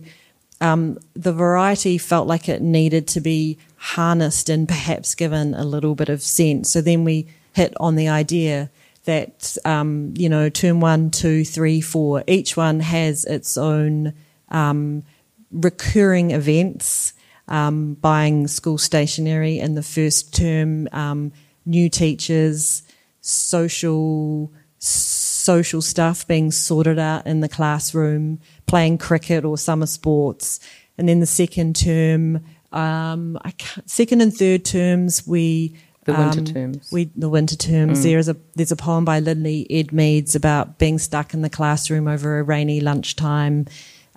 um, 0.61 0.99
the 1.13 1.33
variety 1.33 1.97
felt 1.97 2.27
like 2.27 2.47
it 2.47 2.61
needed 2.61 3.07
to 3.09 3.21
be 3.21 3.57
harnessed 3.77 4.49
and 4.49 4.67
perhaps 4.67 5.15
given 5.15 5.53
a 5.53 5.63
little 5.63 5.95
bit 5.95 6.09
of 6.09 6.21
sense. 6.21 6.71
So 6.71 6.81
then 6.81 7.03
we 7.03 7.27
hit 7.53 7.73
on 7.79 7.95
the 7.95 8.07
idea 8.07 8.69
that 9.05 9.57
um, 9.65 10.13
you 10.17 10.29
know 10.29 10.49
term 10.49 10.79
one, 10.79 11.11
two, 11.11 11.45
three, 11.45 11.81
four. 11.81 12.23
Each 12.27 12.57
one 12.57 12.79
has 12.79 13.25
its 13.25 13.57
own 13.57 14.13
um, 14.49 15.03
recurring 15.51 16.31
events. 16.31 17.13
Um, 17.47 17.93
buying 17.93 18.47
school 18.47 18.79
stationery 18.79 19.59
in 19.59 19.75
the 19.75 19.83
first 19.83 20.33
term, 20.33 20.87
um, 20.91 21.31
new 21.63 21.89
teachers, 21.89 22.81
social 23.21 24.51
social 24.79 25.81
stuff 25.81 26.27
being 26.27 26.51
sorted 26.51 26.99
out 26.99 27.27
in 27.27 27.41
the 27.41 27.49
classroom, 27.49 28.39
playing 28.65 28.97
cricket 28.97 29.45
or 29.45 29.57
summer 29.57 29.85
sports, 29.85 30.59
and 30.97 31.07
then 31.07 31.19
the 31.19 31.25
second 31.25 31.75
term, 31.75 32.43
um, 32.71 33.37
I 33.43 33.51
can't, 33.51 33.89
second 33.89 34.21
and 34.21 34.35
third 34.35 34.65
terms 34.65 35.25
we. 35.27 35.75
The 36.05 36.13
winter 36.13 36.39
um, 36.39 36.45
terms. 36.45 36.91
We 36.91 37.09
the 37.15 37.29
winter 37.29 37.55
terms. 37.55 38.03
There's 38.03 38.29
a 38.29 38.37
there's 38.53 38.71
a 38.71 38.75
poem 38.75 39.05
by 39.05 39.19
Linley 39.21 39.65
Edmeades 39.71 40.35
about 40.35 40.77
being 40.77 40.99
stuck 40.99 41.33
in 41.33 41.41
the 41.41 41.49
classroom 41.49 42.07
over 42.07 42.37
a 42.37 42.43
rainy 42.43 42.79
lunchtime. 42.79 43.65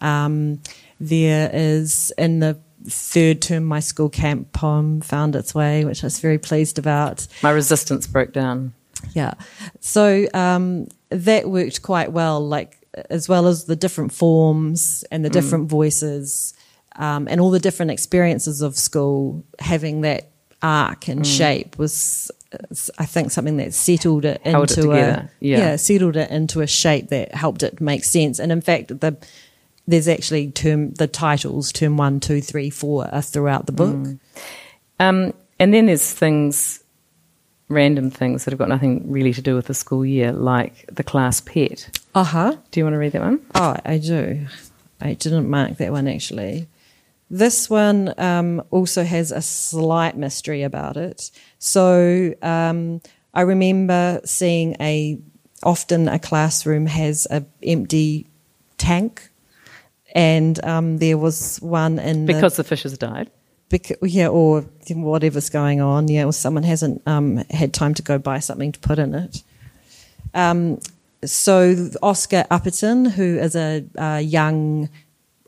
Um, 0.01 0.61
there 1.01 1.51
is 1.51 2.13
in 2.19 2.41
the 2.41 2.59
third 2.85 3.43
term 3.43 3.65
my 3.65 3.81
school 3.81 4.09
camp 4.09 4.53
poem 4.53 5.01
found 5.01 5.35
its 5.37 5.55
way, 5.55 5.85
which 5.85 6.03
I 6.05 6.07
was 6.07 6.21
very 6.21 6.39
pleased 6.39 6.79
about. 6.79 7.27
my 7.43 7.51
resistance 7.51 8.07
broke 8.07 8.33
down. 8.33 8.75
Yeah. 9.13 9.35
So 9.81 10.27
um, 10.35 10.89
that 11.11 11.49
worked 11.49 11.83
quite 11.83 12.13
well, 12.13 12.47
like 12.47 12.78
as 13.11 13.29
well 13.29 13.47
as 13.47 13.65
the 13.65 13.77
different 13.77 14.13
forms 14.13 15.05
and 15.11 15.25
the 15.25 15.31
different 15.31 15.69
voices 15.69 16.55
um, 16.97 17.29
and 17.29 17.41
all 17.41 17.51
the 17.51 17.61
different 17.61 17.91
experiences 17.91 18.61
of 18.61 18.77
school, 18.77 19.45
having 19.59 20.03
that 20.03 20.31
arc 20.63 21.09
and 21.09 21.27
shape 21.27 21.79
was, 21.79 22.31
I 22.99 23.07
think, 23.07 23.31
something 23.31 23.57
that 23.59 23.73
settled 23.73 24.25
it 24.25 24.41
Held 24.45 24.71
it 24.71 24.79
into 24.79 24.91
a 24.91 24.95
together, 24.95 25.31
yeah. 25.41 25.77
settled 25.77 26.17
it 26.17 26.31
into 26.31 26.61
a 26.61 26.67
shape 26.67 27.09
that 27.09 27.35
helped 27.35 27.63
it 27.63 27.81
make 27.81 28.05
sense. 28.05 28.41
And 28.41 28.51
in 28.51 28.61
fact, 28.61 28.89
the 29.01 29.17
there's 29.87 30.09
actually 30.09 30.51
term 30.51 30.93
the 30.95 31.07
titles 31.07 31.73
term 31.73 31.97
one, 31.97 32.21
two, 32.21 32.41
three, 32.43 32.69
four 32.69 33.09
are 33.13 33.23
throughout 33.23 33.67
the 33.67 33.73
book. 33.73 33.97
Mm. 33.97 34.19
Um, 35.01 35.35
and 35.59 35.73
then 35.73 35.87
there's 35.87 36.13
things, 36.13 36.85
random 37.69 38.11
things 38.11 38.45
that 38.45 38.53
have 38.53 38.59
got 38.59 38.69
nothing 38.69 39.11
really 39.11 39.33
to 39.35 39.43
do 39.43 39.55
with 39.55 39.67
the 39.67 39.75
school 39.75 40.05
year, 40.05 40.33
like 40.33 40.85
the 40.91 41.05
class 41.05 41.41
pet. 41.41 41.99
Uh 42.15 42.25
huh. 42.25 42.57
Do 42.71 42.81
you 42.81 42.85
want 42.85 42.95
to 42.95 42.99
read 42.99 43.13
that 43.13 43.23
one? 43.23 43.41
Oh, 43.55 43.77
I 43.85 43.99
do. 43.99 44.47
I 45.01 45.15
didn't 45.15 45.49
mark 45.49 45.77
that 45.77 45.93
one 45.93 46.09
actually. 46.09 46.67
This 47.31 47.69
one 47.69 48.15
um, 48.19 48.63
also 48.71 49.05
has 49.05 49.31
a 49.33 49.43
slight 49.43 50.17
mystery 50.17 50.63
about 50.63 50.97
it. 50.97 51.31
So 51.59 52.33
um, 52.41 53.03
I 53.35 53.43
remember 53.43 54.21
seeing 54.25 54.77
a 54.81 55.19
often 55.63 56.09
a 56.09 56.19
classroom 56.19 56.87
has 56.87 57.27
an 57.27 57.45
empty 57.63 58.27
tank, 58.79 59.29
and 60.15 60.63
um, 60.65 60.99
there 60.99 61.19
was 61.19 61.59
one 61.59 61.99
in 61.99 62.25
the- 62.27 62.33
Because 62.33 62.57
the 62.57 62.65
fish 62.65 62.85
has 62.85 62.97
died. 62.97 63.31
Bec- 63.71 63.99
yeah, 64.03 64.29
or 64.29 64.63
whatever's 64.91 65.51
going 65.51 65.81
on. 65.81 66.09
Yeah, 66.09 66.25
or 66.25 66.33
someone 66.33 66.63
hasn't 66.63 67.03
um, 67.07 67.37
had 67.51 67.75
time 67.75 67.95
to 67.95 68.03
go 68.03 68.19
buy 68.19 68.39
something 68.39 68.73
to 68.73 68.79
put 68.81 68.99
in 68.99 69.15
it. 69.15 69.43
Um, 70.35 70.81
so 71.25 71.91
Oscar 72.03 72.45
Upperton, 72.51 73.05
who 73.07 73.39
is 73.39 73.57
a, 73.57 73.85
a 73.97 74.21
young 74.21 74.89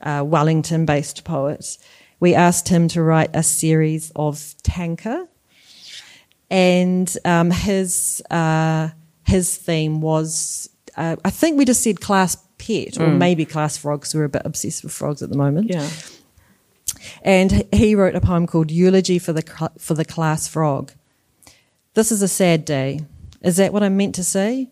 uh, 0.03 0.23
Wellington-based 0.27 1.25
poet, 1.25 1.79
we 2.19 2.35
asked 2.35 2.69
him 2.69 2.89
to 2.89 3.03
write 3.03 3.31
a 3.33 3.43
series 3.43 4.13
of 4.17 4.55
tanka, 4.63 5.27
and 6.51 7.15
um, 7.25 7.51
his 7.51 8.23
uh, 8.31 8.91
his 9.25 9.57
theme 9.57 10.01
was 10.01 10.69
uh, 10.97 11.17
I 11.25 11.31
think 11.31 11.57
we 11.59 11.65
just 11.65 11.83
said 11.83 12.01
class 12.01 12.37
pet 12.59 13.01
or 13.01 13.09
maybe 13.09 13.45
class 13.47 13.77
frog 13.79 14.01
because 14.01 14.15
we're 14.15 14.25
a 14.25 14.29
bit 14.29 14.43
obsessed 14.45 14.83
with 14.83 14.93
frogs 14.93 15.23
at 15.23 15.31
the 15.31 15.37
moment 15.37 15.71
Yeah. 15.71 15.89
And 17.23 17.65
he 17.73 17.95
wrote 17.95 18.15
a 18.15 18.21
poem 18.21 18.47
called 18.47 18.71
"Eulogy 18.71 19.19
for 19.19 19.33
the 19.33 19.71
for 19.79 19.95
the 19.95 20.05
Class 20.05 20.49
Frog." 20.49 20.93
This 21.95 22.13
is 22.13 22.23
a 22.23 22.29
sad 22.29 22.65
day. 22.65 23.01
Is 23.43 23.57
that 23.57 23.73
what 23.73 23.83
I 23.83 23.89
meant 23.89 24.15
to 24.17 24.25
say? 24.25 24.71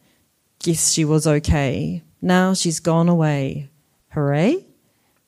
Guess 0.61 0.93
she 0.93 1.05
was 1.05 1.27
okay. 1.27 2.03
Now 2.21 2.55
she's 2.55 2.81
gone 2.81 3.09
away. 3.09 3.71
Hooray! 4.11 4.67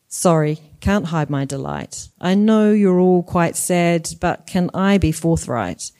Sorry, 0.08 0.58
can't 0.80 1.06
hide 1.06 1.30
my 1.30 1.44
delight. 1.44 2.08
I 2.20 2.34
know 2.34 2.72
you're 2.72 2.98
all 2.98 3.22
quite 3.22 3.54
sad, 3.54 4.08
but 4.20 4.46
can 4.46 4.68
I 4.74 4.98
be 4.98 5.12
forthright? 5.12 5.92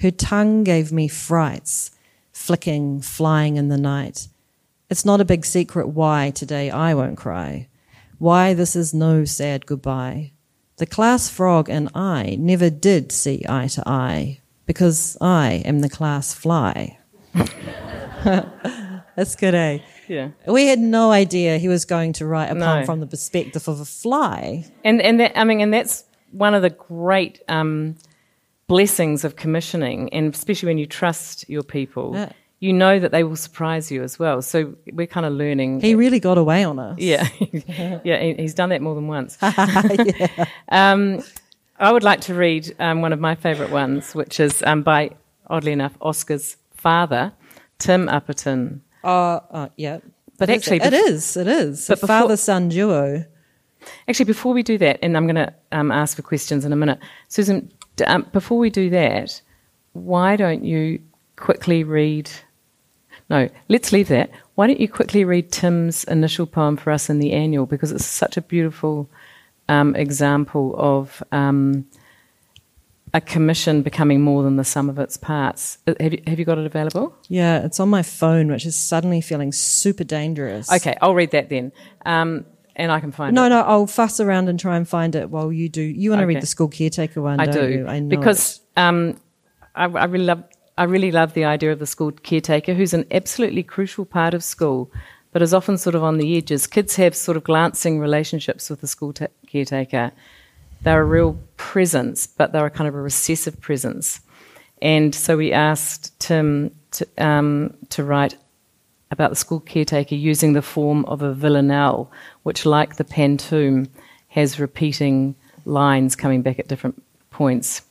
Her 0.00 0.10
tongue 0.10 0.62
gave 0.62 0.92
me 0.92 1.08
frights, 1.08 1.90
flicking, 2.32 3.00
flying 3.00 3.56
in 3.56 3.68
the 3.68 3.78
night. 3.78 4.28
It's 4.88 5.04
not 5.04 5.20
a 5.20 5.24
big 5.24 5.44
secret 5.44 5.88
why 5.88 6.30
today 6.30 6.70
I 6.70 6.94
won't 6.94 7.16
cry. 7.16 7.68
Why 8.18 8.54
this 8.54 8.76
is 8.76 8.94
no 8.94 9.24
sad 9.24 9.66
goodbye. 9.66 10.32
The 10.76 10.86
class 10.86 11.28
frog 11.30 11.68
and 11.70 11.88
I 11.94 12.36
never 12.38 12.68
did 12.70 13.10
see 13.12 13.44
eye 13.48 13.68
to 13.68 13.82
eye 13.88 14.40
because 14.66 15.16
I 15.20 15.62
am 15.64 15.80
the 15.80 15.88
class 15.88 16.34
fly. 16.34 16.98
That's 18.24 19.34
good, 19.36 19.54
eh? 19.54 19.78
Yeah. 20.08 20.30
We 20.46 20.66
had 20.66 20.78
no 20.78 21.10
idea 21.10 21.58
he 21.58 21.68
was 21.68 21.84
going 21.84 22.12
to 22.14 22.26
write 22.26 22.46
a 22.50 22.54
poem 22.54 22.80
No. 22.80 22.84
from 22.84 23.00
the 23.00 23.06
perspective 23.06 23.66
of 23.68 23.80
a 23.80 23.84
fly. 23.84 24.64
And 24.84 25.00
and 25.00 25.18
that 25.20 25.38
I 25.38 25.44
mean, 25.44 25.60
and 25.60 25.72
that's 25.72 26.04
one 26.32 26.54
of 26.54 26.62
the 26.62 26.70
great 26.70 27.40
um, 27.48 27.96
blessings 28.66 29.24
of 29.24 29.36
commissioning, 29.36 30.12
and 30.12 30.34
especially 30.34 30.66
when 30.68 30.78
you 30.78 30.86
trust 30.86 31.48
your 31.48 31.62
people, 31.62 32.12
Yeah. 32.14 32.32
You 32.66 32.72
know 32.72 32.98
that 32.98 33.10
they 33.12 33.22
will 33.24 33.36
surprise 33.36 33.90
you 33.94 34.02
as 34.02 34.18
well. 34.18 34.42
So 34.42 34.74
we're 34.92 35.06
kind 35.16 35.26
of 35.26 35.32
learning. 35.32 35.80
He 35.80 35.94
really 35.94 36.20
got 36.20 36.36
away 36.38 36.64
on 36.64 36.78
us. 36.78 36.98
yeah, 36.98 37.26
yeah, 38.04 38.18
he's 38.42 38.54
done 38.54 38.70
that 38.70 38.82
more 38.82 38.94
than 38.94 39.06
once. 39.08 39.38
um, 40.68 41.22
I 41.78 41.92
would 41.92 42.02
like 42.02 42.20
to 42.22 42.34
read 42.34 42.74
um, 42.78 43.02
one 43.02 43.12
of 43.12 43.20
my 43.20 43.34
favourite 43.34 43.70
ones, 43.72 44.14
which 44.14 44.40
is 44.40 44.62
um, 44.66 44.82
by, 44.82 45.10
oddly 45.48 45.72
enough, 45.72 45.92
Oscar's 46.00 46.56
father, 46.74 47.32
Tim 47.78 48.08
Upperton. 48.08 48.82
Uh, 49.04 49.40
uh, 49.50 49.68
yeah. 49.76 49.98
But 50.38 50.50
It 50.50 50.56
is- 50.56 50.62
actually 50.62 50.76
it 50.78 50.92
bef- 50.92 51.08
is. 51.08 51.36
It 51.36 51.46
is. 51.46 51.86
but 51.88 51.98
father 52.00 52.36
son 52.36 52.68
duo. 52.68 53.24
Actually, 54.08 54.24
before 54.26 54.52
we 54.52 54.62
do 54.62 54.78
that, 54.78 54.98
and 55.02 55.16
I'm 55.16 55.26
going 55.26 55.36
to 55.46 55.52
um, 55.72 55.92
ask 55.92 56.16
for 56.16 56.22
questions 56.22 56.64
in 56.64 56.72
a 56.72 56.76
minute, 56.76 56.98
Susan. 57.28 57.70
d- 57.96 58.04
Um, 58.04 58.26
before 58.32 58.58
we 58.58 58.68
do 58.70 58.90
that, 58.90 59.40
why 59.92 60.36
don't 60.36 60.64
you 60.64 61.00
quickly 61.36 61.84
read? 61.84 62.28
No, 63.28 63.48
let's 63.68 63.92
leave 63.92 64.08
that. 64.08 64.30
Why 64.54 64.66
don't 64.68 64.80
you 64.80 64.88
quickly 64.88 65.24
read 65.24 65.50
Tim's 65.50 66.04
initial 66.04 66.46
poem 66.46 66.76
for 66.76 66.90
us 66.92 67.10
in 67.10 67.18
the 67.18 67.32
annual 67.32 67.66
because 67.66 67.90
it's 67.92 68.04
such 68.06 68.36
a 68.36 68.40
beautiful 68.42 69.10
um, 69.68 69.96
example 69.96 70.74
of 70.78 71.22
um, 71.32 71.86
a 73.12 73.20
commission 73.20 73.82
becoming 73.82 74.20
more 74.20 74.42
than 74.44 74.56
the 74.56 74.64
sum 74.64 74.88
of 74.88 74.98
its 74.98 75.16
parts. 75.16 75.78
Uh, 75.88 75.94
Have 76.00 76.12
you, 76.12 76.22
have 76.26 76.38
you 76.38 76.44
got 76.44 76.58
it 76.58 76.66
available? 76.66 77.14
Yeah, 77.28 77.64
it's 77.64 77.80
on 77.80 77.88
my 77.88 78.02
phone, 78.02 78.48
which 78.48 78.64
is 78.64 78.76
suddenly 78.76 79.20
feeling 79.20 79.50
super 79.52 80.04
dangerous. 80.04 80.70
Okay, 80.72 80.96
I'll 81.02 81.14
read 81.14 81.32
that 81.32 81.48
then, 81.48 81.72
um, 82.04 82.44
and 82.76 82.92
I 82.92 83.00
can 83.00 83.10
find 83.10 83.34
No, 83.34 83.46
it. 83.46 83.48
no, 83.48 83.60
no, 83.60 83.66
I'll 83.66 83.86
fuss 83.88 84.20
around 84.20 84.48
and 84.48 84.60
try 84.60 84.76
and 84.76 84.88
find 84.88 85.16
it 85.16 85.30
while 85.30 85.52
you 85.52 85.68
do. 85.68 85.82
You 85.82 86.10
want 86.10 86.20
to 86.20 86.24
Okay. 86.24 86.34
read 86.34 86.42
the 86.42 86.46
school 86.46 86.68
caretaker 86.68 87.20
one? 87.22 87.40
I 87.40 87.46
do 87.46 87.68
You? 87.68 87.86
I 87.88 87.98
know 88.00 88.08
because 88.08 88.60
um, 88.76 89.18
I, 89.74 89.84
I 89.86 90.04
really 90.04 90.26
love. 90.26 90.44
I 90.78 90.84
really 90.84 91.10
love 91.10 91.32
the 91.32 91.44
idea 91.44 91.72
of 91.72 91.78
the 91.78 91.86
school 91.86 92.12
caretaker, 92.12 92.74
who's 92.74 92.92
an 92.92 93.06
absolutely 93.10 93.62
crucial 93.62 94.04
part 94.04 94.34
of 94.34 94.44
school, 94.44 94.90
but 95.32 95.40
is 95.40 95.54
often 95.54 95.78
sort 95.78 95.94
of 95.94 96.02
on 96.02 96.18
the 96.18 96.36
edges. 96.36 96.66
Kids 96.66 96.96
have 96.96 97.14
sort 97.14 97.36
of 97.36 97.44
glancing 97.44 97.98
relationships 97.98 98.68
with 98.68 98.80
the 98.80 98.86
school 98.86 99.12
ta- 99.12 99.26
caretaker. 99.46 100.12
They're 100.82 101.00
a 101.00 101.04
real 101.04 101.38
presence, 101.56 102.26
but 102.26 102.52
they're 102.52 102.66
a 102.66 102.70
kind 102.70 102.88
of 102.88 102.94
a 102.94 103.00
recessive 103.00 103.58
presence. 103.60 104.20
And 104.82 105.14
so 105.14 105.38
we 105.38 105.52
asked 105.52 106.18
Tim 106.20 106.74
to, 106.92 107.08
um, 107.18 107.74
to 107.88 108.04
write 108.04 108.36
about 109.10 109.30
the 109.30 109.36
school 109.36 109.60
caretaker 109.60 110.14
using 110.14 110.52
the 110.52 110.62
form 110.62 111.04
of 111.06 111.22
a 111.22 111.32
villanelle, 111.32 112.10
which, 112.42 112.66
like 112.66 112.96
the 112.96 113.04
pantoum, 113.04 113.88
has 114.28 114.60
repeating 114.60 115.34
lines 115.64 116.14
coming 116.14 116.42
back 116.42 116.58
at 116.58 116.68
different 116.68 117.02
points. 117.30 117.82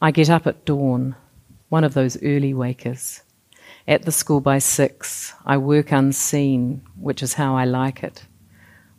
I 0.00 0.12
get 0.12 0.30
up 0.30 0.46
at 0.46 0.64
dawn, 0.64 1.16
one 1.70 1.84
of 1.84 1.94
those 1.94 2.22
early 2.22 2.52
wakers. 2.52 3.22
At 3.88 4.02
the 4.02 4.12
school 4.12 4.40
by 4.40 4.58
six, 4.58 5.32
I 5.46 5.56
work 5.56 5.90
unseen, 5.92 6.82
which 6.98 7.22
is 7.22 7.34
how 7.34 7.56
I 7.56 7.64
like 7.64 8.02
it. 8.02 8.26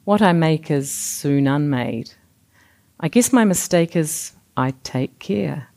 What 0.06 0.22
I 0.22 0.34
make 0.34 0.72
is 0.72 0.92
soon 0.92 1.48
unmade. 1.48 2.12
I 3.00 3.08
guess 3.08 3.32
my 3.32 3.46
mistake 3.46 3.96
is 3.96 4.32
I 4.58 4.74
take 4.84 5.20
care. 5.20 5.68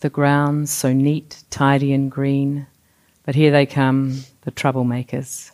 The 0.00 0.10
ground's 0.10 0.70
so 0.70 0.92
neat, 0.92 1.42
tidy, 1.48 1.92
and 1.92 2.10
green, 2.10 2.66
but 3.24 3.34
here 3.34 3.50
they 3.50 3.64
come, 3.66 4.24
the 4.42 4.50
troublemakers. 4.50 5.52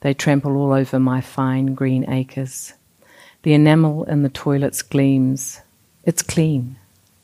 They 0.00 0.14
trample 0.14 0.56
all 0.56 0.72
over 0.72 1.00
my 1.00 1.20
fine 1.20 1.74
green 1.74 2.08
acres. 2.08 2.74
The 3.42 3.54
enamel 3.54 4.04
in 4.04 4.22
the 4.22 4.28
toilets 4.28 4.82
gleams. 4.82 5.60
It's 6.04 6.22
clean, 6.22 6.76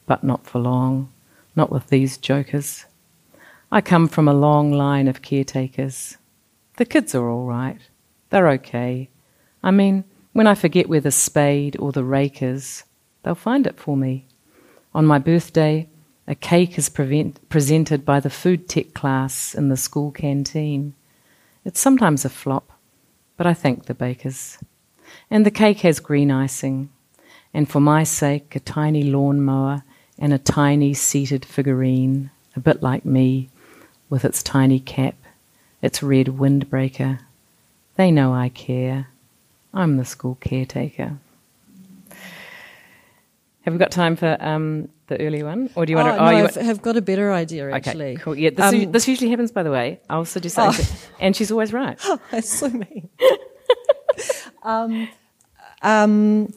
but 0.07 0.25
not 0.25 0.47
for 0.47 0.59
long, 0.59 1.12
not 1.55 1.71
with 1.71 1.89
these 1.89 2.19
jokers. 2.19 2.87
I 3.71 3.81
come 3.81 4.09
from 4.09 4.29
a 4.29 4.35
long 4.35 4.73
line 4.73 5.09
of 5.09 5.23
caretakers. 5.23 6.17
The 6.77 6.85
kids 6.85 7.15
are 7.15 7.29
all 7.29 7.47
right. 7.47 7.79
They're 8.31 8.49
okay. 8.51 9.09
I 9.63 9.71
mean, 9.71 10.05
when 10.33 10.47
I 10.47 10.55
forget 10.55 10.89
where 10.89 11.01
the 11.01 11.11
spade 11.11 11.77
or 11.79 11.93
the 11.93 12.05
rake 12.05 12.43
is, 12.43 12.85
they'll 13.23 13.35
find 13.35 13.67
it 13.67 13.79
for 13.79 13.97
me. 13.97 14.27
On 14.95 15.07
my 15.07 15.19
birthday, 15.19 15.89
a 16.27 16.35
cake 16.35 16.79
is 16.79 16.89
prevent- 16.89 17.49
presented 17.49 18.05
by 18.05 18.21
the 18.21 18.31
food 18.31 18.69
tech 18.69 18.95
class 18.95 19.55
in 19.55 19.69
the 19.69 19.77
school 19.77 20.11
canteen. 20.11 20.95
It's 21.65 21.81
sometimes 21.81 22.25
a 22.25 22.31
flop, 22.31 22.73
but 23.37 23.47
I 23.47 23.55
thank 23.55 23.87
the 23.87 23.95
bakers. 23.95 24.59
And 25.31 25.45
the 25.45 25.51
cake 25.51 25.81
has 25.81 26.01
green 26.01 26.31
icing, 26.31 26.91
and 27.53 27.69
for 27.69 27.81
my 27.81 28.03
sake, 28.03 28.57
a 28.57 28.61
tiny 28.61 29.03
lawn 29.03 29.43
mower 29.43 29.83
and 30.23 30.33
a 30.33 30.39
tiny 30.39 30.95
seated 30.95 31.45
figurine, 31.45 32.31
a 32.55 32.61
bit 32.61 32.81
like 32.81 33.05
me, 33.05 33.51
with 34.09 34.25
its 34.25 34.41
tiny 34.41 34.79
cap, 34.79 35.17
its 35.83 36.01
red 36.01 36.29
windbreaker. 36.29 37.19
They 37.97 38.13
know 38.13 38.33
I 38.33 38.49
care. 38.49 39.09
I'm 39.75 39.97
the 39.97 40.05
school 40.05 40.37
caretaker. 40.41 41.19
Have 43.63 43.75
we 43.75 43.79
got 43.79 43.91
time 43.91 44.15
for 44.15 44.37
um, 44.39 44.89
the 45.09 45.21
early 45.21 45.43
one, 45.43 45.71
or 45.75 45.85
do 45.87 45.91
you 45.91 45.97
want 45.97 46.09
oh, 46.09 46.13
to? 46.19 46.25
no, 46.25 46.31
you 46.39 46.45
I've, 46.45 46.55
have 46.55 46.83
got 46.83 46.97
a 46.97 47.03
better 47.03 47.33
idea 47.33 47.67
Okay, 47.67 47.75
actually. 47.75 48.17
cool. 48.19 48.37
Yeah, 48.37 48.51
this, 48.51 48.73
Um, 48.73 48.93
this 48.93 49.09
usually 49.09 49.31
happens, 49.31 49.51
by 49.51 49.65
the 49.65 49.73
way. 49.73 50.01
I'll 50.09 50.25
suggest 50.25 50.57
Oh. 50.57 50.71
something, 50.71 50.97
and 51.19 51.35
she's 51.35 51.51
always 51.51 51.73
right. 51.73 51.99
Oh, 52.05 52.21
That's 52.31 52.49
so 52.49 52.69
mean. 52.69 53.09
um, 54.63 55.09
um, 55.83 56.53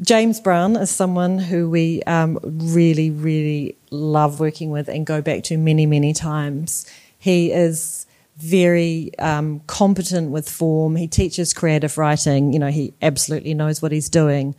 James 0.00 0.40
Brown 0.40 0.76
is 0.76 0.90
someone 0.90 1.38
who 1.38 1.68
we 1.68 2.02
um, 2.04 2.38
really, 2.42 3.10
really 3.10 3.76
love 3.90 4.40
working 4.40 4.70
with 4.70 4.88
and 4.88 5.04
go 5.04 5.20
back 5.20 5.42
to 5.44 5.58
many, 5.58 5.84
many 5.86 6.14
times. 6.14 6.86
He 7.18 7.52
is 7.52 8.06
very 8.38 9.10
um, 9.18 9.60
competent 9.66 10.30
with 10.30 10.48
form. 10.48 10.96
He 10.96 11.06
teaches 11.06 11.52
creative 11.52 11.98
writing. 11.98 12.52
You 12.54 12.58
know, 12.58 12.70
he 12.70 12.94
absolutely 13.02 13.52
knows 13.52 13.82
what 13.82 13.92
he's 13.92 14.08
doing, 14.08 14.54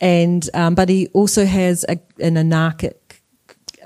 and 0.00 0.48
um, 0.52 0.74
but 0.74 0.90
he 0.90 1.06
also 1.08 1.46
has 1.46 1.84
a, 1.88 1.98
an 2.20 2.36
anarchic 2.36 3.22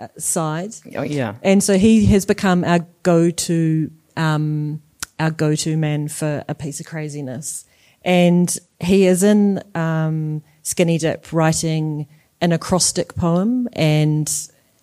uh, 0.00 0.08
side. 0.16 0.74
Oh, 0.96 1.02
yeah. 1.02 1.36
And 1.42 1.62
so 1.62 1.78
he 1.78 2.06
has 2.06 2.26
become 2.26 2.64
our 2.64 2.80
go-to 3.04 3.92
um, 4.16 4.82
our 5.20 5.30
go-to 5.30 5.76
man 5.76 6.08
for 6.08 6.44
a 6.48 6.54
piece 6.54 6.80
of 6.80 6.86
craziness. 6.86 7.64
And 8.04 8.56
he 8.80 9.06
is 9.06 9.22
in 9.22 9.62
um, 9.74 10.42
Skinny 10.68 10.98
Dip 10.98 11.32
writing 11.32 12.06
an 12.42 12.52
acrostic 12.52 13.14
poem, 13.14 13.68
and 13.72 14.30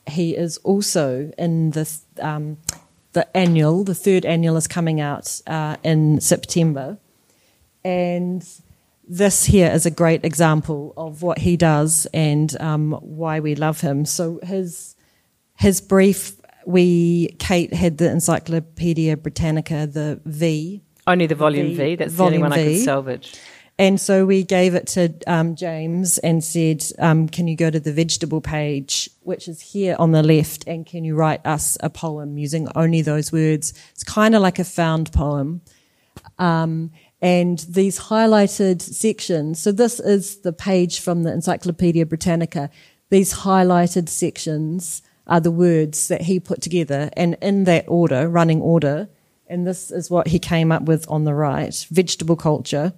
he 0.08 0.36
is 0.36 0.58
also 0.58 1.32
in 1.38 1.72
the 1.72 1.88
um, 2.20 2.58
the 3.14 3.26
annual. 3.38 3.84
The 3.84 3.94
third 3.94 4.26
annual 4.26 4.58
is 4.58 4.68
coming 4.68 5.00
out 5.00 5.42
uh, 5.46 5.78
in 5.84 6.20
September, 6.22 6.98
and 7.84 8.44
this 9.08 9.46
here 9.46 9.72
is 9.72 9.86
a 9.86 9.92
great 9.92 10.26
example 10.26 10.92
of 10.98 11.22
what 11.22 11.38
he 11.38 11.56
does 11.56 12.08
and 12.16 12.60
um, 12.60 12.94
why 12.94 13.40
we 13.40 13.54
love 13.54 13.82
him. 13.82 14.06
So 14.06 14.40
his 14.42 14.96
his 15.56 15.82
brief, 15.82 16.36
we 16.66 17.36
Kate 17.38 17.74
had 17.74 18.00
the 18.00 18.10
Encyclopedia 18.10 19.18
Britannica, 19.18 19.86
the 19.86 20.20
V. 20.26 20.82
Only 21.06 21.28
the 21.28 21.36
volume 21.36 21.68
V. 21.68 21.76
V, 21.76 21.96
That's 21.96 22.12
volume 22.12 22.42
the 22.42 22.46
only 22.48 22.58
one 22.58 22.60
I 22.60 22.70
V. 22.70 22.74
could 22.78 22.84
salvage. 22.86 23.36
And 23.78 24.00
so 24.00 24.26
we 24.26 24.44
gave 24.44 24.74
it 24.74 24.88
to 24.88 25.14
um, 25.28 25.56
James 25.56 26.18
and 26.20 26.42
said, 26.42 26.84
um, 26.98 27.28
Can 27.28 27.48
you 27.48 27.58
go 27.58 27.70
to 27.70 27.80
the 27.80 27.92
vegetable 27.92 28.40
page, 28.40 29.10
which 29.22 29.50
is 29.50 29.60
here 29.60 29.98
on 30.00 30.12
the 30.12 30.24
left, 30.24 30.66
and 30.66 30.86
can 30.86 31.04
you 31.04 31.16
write 31.16 31.46
us 31.46 31.78
a 31.82 31.90
poem 31.90 32.38
using 32.38 32.70
only 32.76 33.02
those 33.02 33.34
words? 33.34 33.74
It's 33.92 34.04
kind 34.04 34.34
of 34.34 34.42
like 34.42 34.60
a 34.60 34.64
found 34.64 35.12
poem. 35.12 35.62
Um, 36.40 36.92
and 37.22 37.60
these 37.60 38.00
highlighted 38.00 38.82
sections, 38.82 39.62
so 39.62 39.72
this 39.72 40.00
is 40.00 40.42
the 40.42 40.54
page 40.54 41.00
from 41.02 41.24
the 41.24 41.34
Encyclopedia 41.34 42.06
Britannica. 42.06 42.70
These 43.10 43.34
highlighted 43.34 44.08
sections 44.08 45.02
are 45.28 45.40
the 45.42 45.52
words 45.52 46.08
that 46.08 46.22
he 46.22 46.40
put 46.40 46.62
together, 46.62 47.10
and 47.18 47.36
in 47.42 47.66
that 47.66 47.86
order, 47.90 48.30
running 48.30 48.62
order. 48.62 49.10
And 49.48 49.68
this 49.68 49.92
is 49.92 50.10
what 50.10 50.28
he 50.28 50.40
came 50.40 50.72
up 50.72 50.84
with 50.84 51.10
on 51.10 51.26
the 51.26 51.34
right 51.34 51.74
vegetable 51.92 52.36
culture. 52.36 52.94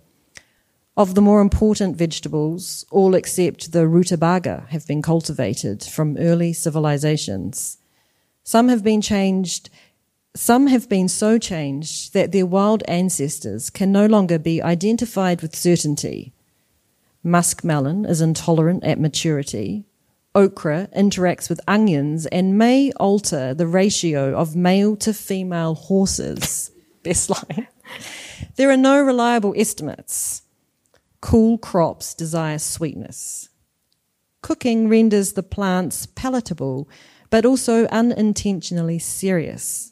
Of 0.98 1.14
the 1.14 1.22
more 1.22 1.42
important 1.42 1.96
vegetables, 1.96 2.84
all 2.90 3.14
except 3.14 3.72
the 3.72 3.88
rutabaga 3.88 4.66
have 4.70 4.88
been 4.88 5.04
cultivated 5.04 5.84
from 5.84 6.18
early 6.18 6.54
civilizations. 6.54 7.78
Some 8.44 8.70
have 8.70 8.84
been 8.84 9.02
changed, 9.02 9.70
some 10.36 10.66
have 10.66 10.90
been 10.90 11.08
so 11.08 11.38
changed 11.38 12.14
that 12.14 12.32
their 12.32 12.48
wild 12.48 12.82
ancestors 12.88 13.70
can 13.70 13.92
no 13.92 14.08
longer 14.08 14.40
be 14.40 14.60
identified 14.60 15.44
with 15.44 15.56
certainty. 15.56 16.34
Muskmelon 17.24 18.10
is 18.10 18.20
intolerant 18.20 18.84
at 18.84 19.00
maturity. 19.00 19.86
Okra 20.34 20.90
interacts 20.98 21.48
with 21.48 21.62
onions 21.68 22.26
and 22.26 22.58
may 22.58 22.92
alter 22.94 23.54
the 23.54 23.68
ratio 23.68 24.36
of 24.36 24.56
male 24.56 24.96
to 24.96 25.14
female 25.14 25.76
horses. 25.76 26.72
Best 27.04 27.30
line. 27.30 27.68
There 28.56 28.72
are 28.72 28.78
no 28.78 29.00
reliable 29.00 29.54
estimates. 29.56 30.42
Cool 31.28 31.58
crops 31.58 32.14
desire 32.14 32.58
sweetness. 32.58 33.50
Cooking 34.42 34.88
renders 34.88 35.34
the 35.34 35.44
plants 35.44 36.06
palatable, 36.06 36.88
but 37.30 37.46
also 37.46 37.86
unintentionally 37.88 38.98
serious. 38.98 39.92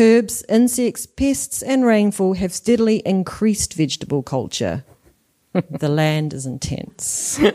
Herbs, 0.00 0.44
insects, 0.48 1.06
pests, 1.06 1.62
and 1.62 1.84
rainfall 1.84 2.32
have 2.32 2.52
steadily 2.52 3.04
increased 3.06 3.74
vegetable 3.74 4.24
culture. 4.24 4.84
the 5.70 5.88
land 5.88 6.34
is 6.34 6.44
intense. 6.44 7.40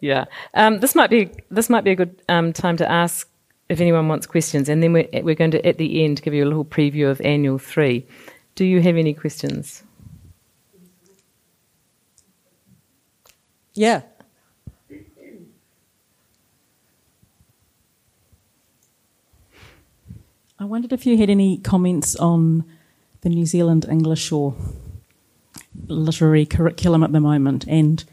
Yeah. 0.00 0.24
Um, 0.54 0.78
this 0.78 0.94
might 0.94 1.10
be 1.10 1.28
this 1.50 1.68
might 1.68 1.82
be 1.82 1.90
a 1.90 1.96
good 1.96 2.22
um, 2.28 2.52
time 2.52 2.76
to 2.76 2.88
ask 2.88 3.28
if 3.68 3.80
anyone 3.80 4.06
wants 4.06 4.26
questions, 4.26 4.68
and 4.68 4.80
then 4.80 4.92
we're, 4.92 5.08
we're 5.22 5.34
going 5.34 5.50
to 5.50 5.66
at 5.66 5.76
the 5.76 6.04
end 6.04 6.22
give 6.22 6.32
you 6.32 6.44
a 6.44 6.46
little 6.46 6.64
preview 6.64 7.10
of 7.10 7.20
Annual 7.22 7.58
Three. 7.58 8.06
Do 8.54 8.64
you 8.64 8.80
have 8.80 8.96
any 8.96 9.12
questions? 9.12 9.82
Yeah. 13.78 14.02
I 20.58 20.64
wondered 20.64 20.92
if 20.92 21.06
you 21.06 21.16
had 21.16 21.30
any 21.30 21.58
comments 21.58 22.16
on 22.16 22.64
the 23.20 23.28
New 23.28 23.46
Zealand 23.46 23.86
English 23.88 24.32
or 24.32 24.56
literary 25.86 26.44
curriculum 26.44 27.04
at 27.04 27.12
the 27.12 27.20
moment, 27.20 27.66
and 27.68 28.04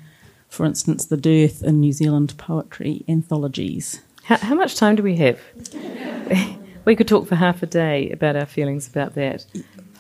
for 0.50 0.68
instance, 0.68 1.06
the 1.06 1.18
dearth 1.18 1.64
in 1.64 1.80
New 1.80 1.92
Zealand 1.94 2.36
poetry 2.38 3.04
anthologies. 3.08 4.02
How, 4.26 4.38
how 4.38 4.54
much 4.54 4.76
time 4.76 4.96
do 4.96 5.02
we 5.02 5.16
have? 5.16 5.40
we 6.86 6.96
could 6.96 7.08
talk 7.08 7.28
for 7.28 7.34
half 7.36 7.64
a 7.64 7.66
day 7.66 8.12
about 8.12 8.36
our 8.36 8.46
feelings 8.46 8.88
about 8.88 9.16
that. 9.16 9.48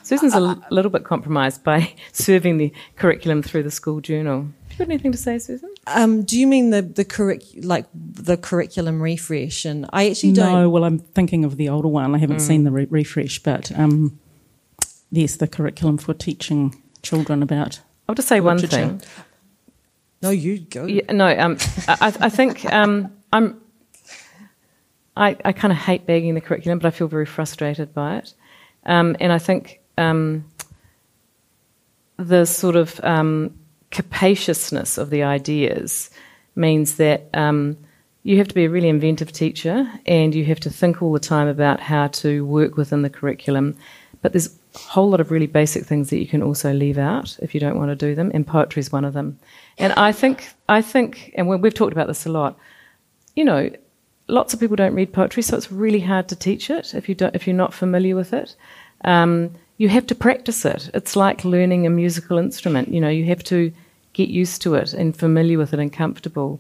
Susan's 0.03 0.36
a 0.36 0.38
l- 0.38 0.63
little 0.70 0.91
bit 0.91 1.03
compromised 1.03 1.63
by 1.63 1.91
serving 2.11 2.57
the 2.57 2.72
curriculum 2.97 3.41
through 3.41 3.63
the 3.63 3.72
school 3.72 3.99
journal. 3.99 4.49
Have 4.78 4.80
you 4.82 4.86
got 4.88 4.91
anything 4.91 5.11
to 5.13 5.17
say, 5.17 5.39
Susan? 5.39 5.73
Um, 5.88 6.23
do 6.23 6.38
you 6.38 6.45
mean 6.47 6.69
the 6.71 6.82
the 6.82 7.05
curric- 7.05 7.63
like 7.63 7.86
the 7.93 8.36
curriculum 8.36 9.01
refresh? 9.01 9.63
And 9.63 9.86
I 9.93 10.09
actually 10.09 10.34
don't. 10.34 10.51
No, 10.51 10.69
well, 10.69 10.84
I'm 10.84 10.99
thinking 10.99 11.45
of 11.45 11.55
the 11.55 11.69
older 11.69 11.88
one. 11.88 12.13
I 12.13 12.17
haven't 12.17 12.41
seen 12.41 12.65
the 12.65 12.71
re- 12.71 12.88
refresh, 12.89 13.39
but 13.41 13.71
um, 13.80 14.19
yes, 15.11 15.38
the 15.38 15.47
curriculum 15.47 15.97
for 15.97 16.13
teaching 16.13 16.82
children 17.03 17.41
about. 17.41 17.80
I'll 18.09 18.15
just 18.15 18.28
say 18.28 18.41
one 18.41 18.59
thing. 18.59 19.01
No, 20.21 20.32
you 20.32 20.59
go. 20.59 20.86
Yeah, 20.88 21.09
no, 21.09 21.28
um, 21.39 21.57
I, 21.88 22.13
I 22.19 22.30
think 22.30 22.65
um, 22.65 23.13
I'm. 23.32 23.61
I, 25.15 25.38
I 25.45 25.53
kind 25.53 25.71
of 25.71 25.78
hate 25.78 26.05
bagging 26.05 26.36
the 26.36 26.41
curriculum, 26.41 26.80
but 26.80 26.88
I 26.89 26.91
feel 26.91 27.07
very 27.07 27.26
frustrated 27.26 27.93
by 27.93 28.17
it, 28.17 28.34
um, 28.86 29.15
and 29.21 29.32
I 29.32 29.38
think 29.39 29.80
um, 29.97 30.43
the 32.17 32.43
sort 32.43 32.76
of 32.76 32.99
um, 33.01 33.57
capaciousness 33.96 34.98
of 34.98 35.10
the 35.10 35.24
ideas 35.24 36.10
means 36.54 36.98
that 36.98 37.30
um, 37.34 37.78
you 38.24 38.38
have 38.38 38.50
to 38.50 38.54
be 38.54 38.66
a 38.66 38.70
really 38.70 38.89
inventive 38.89 39.32
teacher, 39.32 39.89
and 40.06 40.36
you 40.36 40.43
have 40.43 40.60
to 40.60 40.70
think 40.70 41.02
all 41.02 41.14
the 41.14 41.30
time 41.36 41.48
about 41.48 41.80
how 41.80 42.08
to 42.08 42.46
work 42.46 42.76
within 42.76 43.04
the 43.04 43.10
curriculum. 43.10 43.78
But 44.22 44.34
there's 44.34 44.54
a 44.76 44.80
whole 44.80 45.10
lot 45.10 45.22
of 45.22 45.32
really 45.32 45.48
basic 45.48 45.86
things 45.86 46.10
that 46.10 46.20
you 46.20 46.28
can 46.28 46.43
also 46.43 46.74
leave 46.74 46.98
out 46.98 47.38
if 47.41 47.54
you 47.54 47.62
don't 47.62 47.78
want 47.78 47.89
to 47.89 47.96
do 47.96 48.16
them, 48.16 48.32
and 48.34 48.46
poetry 48.46 48.82
is 48.82 48.91
one 48.91 49.06
of 49.06 49.14
them. 49.14 49.39
And 49.78 49.93
I 49.93 50.12
think, 50.12 50.50
I 50.68 50.82
think, 50.82 51.32
and 51.36 51.48
we- 51.48 51.56
we've 51.56 51.74
talked 51.74 51.93
about 51.93 52.08
this 52.08 52.26
a 52.26 52.32
lot. 52.32 52.58
You 53.34 53.46
know, 53.46 53.70
lots 54.28 54.54
of 54.54 54.60
people 54.60 54.76
don't 54.76 54.96
read 54.96 55.14
poetry, 55.14 55.41
so 55.41 55.56
it's 55.56 55.72
really 55.72 56.02
hard 56.02 56.28
to 56.28 56.36
teach 56.36 56.70
it 56.70 56.93
if 56.93 57.08
you 57.08 57.16
don't, 57.16 57.34
if 57.34 57.48
you're 57.48 57.56
not 57.56 57.74
familiar 57.74 58.16
with 58.18 58.34
it. 58.34 58.58
Um, 59.06 59.52
you 59.78 59.88
have 59.89 60.08
to 60.08 60.16
practice 60.16 60.66
it. 60.66 60.89
It's 60.93 61.16
like 61.16 61.46
learning 61.46 61.86
a 61.86 61.89
musical 61.89 62.38
instrument. 62.38 62.89
You 62.89 63.00
know, 63.00 63.10
you 63.10 63.26
have 63.26 63.43
to 63.46 63.72
get 64.16 64.30
used 64.30 64.61
to 64.63 64.76
it 64.76 64.93
and 64.93 65.16
familiar 65.16 65.57
with 65.57 65.74
it 65.74 65.80
and 65.80 65.91
comfortable. 65.91 66.59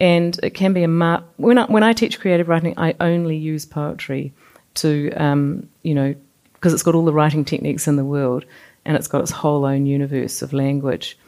And 0.00 0.38
it 0.42 0.50
can 0.50 0.72
be 0.72 0.82
a 0.82 0.88
mar- 0.88 1.24
when 1.36 1.56
I, 1.58 1.64
when 1.66 1.82
I 1.82 1.92
teach 1.92 2.20
creative 2.20 2.48
writing, 2.48 2.74
I 2.76 2.94
only 3.00 3.36
use 3.36 3.64
poetry 3.64 4.32
to 4.74 5.10
um, 5.12 5.68
you 5.82 5.94
know 5.94 6.14
because 6.54 6.74
it's 6.74 6.82
got 6.82 6.94
all 6.94 7.04
the 7.04 7.12
writing 7.12 7.44
techniques 7.44 7.88
in 7.88 7.96
the 7.96 8.04
world 8.04 8.44
and 8.84 8.96
it's 8.96 9.08
got 9.08 9.22
its 9.22 9.30
whole 9.30 9.64
own 9.64 9.86
universe 9.86 10.42
of 10.42 10.52
language. 10.52 11.18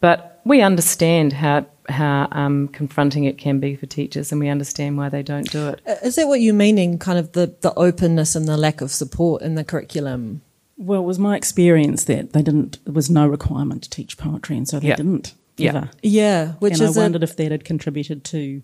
But 0.00 0.40
we 0.44 0.62
understand 0.62 1.32
how 1.32 1.66
how 1.88 2.28
um, 2.32 2.68
confronting 2.68 3.24
it 3.24 3.38
can 3.38 3.60
be 3.60 3.74
for 3.74 3.86
teachers, 3.86 4.30
and 4.30 4.40
we 4.40 4.48
understand 4.48 4.98
why 4.98 5.08
they 5.08 5.22
don't 5.22 5.50
do 5.50 5.68
it. 5.68 5.80
Uh, 5.86 5.96
that 6.10 6.28
what 6.28 6.40
you 6.40 6.52
mean 6.52 6.78
in 6.78 6.98
Kind 6.98 7.18
of 7.18 7.32
the 7.32 7.54
the 7.60 7.74
openness 7.74 8.36
and 8.36 8.46
the 8.46 8.56
lack 8.56 8.80
of 8.80 8.90
support 8.90 9.42
in 9.42 9.54
the 9.54 9.64
curriculum. 9.64 10.42
Well, 10.78 11.00
it 11.00 11.04
was 11.06 11.18
my 11.18 11.36
experience 11.36 12.04
that 12.04 12.32
they 12.32 12.42
didn't. 12.42 12.78
There 12.84 12.94
was 12.94 13.10
no 13.10 13.26
requirement 13.26 13.82
to 13.82 13.90
teach 13.90 14.16
poetry, 14.16 14.56
and 14.56 14.66
so 14.68 14.78
they 14.78 14.88
Yeah. 14.88 14.96
didn't. 14.96 15.34
Yeah. 15.56 15.68
Ever. 15.70 15.90
Yeah, 16.04 16.52
which 16.60 16.74
and 16.74 16.82
is 16.82 16.96
I 16.96 17.00
a- 17.00 17.04
wondered 17.04 17.22
if 17.24 17.34
that 17.36 17.50
had 17.50 17.64
contributed 17.64 18.22
to 18.24 18.62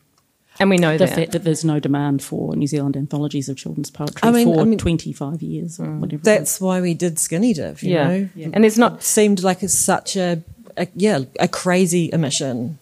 And 0.60 0.70
we 0.70 0.76
know 0.76 0.96
the 0.96 1.06
that. 1.06 1.14
fact 1.16 1.32
that 1.32 1.42
there's 1.42 1.64
no 1.64 1.80
demand 1.80 2.22
for 2.22 2.54
New 2.54 2.68
Zealand 2.68 2.96
anthologies 2.96 3.48
of 3.48 3.56
children's 3.56 3.90
poetry 3.90 4.20
I 4.22 4.30
mean- 4.30 4.46
for 4.46 4.60
I 4.60 4.64
mean- 4.64 4.78
25 4.78 5.42
years 5.42 5.80
or 5.80 5.86
whatever. 5.96 6.22
that's 6.22 6.60
why 6.60 6.80
we 6.80 6.94
did 6.94 7.18
Skinny 7.18 7.52
Dip. 7.52 7.82
You 7.82 7.90
yeah. 7.94 8.06
know? 8.08 8.28
and 8.52 8.62
there's 8.62 8.78
It 8.78 8.80
not 8.80 9.02
seemed 9.02 9.42
like 9.42 9.64
it's 9.64 9.74
such 9.74 10.14
a, 10.16 10.40
a 10.76 10.86
yeah 10.94 11.18
a 11.40 11.48
crazy 11.48 12.14
omission. 12.14 12.78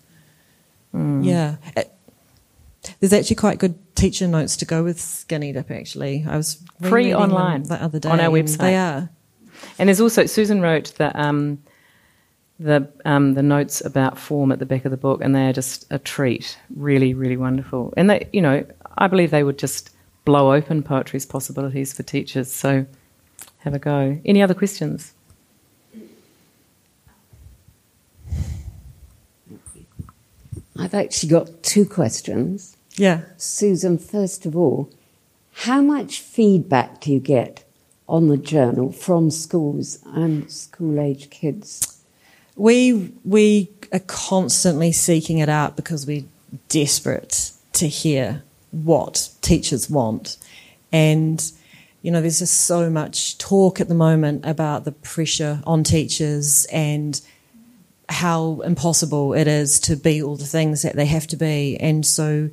Mm. 0.94 1.24
Yeah, 1.24 1.56
It- 1.74 1.90
there's 3.00 3.14
actually 3.14 3.36
quite 3.36 3.58
good 3.58 3.76
teacher 3.94 4.28
notes 4.28 4.58
to 4.58 4.66
go 4.66 4.84
with 4.84 5.00
Skinny 5.00 5.52
Dip. 5.52 5.70
Actually, 5.70 6.26
I 6.28 6.36
was 6.36 6.58
Free 6.82 6.90
rereading 6.90 7.12
them 7.12 7.22
online 7.22 7.62
the 7.62 7.82
other 7.82 7.98
day 7.98 8.10
on 8.10 8.20
our 8.20 8.28
website. 8.30 8.58
They 8.58 8.76
are. 8.76 9.08
And 9.78 9.88
there's 9.88 10.00
also 10.00 10.26
Susan 10.26 10.60
wrote 10.60 10.94
that 10.96 11.16
um, 11.16 11.62
the 12.58 12.88
um, 13.04 13.34
the 13.34 13.42
notes 13.42 13.84
about 13.84 14.18
form 14.18 14.52
at 14.52 14.58
the 14.58 14.66
back 14.66 14.84
of 14.84 14.90
the 14.90 14.96
book, 14.96 15.20
and 15.22 15.34
they 15.34 15.48
are 15.48 15.52
just 15.52 15.86
a 15.90 15.98
treat. 15.98 16.58
Really, 16.74 17.14
really 17.14 17.36
wonderful. 17.36 17.92
And 17.96 18.10
they, 18.10 18.28
you 18.32 18.40
know, 18.40 18.64
I 18.98 19.06
believe 19.06 19.30
they 19.30 19.44
would 19.44 19.58
just 19.58 19.90
blow 20.24 20.52
open 20.52 20.82
poetry's 20.82 21.26
possibilities 21.26 21.92
for 21.92 22.02
teachers. 22.02 22.52
So, 22.52 22.86
have 23.58 23.74
a 23.74 23.78
go. 23.78 24.20
Any 24.24 24.42
other 24.42 24.54
questions? 24.54 25.14
I've 30.78 30.94
actually 30.94 31.28
got 31.28 31.62
two 31.62 31.84
questions. 31.84 32.76
Yeah. 32.96 33.22
Susan, 33.36 33.98
first 33.98 34.46
of 34.46 34.56
all, 34.56 34.90
how 35.52 35.80
much 35.80 36.20
feedback 36.20 37.00
do 37.00 37.12
you 37.12 37.20
get 37.20 37.64
on 38.08 38.28
the 38.28 38.36
journal 38.36 38.92
from 38.92 39.30
schools 39.30 39.98
and 40.06 40.50
school 40.50 41.00
age 41.00 41.30
kids? 41.30 42.02
We 42.56 43.12
we 43.24 43.70
are 43.92 44.00
constantly 44.00 44.92
seeking 44.92 45.38
it 45.38 45.48
out 45.48 45.76
because 45.76 46.06
we're 46.06 46.24
desperate 46.68 47.52
to 47.74 47.88
hear 47.88 48.42
what 48.70 49.30
teachers 49.40 49.88
want. 49.88 50.36
And 50.92 51.42
you 52.02 52.10
know, 52.10 52.20
there's 52.20 52.40
just 52.40 52.62
so 52.62 52.90
much 52.90 53.38
talk 53.38 53.80
at 53.80 53.88
the 53.88 53.94
moment 53.94 54.44
about 54.44 54.84
the 54.84 54.92
pressure 54.92 55.62
on 55.64 55.84
teachers 55.84 56.66
and 56.72 57.20
how 58.08 58.60
impossible 58.62 59.34
it 59.34 59.46
is 59.46 59.78
to 59.80 59.96
be 59.96 60.20
all 60.20 60.36
the 60.36 60.44
things 60.44 60.82
that 60.82 60.96
they 60.96 61.06
have 61.06 61.28
to 61.28 61.36
be. 61.36 61.76
And 61.78 62.04
so, 62.04 62.50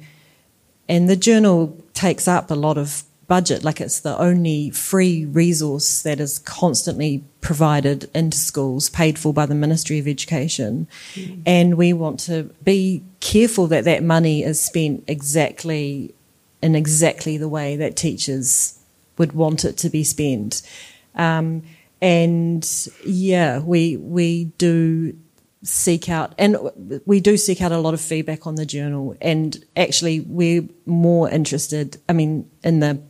and 0.87 1.09
the 1.09 1.15
journal 1.15 1.83
takes 1.93 2.27
up 2.27 2.51
a 2.51 2.55
lot 2.55 2.77
of 2.77 3.03
budget, 3.29 3.63
like 3.63 3.79
it's 3.79 4.01
the 4.01 4.17
only 4.17 4.71
free 4.71 5.23
resource 5.23 6.01
that 6.01 6.19
is 6.19 6.39
constantly 6.39 7.23
provided 7.39 8.09
into 8.13 8.37
schools, 8.37 8.89
paid 8.89 9.17
for 9.17 9.33
by 9.33 9.45
the 9.45 9.55
Ministry 9.55 9.99
of 9.99 10.07
Education. 10.07 10.89
Mm. 11.13 11.43
And 11.45 11.77
we 11.77 11.93
want 11.93 12.19
to 12.21 12.43
be 12.65 13.03
careful 13.21 13.67
that 13.67 13.85
that 13.85 14.03
money 14.03 14.43
is 14.43 14.59
spent 14.59 15.05
exactly 15.07 16.13
in 16.61 16.75
exactly 16.75 17.37
the 17.37 17.47
way 17.47 17.77
that 17.77 17.95
teachers 17.95 18.77
would 19.17 19.31
want 19.31 19.63
it 19.63 19.77
to 19.77 19.89
be 19.89 20.03
spent. 20.03 20.61
Um, 21.15 21.63
and 22.01 22.67
yeah, 23.05 23.59
we 23.59 23.95
we 23.97 24.45
do 24.57 25.15
seek 25.61 26.09
out, 26.09 26.33
and 26.37 26.57
we 27.05 27.19
do 27.19 27.37
seek 27.37 27.61
out 27.61 27.71
a 27.71 27.77
lot 27.77 27.93
of 27.93 28.01
feedback 28.01 28.47
on 28.47 28.55
the 28.55 28.65
journal. 28.65 29.15
And 29.21 29.63
actually, 29.75 30.21
we're 30.21 30.67
more 30.85 31.29
interested. 31.29 31.97
I 32.07 32.13
mean, 32.13 32.49
in 32.63 32.79
the 32.79 33.01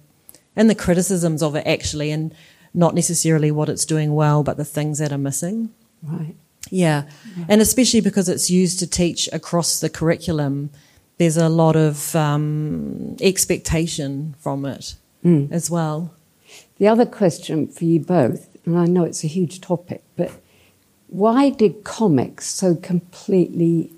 in 0.59 0.67
the 0.67 0.75
criticisms 0.75 1.41
of 1.41 1.55
it 1.55 1.65
actually, 1.65 2.11
and 2.11 2.35
not 2.73 2.93
necessarily 2.93 3.49
what 3.49 3.69
it's 3.69 3.85
doing 3.85 4.13
well, 4.13 4.43
but 4.43 4.57
the 4.57 4.65
things 4.65 4.99
that 4.99 5.11
are 5.11 5.17
missing. 5.17 5.69
Right. 6.03 6.35
Yeah, 6.69 7.03
yeah. 7.37 7.45
and 7.47 7.61
especially 7.61 8.01
because 8.01 8.27
it's 8.29 8.49
used 8.49 8.77
to 8.79 8.87
teach 8.87 9.29
across 9.31 9.79
the 9.79 9.89
curriculum. 9.89 10.69
There's 11.17 11.37
a 11.37 11.49
lot 11.49 11.75
of 11.75 12.15
um, 12.15 13.15
expectation 13.21 14.35
from 14.39 14.65
it 14.65 14.95
mm. 15.23 15.51
as 15.51 15.69
well. 15.71 16.13
The 16.77 16.87
other 16.87 17.05
question 17.05 17.67
for 17.67 17.85
you 17.85 17.99
both, 17.99 18.49
and 18.65 18.77
I 18.77 18.85
know 18.85 19.03
it's 19.05 19.23
a 19.23 19.27
huge 19.27 19.61
topic, 19.61 20.03
but 20.15 20.31
why 21.07 21.49
did 21.49 21.83
comics 21.83 22.47
so 22.47 22.75
completely 22.75 23.91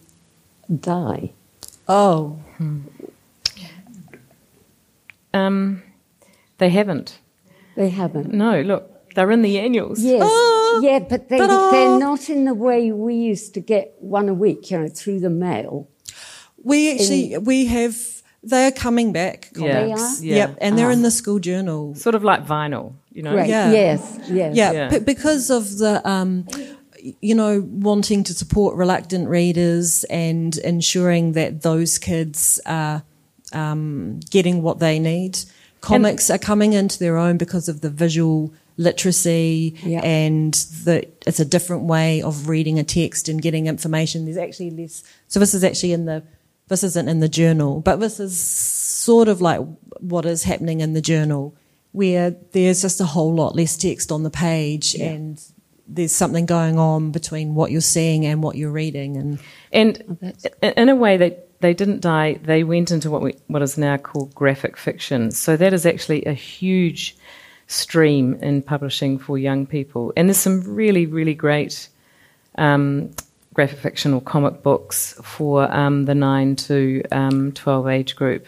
die? 0.80 1.32
Oh. 1.88 2.40
Hmm. 2.58 2.82
Um, 5.34 5.84
they 6.62 6.70
haven't. 6.70 7.20
They 7.76 7.90
haven't. 7.90 8.32
No, 8.32 8.62
look, 8.62 9.14
they're 9.16 9.32
in 9.32 9.42
the 9.42 9.58
annuals. 9.58 10.00
Yes. 10.00 10.22
Oh, 10.24 10.80
yeah, 10.84 11.00
but 11.00 11.28
they, 11.28 11.40
they're 11.40 12.00
not 12.00 12.30
in 12.30 12.46
the 12.46 12.54
way 12.54 12.92
we 12.92 13.16
used 13.16 13.56
to 13.56 13.60
get 13.60 13.96
one 13.98 14.30
a 14.30 14.34
week, 14.36 14.70
you 14.70 14.80
know, 14.80 14.88
through 14.88 15.22
the 15.22 15.32
mail. 15.32 15.90
We 16.64 16.94
actually, 16.94 17.34
in, 17.34 17.46
we 17.46 17.66
have 17.66 17.98
they 18.44 18.68
are 18.68 18.72
coming 18.72 19.12
back. 19.12 19.50
Comics. 19.56 20.22
Yeah. 20.22 20.36
Yep. 20.36 20.58
And 20.62 20.78
they're 20.78 20.86
uh-huh. 20.86 20.94
in 20.94 21.02
the 21.02 21.10
school 21.10 21.40
journal. 21.40 21.96
Sort 21.96 22.14
of 22.14 22.24
like 22.24 22.46
vinyl, 22.46 22.94
you 23.12 23.24
know? 23.24 23.36
Right. 23.36 23.50
Yeah. 23.50 23.72
Yes. 23.72 24.20
Yes. 24.30 24.56
Yeah. 24.56 24.72
yeah. 24.72 25.00
because 25.00 25.50
of 25.50 25.80
the, 25.80 26.08
um, 26.08 26.48
you 27.22 27.34
know, 27.34 27.68
wanting 27.68 28.24
to 28.26 28.36
support 28.36 28.76
reluctant 28.76 29.30
readers 29.30 30.04
and 30.12 30.56
ensuring 30.60 31.32
that 31.32 31.64
those 31.64 31.98
kids 31.98 32.60
are 32.68 33.02
um, 33.52 34.20
getting 34.30 34.62
what 34.62 34.78
they 34.78 35.00
need. 35.00 35.40
Comics 35.82 36.30
and, 36.30 36.40
are 36.40 36.44
coming 36.44 36.74
into 36.74 37.00
their 37.00 37.18
own 37.18 37.38
because 37.38 37.68
of 37.68 37.82
the 37.82 37.90
visual 37.90 38.54
literacy 38.78 39.76
yeah. 39.84 40.00
and 40.00 40.54
the 40.84 41.08
it's 41.28 41.40
a 41.40 41.46
different 41.46 41.84
way 41.84 42.22
of 42.22 42.48
reading 42.48 42.80
a 42.80 42.84
text 42.84 43.28
and 43.28 43.42
getting 43.42 43.68
information. 43.68 44.26
There's 44.26 44.38
actually 44.38 44.72
less. 44.72 45.04
So 45.28 45.40
this 45.40 45.54
is 45.54 45.64
actually 45.64 45.94
in 45.94 46.06
the 46.06 46.24
this 46.68 46.84
isn't 46.84 47.10
in 47.10 47.20
the 47.20 47.30
journal, 47.30 47.82
but 47.82 48.00
this 48.00 48.20
is 48.20 48.40
sort 48.40 49.28
of 49.28 49.42
like 49.42 49.62
what 50.00 50.26
is 50.26 50.44
happening 50.44 50.80
in 50.80 50.94
the 50.94 51.02
journal, 51.02 51.56
where 51.92 52.32
there's 52.52 52.82
just 52.82 53.02
a 53.02 53.06
whole 53.06 53.34
lot 53.34 53.56
less 53.56 53.76
text 53.76 54.12
on 54.12 54.24
the 54.24 54.30
page 54.30 54.96
yeah. 54.96 55.10
and 55.10 55.44
there's 55.88 56.14
something 56.14 56.46
going 56.46 56.80
on 56.80 57.12
between 57.12 57.56
what 57.56 57.72
you're 57.72 57.82
seeing 57.82 58.26
and 58.26 58.42
what 58.42 58.56
you're 58.56 58.72
reading. 58.72 59.18
And, 59.18 59.40
and 59.74 60.18
oh, 60.64 60.70
in 60.70 60.90
a 60.90 60.96
way, 60.96 61.18
they, 61.18 61.38
they 61.62 61.74
didn't 61.74 62.02
die, 62.02 62.34
they 62.44 62.64
went 62.64 62.92
into 62.92 63.10
what, 63.10 63.22
we, 63.22 63.36
what 63.48 63.62
is 63.62 63.78
now 63.78 63.98
called 63.98 64.34
graphic 64.36 64.78
fiction. 64.78 65.32
So 65.32 65.56
that 65.58 65.74
is 65.74 65.86
actually 65.86 66.26
a 66.26 66.34
huge 66.34 67.16
stream 67.68 68.36
in 68.42 68.62
publishing 68.62 69.18
for 69.18 69.38
young 69.38 69.66
people. 69.66 70.12
And 70.18 70.28
there's 70.28 70.38
some 70.38 70.62
really, 70.62 71.06
really 71.06 71.34
great 71.34 71.88
um, 72.58 73.12
graphic 73.54 73.80
fiction 73.80 74.14
or 74.14 74.22
comic 74.22 74.62
books 74.64 75.14
for 75.24 75.72
um, 75.72 76.06
the 76.06 76.16
9 76.16 76.56
to 76.58 77.04
um, 77.12 77.52
12 77.54 77.88
age 77.88 78.16
group. 78.16 78.46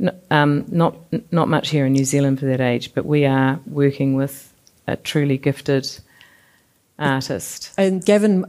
N- 0.00 0.18
um, 0.30 0.64
not, 0.68 0.96
not 1.32 1.48
much 1.48 1.70
here 1.70 1.86
in 1.86 1.92
New 1.92 2.04
Zealand 2.04 2.40
for 2.40 2.46
that 2.46 2.60
age, 2.60 2.94
but 2.94 3.06
we 3.06 3.24
are 3.26 3.60
working 3.66 4.14
with 4.14 4.52
a 4.86 4.96
truly 4.96 5.38
gifted 5.38 5.88
artist. 7.00 7.72
And 7.76 8.04
Gavin, 8.04 8.44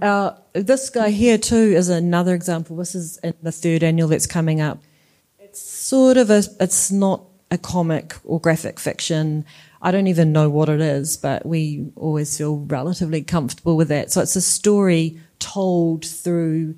this 0.53 0.89
guy 0.89 1.09
here 1.09 1.37
too 1.37 1.55
is 1.55 1.89
another 1.89 2.35
example. 2.35 2.75
This 2.75 2.93
is 2.93 3.19
the 3.41 3.51
third 3.51 3.83
annual 3.83 4.09
that's 4.09 4.27
coming 4.27 4.61
up. 4.61 4.79
It's 5.39 5.61
sort 5.61 6.17
of 6.17 6.29
a, 6.29 6.43
it's 6.59 6.91
not 6.91 7.23
a 7.49 7.57
comic 7.57 8.15
or 8.23 8.39
graphic 8.39 8.79
fiction. 8.79 9.45
I 9.81 9.91
don't 9.91 10.07
even 10.07 10.31
know 10.31 10.49
what 10.49 10.69
it 10.69 10.79
is, 10.79 11.17
but 11.17 11.45
we 11.45 11.91
always 11.95 12.37
feel 12.37 12.57
relatively 12.57 13.23
comfortable 13.23 13.75
with 13.75 13.87
that. 13.87 14.11
So 14.11 14.21
it's 14.21 14.35
a 14.35 14.41
story 14.41 15.19
told 15.39 16.05
through 16.05 16.75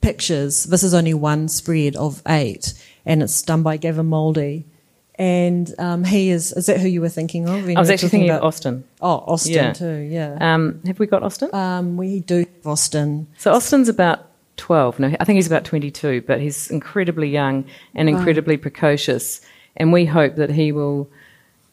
pictures. 0.00 0.64
This 0.64 0.82
is 0.82 0.94
only 0.94 1.14
one 1.14 1.48
spread 1.48 1.96
of 1.96 2.22
eight, 2.26 2.72
and 3.04 3.22
it's 3.22 3.42
done 3.42 3.62
by 3.62 3.76
Gavin 3.76 4.08
Mouldey. 4.08 4.64
And 5.18 5.74
um, 5.78 6.04
he 6.04 6.28
is, 6.30 6.52
is 6.52 6.66
that 6.66 6.78
who 6.78 6.88
you 6.88 7.00
were 7.00 7.08
thinking 7.08 7.48
of? 7.48 7.68
I 7.68 7.80
was 7.80 7.90
actually 7.90 8.10
thinking 8.10 8.28
about, 8.28 8.42
of 8.42 8.48
Austin. 8.48 8.84
Oh, 9.00 9.24
Austin 9.26 9.52
yeah. 9.52 9.72
too, 9.72 9.96
yeah. 9.96 10.36
Um, 10.40 10.80
have 10.86 10.98
we 10.98 11.06
got 11.06 11.22
Austin? 11.22 11.54
Um, 11.54 11.96
we 11.96 12.20
do 12.20 12.40
have 12.40 12.66
Austin. 12.66 13.26
So 13.38 13.52
Austin's 13.52 13.88
about 13.88 14.26
12. 14.58 14.98
No, 15.00 15.16
I 15.18 15.24
think 15.24 15.36
he's 15.36 15.46
about 15.46 15.64
22, 15.64 16.22
but 16.22 16.40
he's 16.40 16.70
incredibly 16.70 17.30
young 17.30 17.64
and 17.94 18.08
incredibly 18.08 18.56
oh. 18.56 18.58
precocious. 18.58 19.40
And 19.76 19.92
we 19.92 20.04
hope 20.04 20.36
that 20.36 20.50
he 20.50 20.70
will 20.72 21.08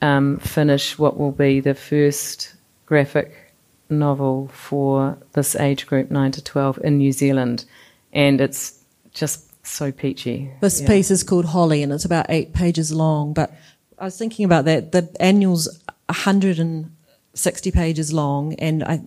um, 0.02 0.38
finish 0.40 0.98
what 0.98 1.18
will 1.18 1.32
be 1.32 1.60
the 1.60 1.74
first 1.74 2.56
graphic 2.86 3.54
novel 3.90 4.50
for 4.50 5.18
this 5.34 5.56
age 5.56 5.86
group, 5.88 6.12
9 6.12 6.32
to 6.32 6.44
12, 6.44 6.80
in 6.84 6.98
New 6.98 7.12
Zealand. 7.12 7.66
And 8.12 8.40
it's 8.40 8.80
just 9.14 9.53
so 9.64 9.92
peachy. 9.92 10.52
This 10.62 10.82
yeah. 10.82 10.88
piece 10.88 11.12
is 11.12 11.24
called 11.24 11.46
Holly 11.46 11.84
and 11.84 11.92
it's 11.92 12.06
about 12.06 12.28
eight 12.30 12.54
pages 12.54 12.92
long. 12.92 13.34
But 13.34 13.54
I 13.98 14.06
was 14.06 14.18
thinking 14.18 14.46
about 14.46 14.66
that. 14.66 14.92
The 14.92 15.10
annual's 15.20 15.68
160 16.08 17.72
pages 17.72 18.14
long 18.14 18.54
and 18.56 18.84
I, 18.84 19.02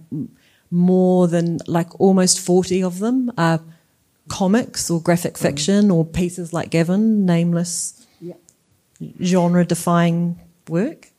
more 0.70 1.28
than 1.28 1.58
like 1.66 2.00
almost 2.00 2.40
40 2.40 2.82
of 2.82 2.98
them 2.98 3.32
are 3.38 3.60
comics 4.28 4.90
or 4.90 5.00
graphic 5.00 5.34
mm. 5.34 5.42
fiction 5.42 5.90
or 5.90 6.04
pieces 6.04 6.52
like 6.52 6.70
Gavin, 6.70 7.26
nameless, 7.26 8.06
genre 9.22 9.64
defying 9.64 10.40
work. 10.68 11.10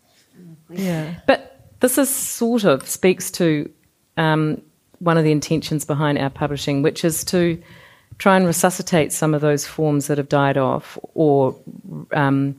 Yeah. 0.69 1.15
But 1.25 1.69
this 1.79 1.97
is 1.97 2.09
sort 2.09 2.63
of 2.63 2.87
speaks 2.87 3.31
to 3.31 3.71
um, 4.17 4.61
one 4.99 5.17
of 5.17 5.23
the 5.23 5.31
intentions 5.31 5.85
behind 5.85 6.17
our 6.17 6.29
publishing, 6.29 6.81
which 6.81 7.05
is 7.05 7.23
to 7.25 7.61
try 8.17 8.35
and 8.37 8.45
resuscitate 8.45 9.11
some 9.13 9.33
of 9.33 9.41
those 9.41 9.65
forms 9.65 10.07
that 10.07 10.17
have 10.17 10.29
died 10.29 10.57
off, 10.57 10.97
or 11.13 11.55
um, 12.13 12.55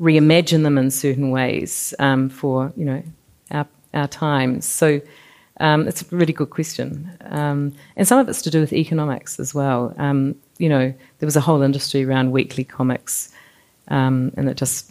reimagine 0.00 0.62
them 0.62 0.78
in 0.78 0.90
certain 0.90 1.30
ways 1.30 1.94
um, 1.98 2.28
for 2.30 2.72
you 2.76 2.84
know 2.84 3.02
our 3.50 3.66
our 3.94 4.08
times. 4.08 4.64
So. 4.66 5.00
Um, 5.62 5.86
it's 5.86 6.00
a 6.00 6.16
really 6.16 6.32
good 6.32 6.48
question, 6.48 7.10
um, 7.26 7.74
and 7.94 8.08
some 8.08 8.18
of 8.18 8.26
it's 8.30 8.40
to 8.42 8.50
do 8.50 8.60
with 8.60 8.72
economics 8.72 9.38
as 9.38 9.54
well. 9.54 9.94
Um, 9.98 10.34
you 10.56 10.70
know, 10.70 10.94
there 11.18 11.26
was 11.26 11.36
a 11.36 11.40
whole 11.42 11.60
industry 11.60 12.02
around 12.02 12.30
weekly 12.32 12.64
comics, 12.64 13.30
and 13.88 14.32
it 14.48 14.56
just 14.56 14.90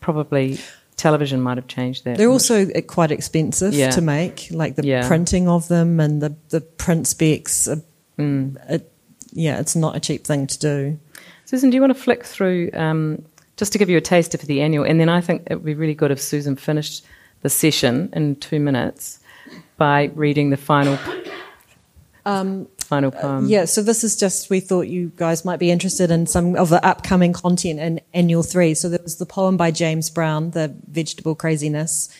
probably 0.00 0.58
television 0.96 1.40
might 1.40 1.58
have 1.58 1.68
changed 1.68 2.02
that. 2.06 2.18
They're 2.18 2.26
much. 2.26 2.32
also 2.50 2.68
uh, 2.72 2.80
quite 2.80 3.12
expensive 3.12 3.72
Yeah. 3.72 3.90
to 3.90 4.00
make, 4.00 4.48
like 4.50 4.74
the 4.74 4.84
Yeah. 4.84 5.06
printing 5.06 5.48
of 5.48 5.68
them 5.68 6.00
and 6.00 6.20
the, 6.20 6.34
the 6.48 6.60
print 6.60 7.06
specs. 7.06 7.68
Are, 7.68 7.80
Mm. 8.18 8.56
it, 8.68 8.89
yeah, 9.32 9.58
it's 9.60 9.76
not 9.76 9.96
a 9.96 10.00
cheap 10.00 10.24
thing 10.26 10.46
to 10.46 10.58
do. 10.58 10.98
Susan, 11.44 11.70
do 11.70 11.74
you 11.76 11.80
want 11.80 11.94
to 11.94 12.00
flick 12.00 12.24
through 12.24 12.70
um, 12.74 13.24
just 13.56 13.72
to 13.72 13.78
give 13.78 13.90
you 13.90 13.96
a 13.96 14.00
taster 14.00 14.38
for 14.38 14.46
the 14.46 14.60
annual? 14.60 14.84
And 14.84 15.00
then 15.00 15.08
I 15.08 15.20
think 15.20 15.42
it 15.50 15.54
would 15.56 15.64
be 15.64 15.74
really 15.74 15.94
good 15.94 16.10
if 16.10 16.20
Susan 16.20 16.56
finished 16.56 17.04
the 17.42 17.48
session 17.48 18.10
in 18.12 18.36
two 18.36 18.60
minutes 18.60 19.18
by 19.76 20.10
reading 20.14 20.50
the 20.50 20.56
final 20.56 20.98
Um, 22.26 22.68
final 22.78 23.10
poem. 23.10 23.46
yeah, 23.46 23.64
so 23.64 23.82
this 23.82 24.04
is 24.04 24.16
just, 24.16 24.50
we 24.50 24.60
thought 24.60 24.82
you 24.82 25.10
guys 25.16 25.44
might 25.44 25.58
be 25.58 25.70
interested 25.70 26.10
in 26.10 26.26
some 26.26 26.54
of 26.56 26.68
the 26.68 26.84
upcoming 26.84 27.32
content 27.32 27.80
in 27.80 28.00
Annual 28.12 28.42
3. 28.42 28.74
So 28.74 28.88
there 28.88 29.00
was 29.02 29.16
the 29.16 29.26
poem 29.26 29.56
by 29.56 29.70
James 29.70 30.10
Brown, 30.10 30.50
The 30.50 30.74
Vegetable 30.88 31.34
Craziness. 31.34 32.14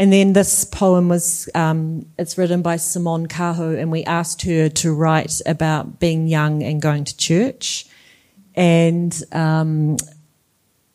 And 0.00 0.10
then 0.10 0.32
this 0.32 0.64
poem 0.64 1.10
was, 1.10 1.46
um, 1.54 2.06
it's 2.18 2.38
written 2.38 2.62
by 2.62 2.76
Simone 2.76 3.26
Kaho, 3.26 3.78
and 3.78 3.92
we 3.92 4.02
asked 4.04 4.40
her 4.42 4.70
to 4.70 4.94
write 4.94 5.42
about 5.44 6.00
being 6.00 6.26
young 6.26 6.62
and 6.62 6.80
going 6.80 7.04
to 7.04 7.14
church. 7.14 7.86
And 8.54 9.14
um, 9.30 9.98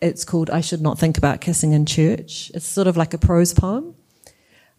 it's 0.01 0.25
called 0.25 0.49
I 0.49 0.61
Should 0.61 0.81
Not 0.81 0.97
Think 0.97 1.19
About 1.19 1.39
Kissing 1.39 1.73
in 1.73 1.85
Church. 1.85 2.51
It's 2.55 2.65
sort 2.65 2.87
of 2.87 2.97
like 2.97 3.13
a 3.13 3.19
prose 3.19 3.53
poem. 3.53 3.93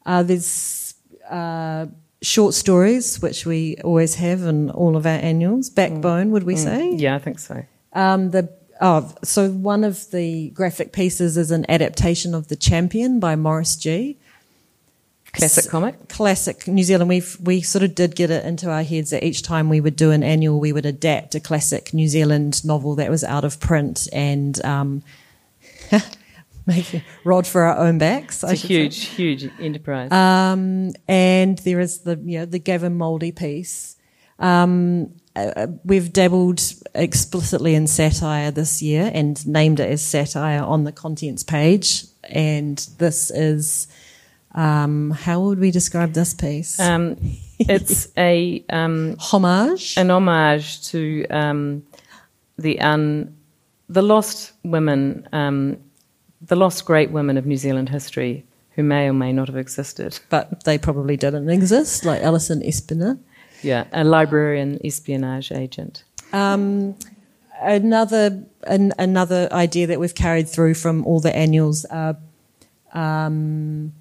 Uh, 0.05 0.24
there's 0.24 0.95
uh, 1.31 1.87
short 2.20 2.55
stories, 2.55 3.22
which 3.22 3.47
we 3.47 3.77
always 3.85 4.16
have 4.16 4.43
in 4.43 4.70
all 4.70 4.97
of 4.97 5.07
our 5.07 5.20
annuals. 5.20 5.70
Backbone, 5.70 6.33
would 6.33 6.43
we 6.43 6.57
say? 6.57 6.91
Yeah, 6.97 7.14
I 7.14 7.20
think 7.20 7.39
so. 7.39 7.64
Um, 7.93 8.33
the 8.33 8.53
oh, 8.81 9.12
so 9.22 9.51
one 9.51 9.85
of 9.85 10.11
the 10.11 10.51
graphic 10.51 10.93
pieces 10.93 11.37
is 11.37 11.51
an 11.51 11.66
adaptation 11.68 12.35
of 12.35 12.49
The 12.49 12.57
Champion 12.57 13.20
by 13.20 13.37
Maurice 13.37 13.77
Gee. 13.77 14.18
Classic 15.33 15.70
comic. 15.70 16.09
Classic 16.09 16.66
New 16.66 16.83
Zealand. 16.83 17.11
We 17.11 17.22
we 17.43 17.61
sort 17.61 17.83
of 17.83 17.95
did 17.95 18.16
get 18.16 18.31
it 18.31 18.45
into 18.45 18.70
our 18.70 18.83
heads 18.83 19.11
that 19.11 19.22
each 19.22 19.43
time 19.43 19.68
we 19.68 19.81
would 19.81 19.97
do 19.97 20.11
an 20.11 20.22
annual, 20.22 20.59
we 20.59 20.72
would 20.72 20.87
adapt 20.87 21.35
a 21.35 21.41
classic 21.41 21.93
New 21.93 22.09
Zealand 22.09 22.64
novel 22.64 22.95
that 22.95 23.11
was 23.11 23.22
out 23.22 23.45
of 23.45 23.61
print 23.61 24.09
and 24.14 24.64
um, 24.64 25.03
make 26.66 26.95
a 26.95 27.05
rod 27.24 27.47
for 27.47 27.62
our 27.62 27.77
own 27.77 27.99
backs. 27.99 28.43
It's 28.43 28.53
a 28.53 28.57
should 28.57 28.66
say. 28.66 28.74
huge, 28.74 29.05
huge 29.09 29.51
enterprise. 29.61 30.11
Um, 30.11 30.93
and 31.07 31.59
there 31.59 31.81
is 31.81 32.01
the 32.01 32.18
you 32.24 32.39
know 32.39 32.47
the 32.47 32.59
Gavin 32.59 32.97
Mouldey 32.99 33.35
piece. 33.35 33.97
Um, 34.39 35.12
uh, 35.37 35.66
we've 35.84 36.12
dabbled 36.12 36.61
explicitly 36.95 37.74
in 37.74 37.87
satire 37.87 38.51
this 38.51 38.80
year 38.80 39.11
and 39.12 39.47
named 39.47 39.80
it 39.80 39.91
as 39.91 40.03
satire 40.03 40.62
on 40.62 40.84
the 40.84 40.93
contents 40.93 41.43
page. 41.43 42.05
And 42.24 42.78
this 42.99 43.30
is 43.30 43.87
um, 44.57 45.11
how 45.11 45.41
would 45.41 45.59
we 45.59 45.70
describe 45.70 46.14
this 46.14 46.32
piece? 46.32 46.80
Um, 46.80 47.16
it's 47.59 48.09
a 48.16 48.64
um, 48.70 49.16
Homage. 49.18 49.97
an 49.99 50.11
homage 50.11 50.82
to 50.89 51.26
um, 51.28 51.87
the 52.57 52.80
un, 52.80 53.37
the 53.89 54.03
lost 54.03 54.53
women, 54.64 55.28
um, 55.32 55.76
the 56.41 56.57
lost 56.57 56.87
great 56.87 57.11
women 57.11 57.37
of 57.37 57.45
New 57.45 57.59
Zealand 57.59 57.91
history, 57.91 58.47
who 58.70 58.82
may 58.82 59.09
or 59.09 59.12
may 59.12 59.32
not 59.32 59.49
have 59.49 59.59
existed. 59.59 60.18
but 60.30 60.64
they 60.64 60.78
probably 60.78 61.18
didn't 61.18 61.51
exist, 61.51 62.07
like 62.07 62.22
Alison 62.22 62.62
Espiner. 62.62 63.18
Yeah, 63.66 63.84
a 63.92 64.04
librarian 64.04 64.78
espionage 64.84 65.50
agent. 65.50 66.04
Um, 66.32 66.94
another 67.60 68.44
an, 68.62 68.92
another 68.96 69.48
idea 69.50 69.88
that 69.88 69.98
we've 69.98 70.14
carried 70.14 70.48
through 70.48 70.74
from 70.74 71.04
all 71.04 71.18
the 71.18 71.34
annuals 71.34 71.84
are, 71.86 72.16
um, 72.92 73.92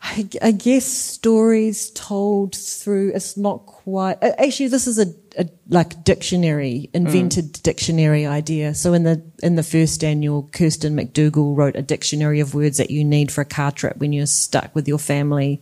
I, 0.00 0.28
I 0.40 0.52
guess, 0.52 0.84
stories 0.84 1.90
told 1.90 2.54
through. 2.54 3.12
It's 3.16 3.36
not 3.36 3.66
quite. 3.66 4.22
Actually, 4.22 4.68
this 4.68 4.86
is 4.86 5.00
a, 5.00 5.12
a 5.36 5.48
like 5.68 6.04
dictionary 6.04 6.88
invented 6.94 7.52
dictionary 7.64 8.26
idea. 8.26 8.74
So 8.74 8.94
in 8.94 9.02
the 9.02 9.24
in 9.42 9.56
the 9.56 9.64
first 9.64 10.04
annual, 10.04 10.48
Kirsten 10.52 10.96
McDougall 10.96 11.56
wrote 11.56 11.74
a 11.74 11.82
dictionary 11.82 12.38
of 12.38 12.54
words 12.54 12.78
that 12.78 12.92
you 12.92 13.04
need 13.04 13.32
for 13.32 13.40
a 13.40 13.44
car 13.44 13.72
trip 13.72 13.96
when 13.96 14.12
you're 14.12 14.26
stuck 14.26 14.72
with 14.72 14.86
your 14.86 15.00
family 15.00 15.60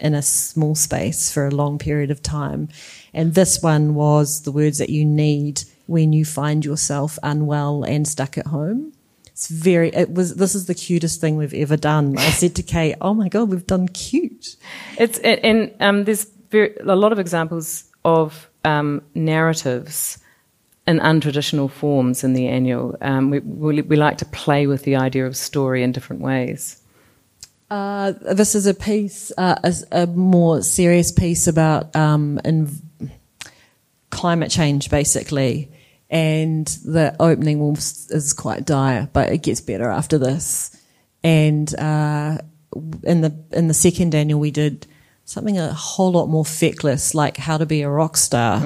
in 0.00 0.14
a 0.14 0.22
small 0.22 0.74
space 0.74 1.32
for 1.32 1.46
a 1.46 1.50
long 1.50 1.78
period 1.78 2.10
of 2.10 2.22
time. 2.22 2.68
And 3.12 3.34
this 3.34 3.62
one 3.62 3.94
was 3.94 4.42
the 4.42 4.52
words 4.52 4.78
that 4.78 4.90
you 4.90 5.04
need 5.04 5.62
when 5.86 6.12
you 6.12 6.24
find 6.24 6.64
yourself 6.64 7.18
unwell 7.22 7.82
and 7.84 8.06
stuck 8.06 8.38
at 8.38 8.46
home. 8.46 8.92
It's 9.26 9.48
very, 9.48 9.88
it 9.88 10.12
was, 10.12 10.36
this 10.36 10.54
is 10.54 10.66
the 10.66 10.74
cutest 10.74 11.20
thing 11.20 11.36
we've 11.36 11.54
ever 11.54 11.76
done. 11.76 12.16
I 12.18 12.30
said 12.30 12.54
to 12.56 12.62
Kate, 12.62 12.96
oh 13.00 13.14
my 13.14 13.28
God, 13.28 13.48
we've 13.48 13.66
done 13.66 13.88
cute. 13.88 14.56
It's 14.98 15.18
and, 15.18 15.74
um, 15.80 16.04
there's 16.04 16.24
very, 16.50 16.76
a 16.76 16.96
lot 16.96 17.12
of 17.12 17.18
examples 17.18 17.84
of 18.04 18.48
um, 18.64 19.02
narratives 19.14 20.18
in 20.86 20.98
untraditional 20.98 21.70
forms 21.70 22.24
in 22.24 22.32
the 22.32 22.48
annual. 22.48 22.96
Um, 23.00 23.30
we, 23.30 23.38
we 23.40 23.82
we 23.82 23.96
like 23.96 24.18
to 24.18 24.24
play 24.26 24.66
with 24.66 24.82
the 24.82 24.96
idea 24.96 25.26
of 25.26 25.36
story 25.36 25.82
in 25.82 25.92
different 25.92 26.22
ways. 26.22 26.79
Uh, 27.70 28.12
this 28.34 28.54
is 28.54 28.66
a 28.66 28.74
piece, 28.74 29.30
uh, 29.38 29.54
a, 29.62 30.02
a 30.02 30.06
more 30.06 30.60
serious 30.62 31.12
piece 31.12 31.46
about 31.46 31.94
um, 31.94 32.40
climate 34.10 34.50
change, 34.50 34.90
basically. 34.90 35.70
And 36.10 36.66
the 36.84 37.14
opening 37.20 37.76
is 37.76 38.32
quite 38.32 38.64
dire, 38.64 39.08
but 39.12 39.30
it 39.32 39.42
gets 39.44 39.60
better 39.60 39.88
after 39.88 40.18
this. 40.18 40.76
And 41.22 41.72
uh, 41.78 42.38
in 43.04 43.20
the 43.20 43.38
in 43.52 43.68
the 43.68 43.74
second 43.74 44.14
annual, 44.14 44.40
we 44.40 44.50
did 44.50 44.88
something 45.24 45.58
a 45.58 45.72
whole 45.72 46.10
lot 46.10 46.26
more 46.26 46.44
feckless, 46.44 47.14
like 47.14 47.36
how 47.36 47.58
to 47.58 47.66
be 47.66 47.82
a 47.82 47.88
rock 47.88 48.16
star. 48.16 48.60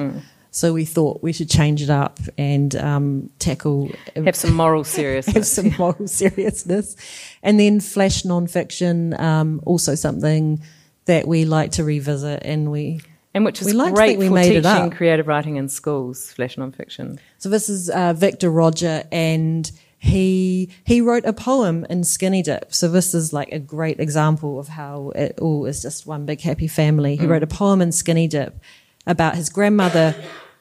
So 0.55 0.71
we 0.71 0.85
thought 0.85 1.21
we 1.21 1.33
should 1.33 1.49
change 1.49 1.81
it 1.81 1.89
up 1.89 2.17
and 2.37 2.73
um, 2.77 3.29
tackle 3.39 3.91
Have 4.15 4.37
some 4.37 4.53
moral 4.53 4.85
seriousness, 4.85 5.35
have 5.35 5.45
some 5.45 5.75
moral 5.77 6.07
seriousness. 6.07 6.95
And 7.43 7.59
then 7.59 7.81
flash 7.81 8.23
nonfiction, 8.23 9.19
um, 9.19 9.61
also 9.65 9.95
something 9.95 10.63
that 11.07 11.27
we 11.27 11.43
like 11.43 11.71
to 11.71 11.83
revisit 11.83 12.43
and 12.45 12.71
we 12.71 13.01
and 13.33 13.43
which 13.43 13.59
is 13.59 13.67
We 13.67 13.73
like 13.73 13.93
great 13.95 14.17
we 14.17 14.29
for 14.29 14.33
made 14.35 14.55
it 14.55 14.63
teaching 14.63 14.91
creative 14.91 15.27
writing 15.27 15.57
in 15.57 15.67
schools, 15.67 16.31
flash 16.31 16.55
nonfiction. 16.55 17.19
so 17.37 17.49
this 17.49 17.67
is 17.67 17.89
uh, 17.89 18.13
Victor 18.13 18.49
Rodger 18.49 19.03
and 19.11 19.69
he 19.97 20.69
he 20.85 21.01
wrote 21.01 21.25
a 21.25 21.33
poem 21.33 21.85
in 21.89 22.05
Skinny 22.05 22.41
Dip. 22.41 22.73
So 22.73 22.87
this 22.87 23.13
is 23.13 23.33
like 23.33 23.51
a 23.51 23.59
great 23.59 23.99
example 23.99 24.57
of 24.57 24.69
how 24.69 25.09
it 25.15 25.37
all 25.41 25.65
is 25.65 25.81
just 25.81 26.07
one 26.07 26.25
big 26.25 26.39
happy 26.39 26.69
family. 26.69 27.17
He 27.17 27.25
wrote 27.25 27.43
a 27.43 27.47
poem 27.47 27.81
in 27.81 27.91
Skinny 27.91 28.29
Dip 28.29 28.57
about 29.05 29.35
his 29.35 29.49
grandmother 29.49 30.15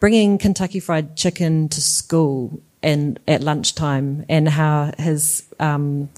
bringing 0.05 0.36
Kentucky 0.36 0.80
Fried 0.80 1.16
Chicken 1.16 1.66
to 1.70 1.80
school 1.80 2.61
and 2.82 3.18
at 3.26 3.40
lunchtime 3.40 4.26
and 4.28 4.46
how 4.46 4.92
his 4.98 5.48
um, 5.59 6.11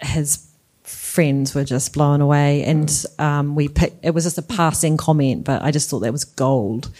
his 0.00 0.44
friends 0.82 1.54
were 1.54 1.62
just 1.62 1.92
blown 1.92 2.20
away. 2.20 2.64
And 2.64 2.90
um, 3.20 3.54
we 3.54 3.68
picked, 3.68 4.04
it 4.04 4.10
was 4.10 4.24
just 4.24 4.38
a 4.38 4.42
passing 4.42 4.96
comment 4.96 5.44
but 5.44 5.62
i 5.62 5.70
just 5.70 5.88
thought 5.88 6.00
that 6.00 6.10
was 6.10 6.24
gold. 6.24 6.90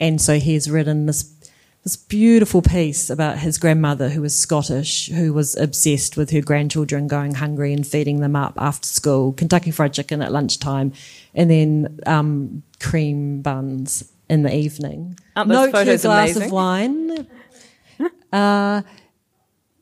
And 0.00 0.20
so 0.20 0.40
he's 0.40 0.68
written 0.68 1.06
this 1.06 1.32
this 1.84 1.94
beautiful 1.94 2.60
piece 2.60 3.08
about 3.08 3.38
his 3.38 3.56
grandmother 3.56 4.08
who 4.08 4.22
was 4.22 4.34
scottish 4.34 5.10
who 5.10 5.32
was 5.32 5.56
obsessed 5.56 6.16
with 6.16 6.30
her 6.30 6.40
grandchildren 6.40 7.06
going 7.06 7.34
hungry 7.34 7.72
and 7.72 7.86
feeding 7.86 8.18
them 8.18 8.34
up 8.34 8.54
after 8.58 8.88
school. 8.88 9.32
Kentucky 9.32 9.70
fried 9.70 9.92
chicken 9.92 10.22
at 10.22 10.32
lunchtime 10.32 10.92
and 11.36 11.48
then 11.48 12.00
um, 12.04 12.64
cream 12.80 13.42
buns 13.42 14.12
in 14.32 14.42
the 14.42 14.54
evening 14.64 15.18
Aren't 15.36 15.50
note 15.50 15.72
your 15.86 15.96
glass 15.98 16.04
amazing? 16.36 16.42
of 16.44 16.52
wine 16.52 17.26
uh, 18.32 18.82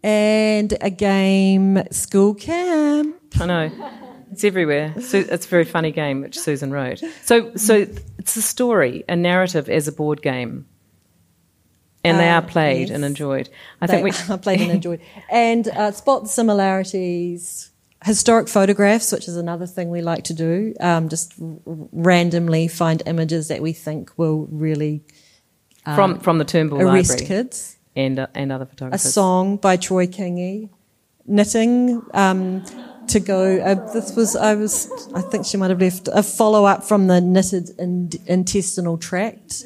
and 0.02 0.74
a 0.80 0.90
game 0.90 1.82
school 1.90 2.34
camp. 2.34 3.16
I 3.40 3.46
know. 3.46 3.70
It's 4.32 4.44
everywhere. 4.44 4.94
Su- 5.00 5.26
it's 5.28 5.46
a 5.46 5.48
very 5.48 5.64
funny 5.64 5.92
game 5.92 6.20
which 6.22 6.38
Susan 6.38 6.70
wrote. 6.72 7.02
So, 7.22 7.54
so 7.56 7.86
it's 8.18 8.36
a 8.36 8.42
story, 8.42 9.04
a 9.08 9.16
narrative 9.16 9.68
as 9.68 9.88
a 9.88 9.92
board 9.92 10.22
game, 10.22 10.66
and 12.04 12.18
they 12.18 12.28
Uh, 12.30 12.36
are 12.38 12.42
played 12.42 12.88
yes. 12.88 12.94
and 12.94 13.04
enjoyed. 13.04 13.48
I 13.80 13.86
They 13.86 14.00
think 14.02 14.04
we 14.04 14.34
are 14.34 14.38
played 14.38 14.60
and 14.60 14.70
enjoyed. 14.70 15.00
And 15.30 15.68
uh, 15.68 15.90
spot 15.92 16.28
similarities. 16.28 17.69
Historic 18.04 18.48
photographs, 18.48 19.12
which 19.12 19.28
is 19.28 19.36
another 19.36 19.66
thing 19.66 19.90
we 19.90 20.00
like 20.00 20.24
to 20.24 20.34
do. 20.34 20.74
Um, 20.80 21.08
just 21.10 21.34
r- 21.40 21.48
randomly 21.92 22.66
find 22.68 23.02
images 23.06 23.48
that 23.48 23.60
we 23.60 23.72
think 23.74 24.10
will 24.16 24.46
really 24.50 25.02
from 25.94 26.18
from 26.20 26.38
the 26.38 26.44
Turnbull 26.44 26.80
arrest 26.80 27.10
Library 27.10 27.26
kids. 27.26 27.76
and 27.94 28.18
uh, 28.18 28.26
and 28.34 28.50
other 28.52 28.64
photographers. 28.66 29.04
A 29.04 29.08
song 29.10 29.56
by 29.56 29.76
Troy 29.76 30.06
Kingi. 30.06 30.70
Knitting. 31.26 32.02
Um, 32.14 32.64
to 33.08 33.18
go, 33.18 33.58
uh, 33.58 33.92
this 33.92 34.14
was, 34.14 34.36
I 34.36 34.54
was, 34.54 34.88
I 35.14 35.20
think 35.20 35.44
she 35.44 35.56
might 35.56 35.70
have 35.70 35.80
left 35.80 36.08
a 36.12 36.22
follow 36.22 36.64
up 36.64 36.84
from 36.84 37.08
the 37.08 37.20
knitted 37.20 37.70
in- 37.76 38.08
intestinal 38.26 38.98
tract. 38.98 39.48
this 39.48 39.64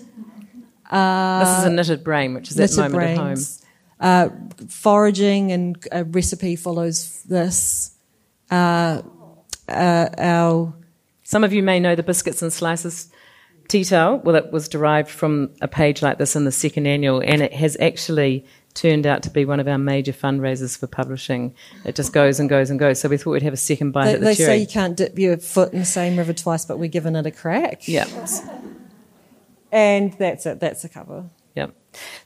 is 1.59 1.65
a 1.65 1.71
knitted 1.71 2.03
brain, 2.03 2.33
which 2.35 2.51
is 2.51 2.59
at 2.59 2.71
the 2.71 2.77
Knitted 2.77 2.93
moment 2.93 3.11
at 3.11 3.17
home. 3.19 3.27
brains. 3.27 3.65
Uh, 4.01 4.29
foraging 4.69 5.53
and 5.53 5.77
a 5.93 6.05
recipe 6.05 6.57
follows 6.57 7.23
this. 7.25 7.94
Uh, 8.55 9.03
uh, 9.69 10.09
our 10.19 10.75
Some 11.23 11.45
of 11.45 11.53
you 11.53 11.63
may 11.63 11.81
know 11.81 11.95
the 11.95 12.03
biscuits 12.03 12.43
and 12.43 12.53
slices 12.53 13.11
tea 13.69 13.85
towel. 13.85 14.19
Well, 14.19 14.37
it 14.37 14.53
was 14.53 14.69
derived 14.69 15.09
from 15.09 15.51
a 15.61 15.69
page 15.69 16.03
like 16.03 16.19
this 16.19 16.37
in 16.37 16.45
the 16.45 16.53
second 16.53 16.87
annual, 16.87 17.21
and 17.21 17.43
it 17.43 17.53
has 17.55 17.77
actually 17.81 18.45
turned 18.75 19.07
out 19.07 19.23
to 19.23 19.31
be 19.31 19.45
one 19.45 19.61
of 19.61 19.69
our 19.69 19.79
major 19.79 20.13
fundraisers 20.13 20.77
for 20.77 20.87
publishing. 20.87 21.55
It 21.85 21.95
just 21.95 22.13
goes 22.13 22.41
and 22.41 22.49
goes 22.49 22.71
and 22.71 22.79
goes. 22.79 23.01
So 23.01 23.09
we 23.09 23.17
thought 23.17 23.31
we'd 23.31 23.43
have 23.43 23.53
a 23.53 23.57
second 23.57 23.93
bite 23.93 24.07
they, 24.07 24.15
at 24.15 24.21
the 24.21 24.27
they 24.27 24.35
cherry. 24.35 24.47
say 24.47 24.59
you 24.59 24.67
can't 24.67 24.97
dip 24.97 25.19
your 25.19 25.37
foot 25.39 25.73
in 25.73 25.79
the 25.79 25.85
same 25.85 26.17
river 26.17 26.33
twice, 26.33 26.65
but 26.65 26.79
we're 26.79 26.89
giving 26.89 27.17
it 27.17 27.25
a 27.25 27.31
crack. 27.31 27.87
yeah, 27.89 28.07
And 29.71 30.13
that's 30.15 30.47
it. 30.47 30.61
That's 30.61 30.83
the 30.83 30.89
cover. 30.89 31.31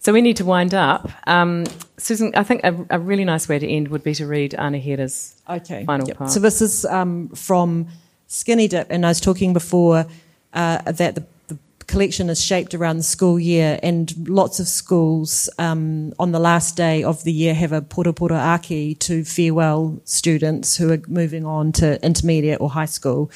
So 0.01 0.13
we 0.13 0.21
need 0.21 0.37
to 0.39 0.45
wind 0.45 0.75
up. 0.75 1.11
Um, 1.27 1.65
Susan, 1.99 2.33
I 2.35 2.43
think 2.45 2.61
a, 2.65 2.75
a 2.91 2.99
really 2.99 3.25
nice 3.25 3.49
way 3.49 3.59
to 3.59 3.67
end 3.69 3.89
would 3.89 4.03
be 4.05 4.15
to 4.15 4.27
read 4.27 4.53
Anahera's 4.59 5.35
Okay. 5.49 5.85
final 5.85 6.07
Yep. 6.09 6.17
part. 6.19 6.31
So 6.31 6.41
this 6.41 6.61
is 6.63 6.85
um, 6.85 7.29
from 7.31 7.89
Skinny 8.27 8.69
Dip, 8.69 8.87
and 8.91 9.05
I 9.05 9.09
was 9.09 9.21
talking 9.21 9.53
before 9.53 10.07
uh, 10.53 10.93
that 10.93 11.15
the, 11.15 11.25
the 11.49 11.59
collection 11.87 12.29
is 12.31 12.45
shaped 12.45 12.75
around 12.75 12.99
the 12.99 13.03
school 13.03 13.39
year, 13.41 13.79
and 13.83 14.13
lots 14.29 14.61
of 14.61 14.69
schools 14.69 15.49
um, 15.59 16.13
on 16.19 16.33
the 16.33 16.39
last 16.39 16.77
day 16.77 17.03
of 17.03 17.25
the 17.25 17.33
year 17.33 17.55
have 17.55 17.73
a 17.73 17.81
pora 17.81 18.13
pora 18.13 18.39
aki 18.55 18.95
to 18.97 19.25
farewell 19.25 19.99
students 20.05 20.77
who 20.77 20.93
are 20.93 21.01
moving 21.09 21.45
on 21.47 21.73
to 21.73 21.99
intermediate 22.05 22.61
or 22.61 22.69
high 22.71 22.85
school. 22.87 23.31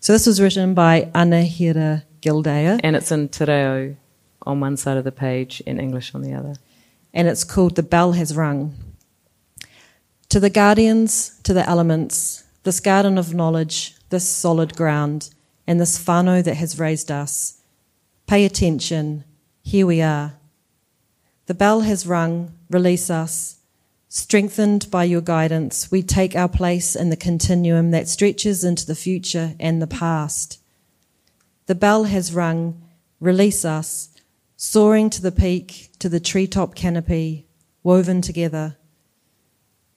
So 0.00 0.12
this 0.12 0.26
was 0.26 0.40
written 0.40 0.74
by 0.74 1.08
Anahera 1.14 2.02
Gildea, 2.20 2.80
and 2.82 2.96
it's 2.96 3.12
in 3.12 3.28
Te 3.28 3.44
Reo 3.44 3.96
on 4.46 4.60
one 4.60 4.76
side 4.76 4.96
of 4.96 5.04
the 5.04 5.12
page 5.12 5.62
and 5.66 5.80
English 5.80 6.14
on 6.14 6.22
the 6.22 6.34
other. 6.34 6.54
and 7.14 7.28
it's 7.28 7.44
called 7.44 7.76
The 7.76 7.82
Bell 7.82 8.12
Has 8.12 8.34
Rung. 8.34 8.74
To 10.30 10.40
the 10.40 10.50
guardians, 10.50 11.38
to 11.42 11.52
the 11.52 11.68
elements, 11.68 12.44
this 12.62 12.80
garden 12.80 13.18
of 13.18 13.34
knowledge, 13.34 13.94
this 14.08 14.26
solid 14.26 14.74
ground, 14.76 15.28
and 15.66 15.78
this 15.78 16.02
whānau 16.02 16.42
that 16.42 16.56
has 16.56 16.78
raised 16.78 17.10
us, 17.10 17.60
pay 18.26 18.44
attention, 18.44 19.24
here 19.62 19.86
we 19.86 20.00
are. 20.00 20.34
The 21.46 21.54
bell 21.54 21.80
has 21.80 22.06
rung, 22.06 22.52
release 22.70 23.10
us. 23.10 23.58
Strengthened 24.08 24.90
by 24.90 25.04
your 25.04 25.20
guidance, 25.20 25.90
we 25.90 26.02
take 26.02 26.34
our 26.34 26.48
place 26.48 26.96
in 26.96 27.10
the 27.10 27.16
continuum 27.16 27.90
that 27.90 28.08
stretches 28.08 28.64
into 28.64 28.86
the 28.86 28.94
future 28.94 29.54
and 29.60 29.80
the 29.82 29.86
past. 29.86 30.60
The 31.66 31.74
bell 31.74 32.04
has 32.04 32.32
rung, 32.32 32.82
release 33.20 33.64
us, 33.64 34.08
soaring 34.64 35.10
to 35.10 35.20
the 35.20 35.32
peak, 35.32 35.90
to 35.98 36.08
the 36.08 36.20
treetop 36.20 36.76
canopy, 36.76 37.44
woven 37.82 38.22
together. 38.22 38.76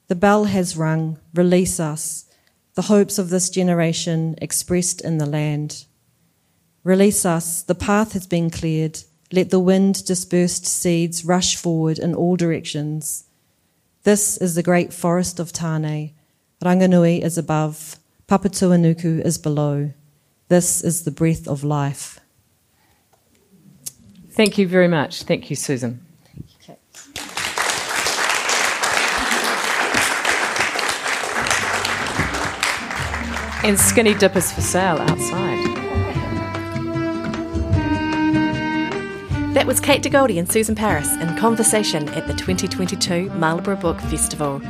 The 0.08 0.16
bell 0.16 0.46
has 0.46 0.76
rung, 0.76 1.20
release 1.36 1.80
us, 1.80 2.26
the 2.74 2.82
hopes 2.82 3.20
of 3.20 3.30
this 3.30 3.52
generation 3.52 4.34
expressed 4.42 5.02
in 5.02 5.20
the 5.20 5.28
land. 5.28 5.86
Release 6.84 7.28
us, 7.28 7.62
the 7.62 7.76
path 7.76 8.14
has 8.14 8.26
been 8.26 8.50
cleared. 8.50 9.02
Let 9.32 9.52
the 9.52 9.60
wind 9.60 10.04
dispersed 10.04 10.66
seeds 10.66 11.24
rush 11.24 11.56
forward 11.56 12.00
in 12.00 12.16
all 12.16 12.36
directions. 12.36 13.26
This 14.02 14.36
is 14.36 14.56
the 14.56 14.64
great 14.64 14.92
forest 14.92 15.40
of 15.40 15.54
Tane. 15.54 16.16
Ranginui 16.64 17.22
is 17.22 17.38
above, 17.38 18.00
Papatuanuku 18.28 19.24
is 19.24 19.38
below. 19.38 19.94
This 20.48 20.84
is 20.84 21.04
the 21.04 21.12
breath 21.12 21.48
of 21.48 21.64
life. 21.64 22.20
Thank 24.36 24.58
you 24.58 24.68
very 24.68 24.90
much. 24.90 25.24
Thank 25.24 25.50
you, 25.50 25.56
Susan. 25.56 26.06
And 33.64 33.80
skinny 33.80 34.14
dippers 34.14 34.52
for 34.52 34.60
sale 34.60 34.98
outside. 34.98 35.76
That 39.56 39.66
was 39.66 39.80
Kate 39.80 40.04
De 40.04 40.10
Goldi 40.10 40.38
and 40.38 40.52
Susan 40.52 40.76
Paris 40.76 41.12
in 41.14 41.36
conversation 41.38 42.10
at 42.10 42.28
the 42.28 42.34
2022 42.34 43.30
Marlborough 43.30 43.78
Book 43.78 44.02
Festival. 44.02 44.62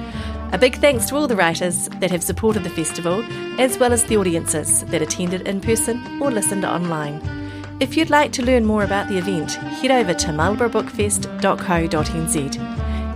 A 0.53 0.59
big 0.59 0.75
thanks 0.75 1.07
to 1.07 1.15
all 1.15 1.27
the 1.27 1.35
writers 1.35 1.89
that 1.99 2.11
have 2.11 2.23
supported 2.23 2.63
the 2.63 2.69
festival, 2.69 3.25
as 3.59 3.79
well 3.79 3.91
as 3.91 4.03
the 4.05 4.15
audiences 4.15 4.85
that 4.85 5.01
attended 5.01 5.47
in 5.47 5.59
person 5.59 6.21
or 6.21 6.29
listened 6.29 6.63
online. 6.63 7.44
If 7.79 7.95
you'd 7.97 8.09
like 8.09 8.31
to 8.33 8.41
learn 8.41 8.65
more 8.65 8.83
about 8.85 9.09
the 9.09 9.17
event, 9.17 9.51
head 9.53 9.91
over 9.91 10.13
to 10.13 10.27
marlboroughbookfest.co.nz. 10.27 12.57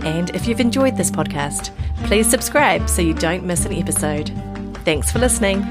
And 0.04 0.30
if 0.30 0.46
you've 0.46 0.60
enjoyed 0.60 0.96
this 0.96 1.10
podcast, 1.10 1.70
please 2.04 2.28
subscribe 2.28 2.88
so 2.88 3.00
you 3.00 3.14
don't 3.14 3.44
miss 3.44 3.64
an 3.64 3.72
episode. 3.72 4.30
Thanks 4.84 5.10
for 5.10 5.18
listening. 5.18 5.62